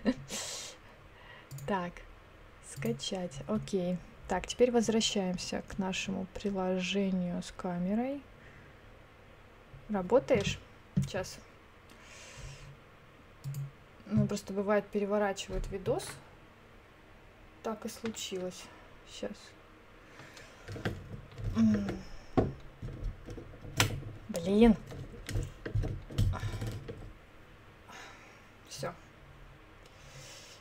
[1.66, 1.92] Так,
[2.66, 3.42] скачать.
[3.46, 3.98] Окей.
[4.26, 8.22] Так, теперь возвращаемся к нашему приложению с камерой.
[9.90, 10.58] Работаешь?
[10.96, 11.38] Сейчас.
[14.06, 16.08] Ну, просто бывает переворачивают видос.
[17.62, 18.64] Так и случилось.
[19.06, 19.36] Сейчас.
[24.28, 24.76] Блин.
[28.80, 28.94] Все.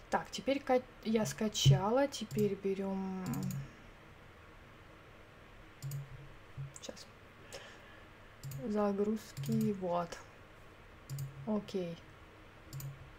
[0.09, 0.63] Так, теперь
[1.03, 2.07] я скачала.
[2.07, 3.23] Теперь берем...
[6.81, 7.05] Сейчас.
[8.67, 9.73] Загрузки.
[9.73, 10.17] Вот.
[11.45, 11.95] Окей.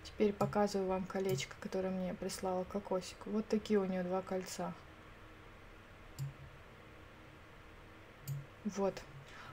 [0.05, 3.17] Теперь показываю вам колечко, которое мне прислала кокосик.
[3.27, 4.73] Вот такие у нее два кольца.
[8.65, 9.01] Вот.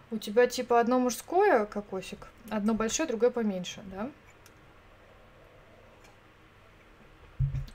[0.10, 4.10] У тебя типа одно мужское кокосик, одно большое, другое поменьше, да?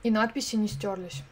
[0.03, 1.23] И надписи не стерлись.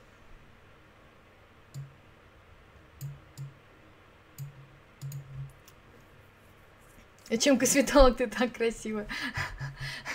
[7.29, 9.05] А чем косметолог ты так красиво?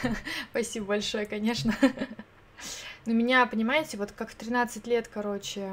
[0.51, 1.75] Спасибо большое, конечно.
[3.07, 5.73] Но меня, понимаете, вот как в 13 лет, короче,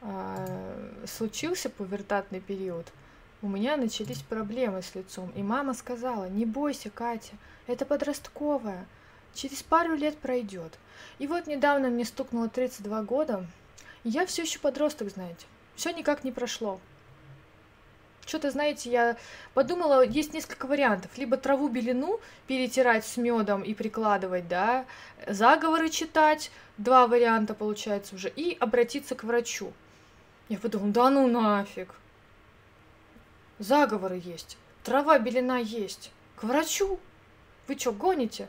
[0.00, 2.86] а, случился пубертатный период,
[3.42, 5.30] у меня начались проблемы с лицом.
[5.34, 7.34] И мама сказала, не бойся, Катя,
[7.66, 8.86] это подростковое,
[9.34, 10.78] через пару лет пройдет.
[11.18, 13.46] И вот недавно мне стукнуло 32 года,
[14.04, 15.46] и я все еще подросток, знаете.
[15.76, 16.80] Все никак не прошло.
[18.26, 19.16] Что-то, знаете, я
[19.52, 21.10] подумала, есть несколько вариантов.
[21.16, 24.86] Либо траву белину перетирать с медом и прикладывать, да,
[25.26, 29.72] заговоры читать, два варианта получается уже, и обратиться к врачу.
[30.48, 31.94] Я подумала, да ну нафиг.
[33.58, 36.12] Заговоры есть, трава белина есть.
[36.36, 36.98] К врачу?
[37.68, 38.48] Вы что, гоните?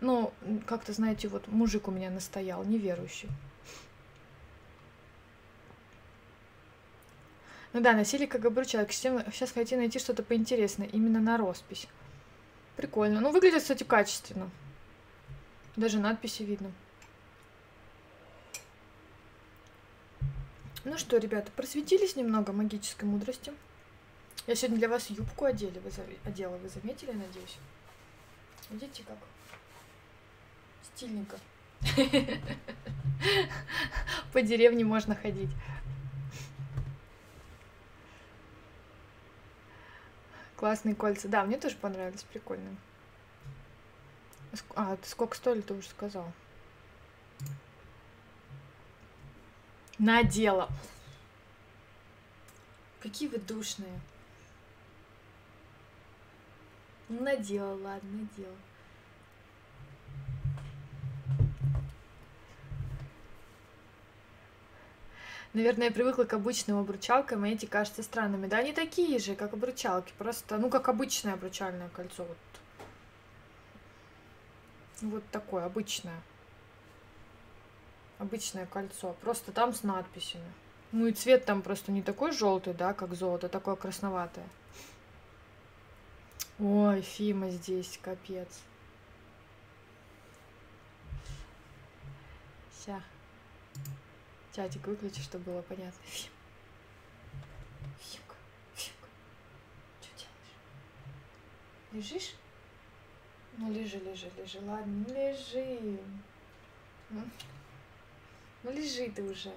[0.00, 0.32] Ну,
[0.66, 3.28] как-то, знаете, вот мужик у меня настоял, неверующий.
[7.72, 8.90] Ну да, носили как обручалок.
[8.92, 11.86] Сейчас хотите найти что-то поинтересное, именно на роспись.
[12.76, 13.20] Прикольно.
[13.20, 14.50] Ну, выглядит, кстати, качественно.
[15.76, 16.72] Даже надписи видно.
[20.84, 23.52] Ну что, ребята, просветились немного магической мудрости.
[24.46, 25.90] Я сегодня для вас юбку одели, вы,
[26.24, 27.58] одела, вы заметили, надеюсь?
[28.70, 29.18] Видите как?
[31.00, 31.38] Стильненько.
[34.34, 35.48] По деревне можно ходить.
[40.56, 41.26] Классные кольца.
[41.28, 42.76] Да, мне тоже понравились, прикольно.
[44.74, 46.30] А, ты сколько стоили, ты уже сказал.
[49.96, 50.68] Надела.
[53.00, 53.98] Какие вы душные.
[57.08, 58.56] Надела, ладно, надела.
[65.52, 68.46] Наверное, я привыкла к обычным обручалкам, и эти кажутся странными.
[68.46, 72.24] Да, они такие же, как обручалки, просто, ну, как обычное обручальное кольцо.
[72.24, 72.36] Вот,
[75.00, 76.20] вот такое, обычное.
[78.18, 80.52] Обычное кольцо, просто там с надписями.
[80.92, 84.46] Ну и цвет там просто не такой желтый, да, как золото, а такое красноватое.
[86.60, 88.60] Ой, Фима здесь, капец.
[92.84, 93.00] Ща.
[94.52, 96.00] Чатик выключи, чтобы было понятно.
[96.04, 96.32] Фим.
[98.00, 98.34] Фимка,
[98.74, 99.08] Фимка.
[100.02, 100.26] Делаешь?
[101.92, 102.34] Лежишь?
[103.56, 104.60] Ну, лежи, лежи, лежи.
[104.62, 106.00] Ладно, ну лежи.
[107.10, 107.20] Ну,
[108.64, 109.52] ну лежи ты уже.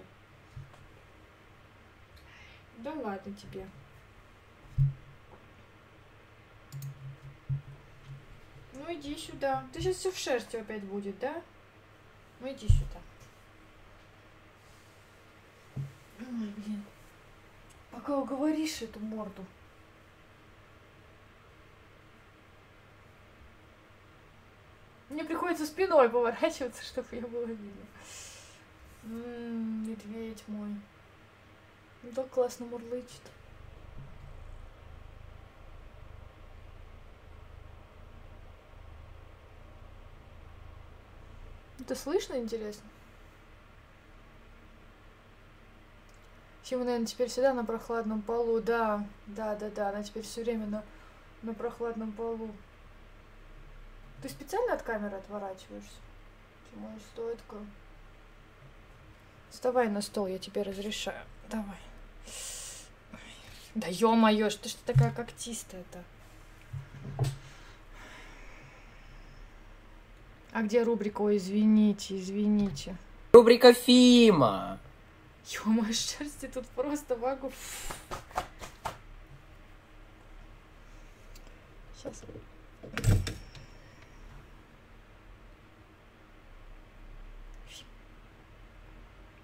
[2.78, 3.68] Да ладно тебе.
[8.74, 9.66] Ну иди сюда.
[9.72, 11.42] Ты сейчас все в шерсти опять будет, да?
[12.42, 13.00] Ну иди сюда.
[16.34, 16.84] Ой, блин.
[17.92, 19.46] Пока уговоришь эту морду.
[25.10, 27.86] Мне приходится спиной поворачиваться, чтобы я было видно.
[29.04, 30.76] М-м, медведь мой.
[32.04, 33.22] Он так классно мурлычет.
[41.80, 42.90] Это слышно, интересно?
[46.64, 48.62] Фима, наверное, теперь всегда на прохладном полу.
[48.62, 49.90] Да, да, да, да.
[49.90, 50.84] Она теперь все время на,
[51.42, 52.50] на прохладном полу.
[54.22, 55.98] Ты специально от камеры отворачиваешься?
[56.76, 57.58] Моя стоитка.
[59.50, 61.22] Вставай на стол, я тебе разрешаю.
[61.50, 61.78] Давай.
[63.76, 66.04] Да ё-моё, что ж ты такая когтистая-то?
[70.54, 72.96] А где рубрика «Ой, извините, извините»?
[73.34, 74.80] Рубрика Фима.
[75.52, 77.52] Ё-моё, шерсти тут просто могу.
[81.98, 82.24] Сейчас.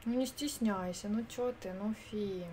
[0.06, 2.48] Ну не стесняйся, ну чё ты, ну Фим.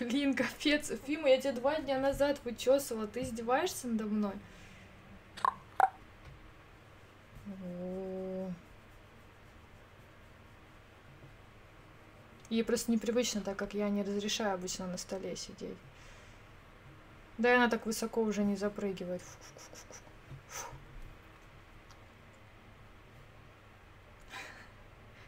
[0.00, 0.90] Блин, капец.
[1.06, 3.06] Фима, я тебя два дня назад вычесывала.
[3.06, 4.34] Ты издеваешься надо мной?
[7.46, 8.50] О.
[12.48, 15.76] Ей просто непривычно, так как я не разрешаю обычно на столе сидеть.
[17.36, 19.22] Да и она так высоко уже не запрыгивает.
[19.22, 20.02] Фу -фу
[20.48, 20.66] -фу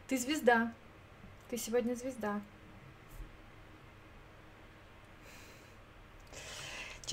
[0.07, 0.73] Ты звезда.
[1.49, 2.41] Ты сегодня звезда.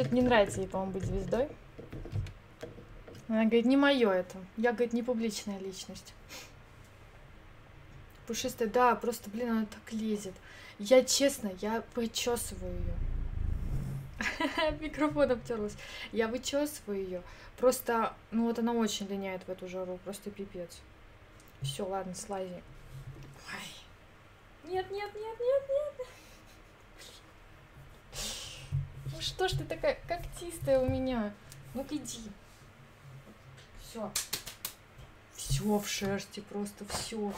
[0.01, 1.47] Что-то не нравится ей, по-моему, быть звездой.
[3.29, 4.39] Она говорит, не мое это.
[4.57, 6.15] Я, говорит, не публичная личность.
[8.27, 10.33] Пушистая, да, просто, блин, она так лезет.
[10.79, 12.95] Я, честно, я почесываю ее.
[14.81, 15.77] Микрофон обтерлась.
[16.13, 17.23] Я вычесываю ее.
[17.59, 19.99] Просто, ну вот она очень линяет в эту жару.
[20.05, 20.79] Просто пипец.
[21.61, 22.63] Все, ладно, слази.
[23.53, 24.73] Ой.
[24.73, 26.07] Нет, нет, нет, нет, нет.
[29.10, 31.33] Ну что ж ты такая когтистая у меня?
[31.75, 32.21] Ну-ка иди.
[33.83, 34.11] Все.
[35.35, 37.33] Все в шерсти, просто все.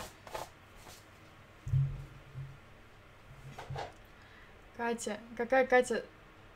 [4.77, 6.05] Катя, какая Катя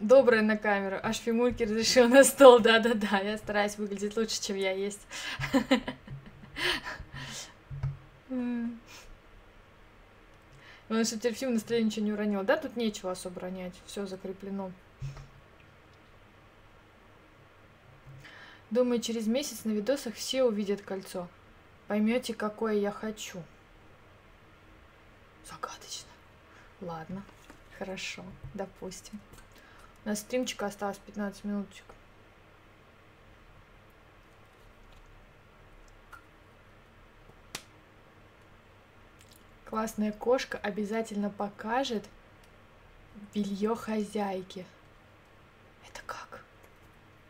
[0.01, 0.99] добрая на камеру.
[1.03, 3.21] Аж фимульки разрешил на стол, да-да-да.
[3.21, 5.01] Я стараюсь выглядеть лучше, чем я есть.
[10.89, 12.45] Главное, что теперь фильм настроение ничего не уронил.
[12.45, 13.75] Да, тут нечего особо ронять.
[13.87, 14.71] Все закреплено.
[18.71, 21.29] Думаю, через месяц на видосах все увидят кольцо.
[21.87, 23.43] Поймете, какое я хочу.
[25.49, 26.11] Загадочно.
[26.81, 27.23] Ладно,
[27.79, 28.25] хорошо,
[28.55, 29.21] допустим.
[30.05, 31.85] У нас стримчика осталось 15 минуточек.
[39.65, 42.05] Классная кошка обязательно покажет
[43.35, 44.65] белье хозяйки.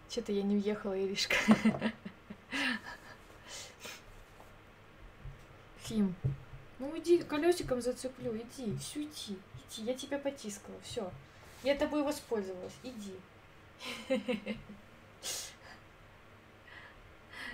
[0.09, 1.37] Что-то я не въехала, Иришка.
[5.79, 6.15] Фим.
[6.79, 9.39] Ну иди, колесиком зацеплю, иди, все иди,
[9.71, 11.11] иди, я тебя потискала, все.
[11.63, 12.75] Я тобой воспользовалась.
[12.83, 13.15] Иди.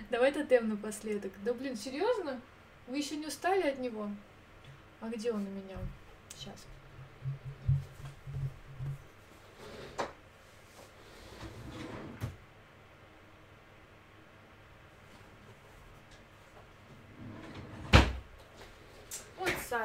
[0.09, 1.31] Давай тотем напоследок.
[1.43, 2.39] Да блин, серьезно?
[2.87, 4.09] Вы еще не устали от него?
[4.99, 5.77] А где он у меня?
[6.35, 6.65] Сейчас.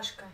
[0.09, 0.25] Вот Сашка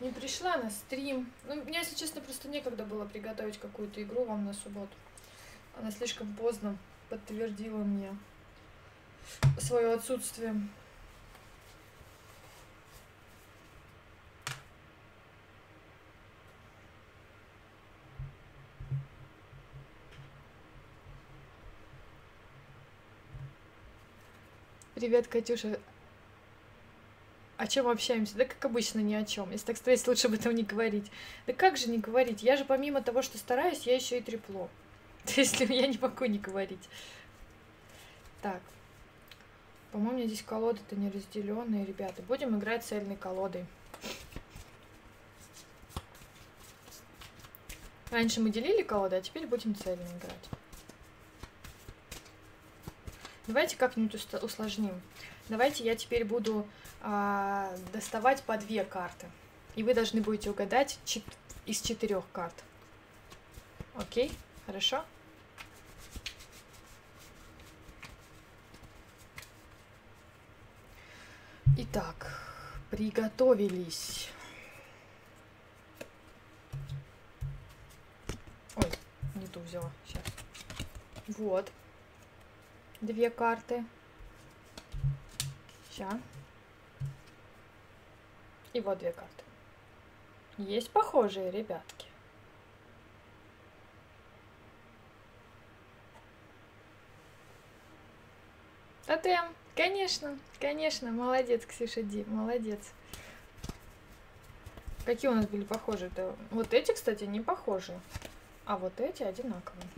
[0.00, 1.30] не пришла на стрим.
[1.46, 4.94] Ну, мне, если честно, просто некогда было приготовить какую-то игру вам на субботу.
[5.76, 6.76] Она слишком поздно
[7.08, 8.16] подтвердила мне
[9.58, 10.54] свое отсутствие.
[24.94, 25.78] Привет, Катюша
[27.58, 28.36] о чем общаемся?
[28.36, 29.50] Да как обычно ни о чем.
[29.50, 31.10] Если так стараюсь, лучше об этом не говорить.
[31.46, 32.40] Да как же не говорить?
[32.40, 34.70] Я же помимо того, что стараюсь, я еще и трепло.
[35.26, 36.88] То есть я не могу не говорить.
[38.42, 38.62] Так.
[39.90, 42.22] По-моему, у меня здесь колоды-то не разделенные, ребята.
[42.22, 43.66] Будем играть цельной колодой.
[48.12, 50.48] Раньше мы делили колоды, а теперь будем цельно играть.
[53.48, 55.00] Давайте как-нибудь усложним.
[55.48, 56.68] Давайте я теперь буду
[57.00, 59.26] а, доставать по две карты.
[59.76, 61.22] И вы должны будете угадать чет
[61.66, 62.54] из четырех карт.
[63.94, 64.32] Окей?
[64.66, 65.04] Хорошо?
[71.76, 72.26] Итак,
[72.90, 74.28] приготовились.
[78.76, 78.90] Ой,
[79.36, 79.90] не ту взяла.
[80.06, 80.22] Сейчас.
[81.28, 81.70] Вот.
[83.00, 83.84] Две карты.
[85.90, 86.18] Сейчас.
[88.78, 89.42] И вот две карты.
[90.56, 92.06] Есть похожие ребятки.
[99.04, 99.52] Тотем.
[99.74, 101.10] Конечно, конечно.
[101.10, 102.22] Молодец, Ксюша Ди.
[102.28, 102.78] Молодец.
[105.04, 106.10] Какие у нас были похожие?
[106.10, 106.36] -то?
[106.52, 107.98] Вот эти, кстати, не похожи.
[108.64, 109.88] А вот эти одинаковые.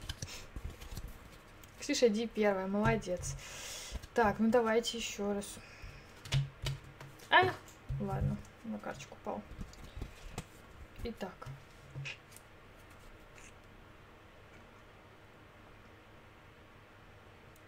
[1.81, 2.67] Ксюша Ди первая.
[2.67, 3.37] Молодец.
[4.15, 5.57] Так, ну давайте еще раз.
[7.29, 7.53] А,
[8.01, 9.43] ладно на карточку упал.
[11.05, 11.49] Итак.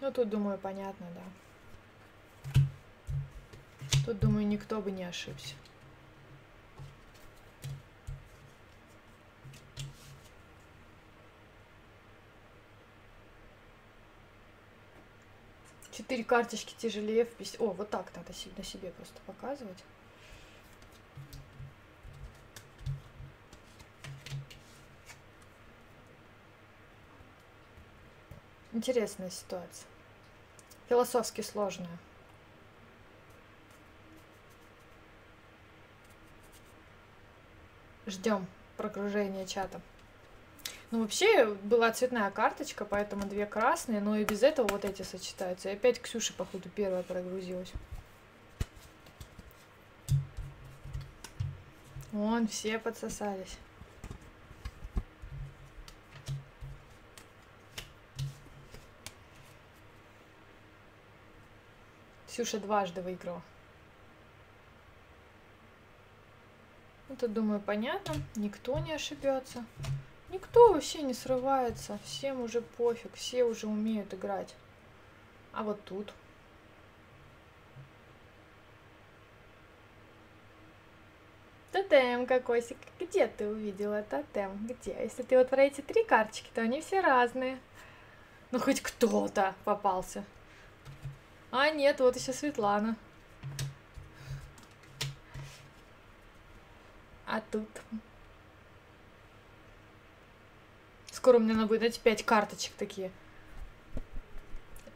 [0.00, 2.62] Ну, тут, думаю, понятно, да.
[4.04, 5.54] Тут, думаю, никто бы не ошибся.
[15.92, 17.56] Четыре карточки тяжелее в пись...
[17.60, 19.84] О, вот так надо на себе просто показывать.
[28.82, 29.86] Интересная ситуация.
[30.88, 31.86] Философски сложная.
[38.08, 38.44] Ждем
[38.76, 39.80] прогружения чата.
[40.90, 45.68] Ну, вообще, была цветная карточка, поэтому две красные, но и без этого вот эти сочетаются.
[45.70, 47.70] И опять Ксюша, походу, первая прогрузилась.
[52.10, 53.58] Вон, все подсосались.
[62.32, 63.42] Ксюша дважды выиграла.
[67.10, 68.14] Ну, тут, думаю, понятно.
[68.36, 69.66] Никто не ошибется.
[70.30, 71.98] Никто вообще не срывается.
[72.04, 73.12] Всем уже пофиг.
[73.16, 74.54] Все уже умеют играть.
[75.52, 76.14] А вот тут.
[81.70, 82.78] Тотем кокосик.
[82.98, 84.68] Где ты увидела тотем?
[84.68, 84.96] Где?
[85.02, 87.60] Если ты вот про эти три карточки, то они все разные.
[88.52, 90.24] Ну, хоть кто-то попался.
[91.52, 92.96] А, нет, вот еще Светлана.
[97.26, 97.68] А тут...
[101.10, 103.12] Скоро меня надо будет, знаете, пять карточек такие.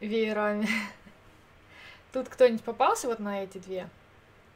[0.00, 0.66] Веерами.
[2.12, 3.88] Тут кто-нибудь попался вот на эти две?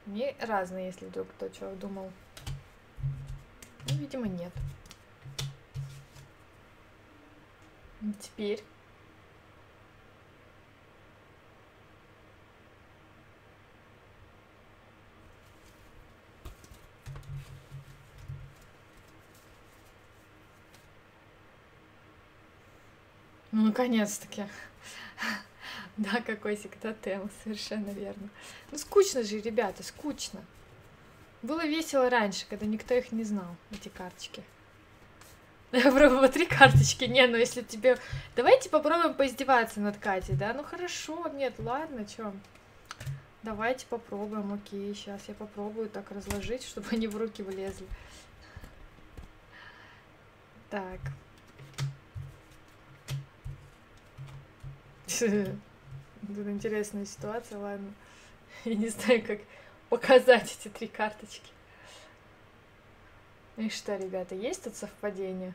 [0.07, 2.11] Они разные, если вдруг кто чего думал.
[3.89, 4.53] Ну, видимо, нет.
[8.21, 8.65] Теперь
[23.61, 24.45] Ну, наконец-таки.
[25.97, 28.31] Да, какой тотем, совершенно верно.
[28.71, 30.41] Ну, скучно же, ребята, скучно.
[31.43, 34.43] Было весело раньше, когда никто их не знал, эти карточки.
[35.73, 37.05] Я пробовала три карточки.
[37.05, 37.99] Не, ну если тебе...
[38.35, 40.55] Давайте попробуем поиздеваться над Катей, да?
[40.55, 42.33] Ну хорошо, нет, ладно, чё.
[43.43, 47.87] Давайте попробуем, окей, сейчас я попробую так разложить, чтобы они в руки влезли.
[50.71, 51.01] Так.
[56.27, 57.93] Тут интересная ситуация, ладно.
[58.65, 59.41] Я не знаю, как
[59.89, 61.51] показать эти три карточки.
[63.57, 65.53] И что, ребята, есть тут совпадение?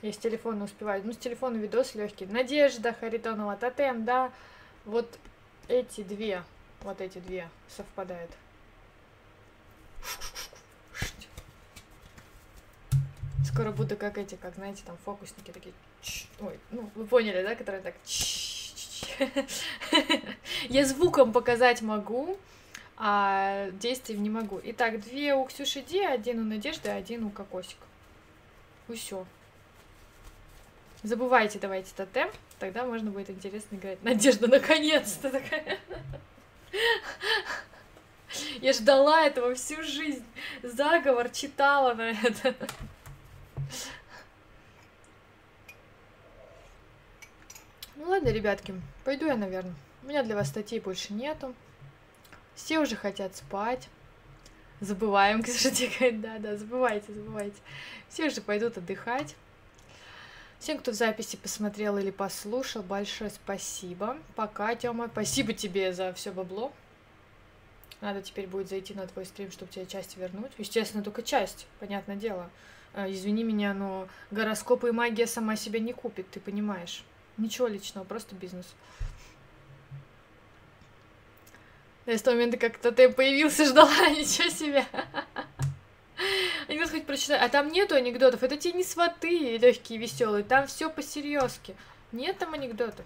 [0.00, 1.02] Я с телефона успеваю.
[1.04, 2.26] Ну, с телефона видос легкий.
[2.26, 4.32] Надежда Харитонова, тотем, да.
[4.84, 5.18] Вот
[5.66, 6.44] эти две,
[6.82, 8.30] вот эти две совпадают.
[13.48, 15.72] Скоро буду как эти, как, знаете, там фокусники такие.
[16.40, 17.94] Ой, ну, вы поняли, да, которые так...
[20.68, 22.36] Я звуком показать могу,
[22.98, 24.60] а действием не могу.
[24.64, 27.86] Итак, две у Ксюши Ди, один у Надежды, один у Кокосика.
[28.88, 29.24] И все.
[31.02, 34.02] Забывайте, давайте тотем, тогда можно будет интересно играть.
[34.02, 35.78] Надежда, наконец-то такая.
[38.60, 40.26] Я ждала этого всю жизнь.
[40.62, 42.54] Заговор читала на это.
[47.96, 48.74] Ну ладно, ребятки,
[49.04, 49.74] пойду я, наверное.
[50.02, 51.54] У меня для вас статей больше нету.
[52.54, 53.88] Все уже хотят спать.
[54.80, 57.56] Забываем, кстати, да-да, забывайте, забывайте.
[58.08, 59.34] Все уже пойдут отдыхать.
[60.58, 64.18] Всем, кто в записи посмотрел или послушал, большое спасибо.
[64.34, 65.08] Пока, Тёма.
[65.08, 66.72] Спасибо тебе за все бабло.
[68.00, 70.52] Надо теперь будет зайти на твой стрим, чтобы тебе часть вернуть.
[70.58, 72.50] Естественно, только часть, понятное дело.
[72.94, 77.04] Э, извини меня, но гороскопы и магия сама себя не купит, ты понимаешь.
[77.36, 78.66] Ничего личного, просто бизнес.
[82.06, 84.86] Я с того момента, как ты появился, ждала, ничего себе.
[86.66, 87.38] Анекдот хоть прочитай.
[87.38, 88.42] А там нету анекдотов.
[88.42, 90.42] Это те не сваты легкие, веселые.
[90.42, 91.76] Там все по-серьезки.
[92.12, 93.04] Нет там анекдотов.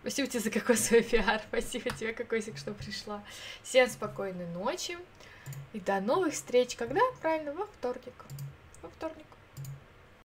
[0.00, 1.40] Спасибо тебе за какой свой пиар.
[1.48, 3.22] Спасибо тебе, Кокосик, что пришла.
[3.62, 4.98] Всем спокойной ночи.
[5.72, 6.76] И до новых встреч.
[6.76, 7.00] Когда?
[7.20, 8.24] Правильно, во вторник.
[8.82, 9.26] Во вторник.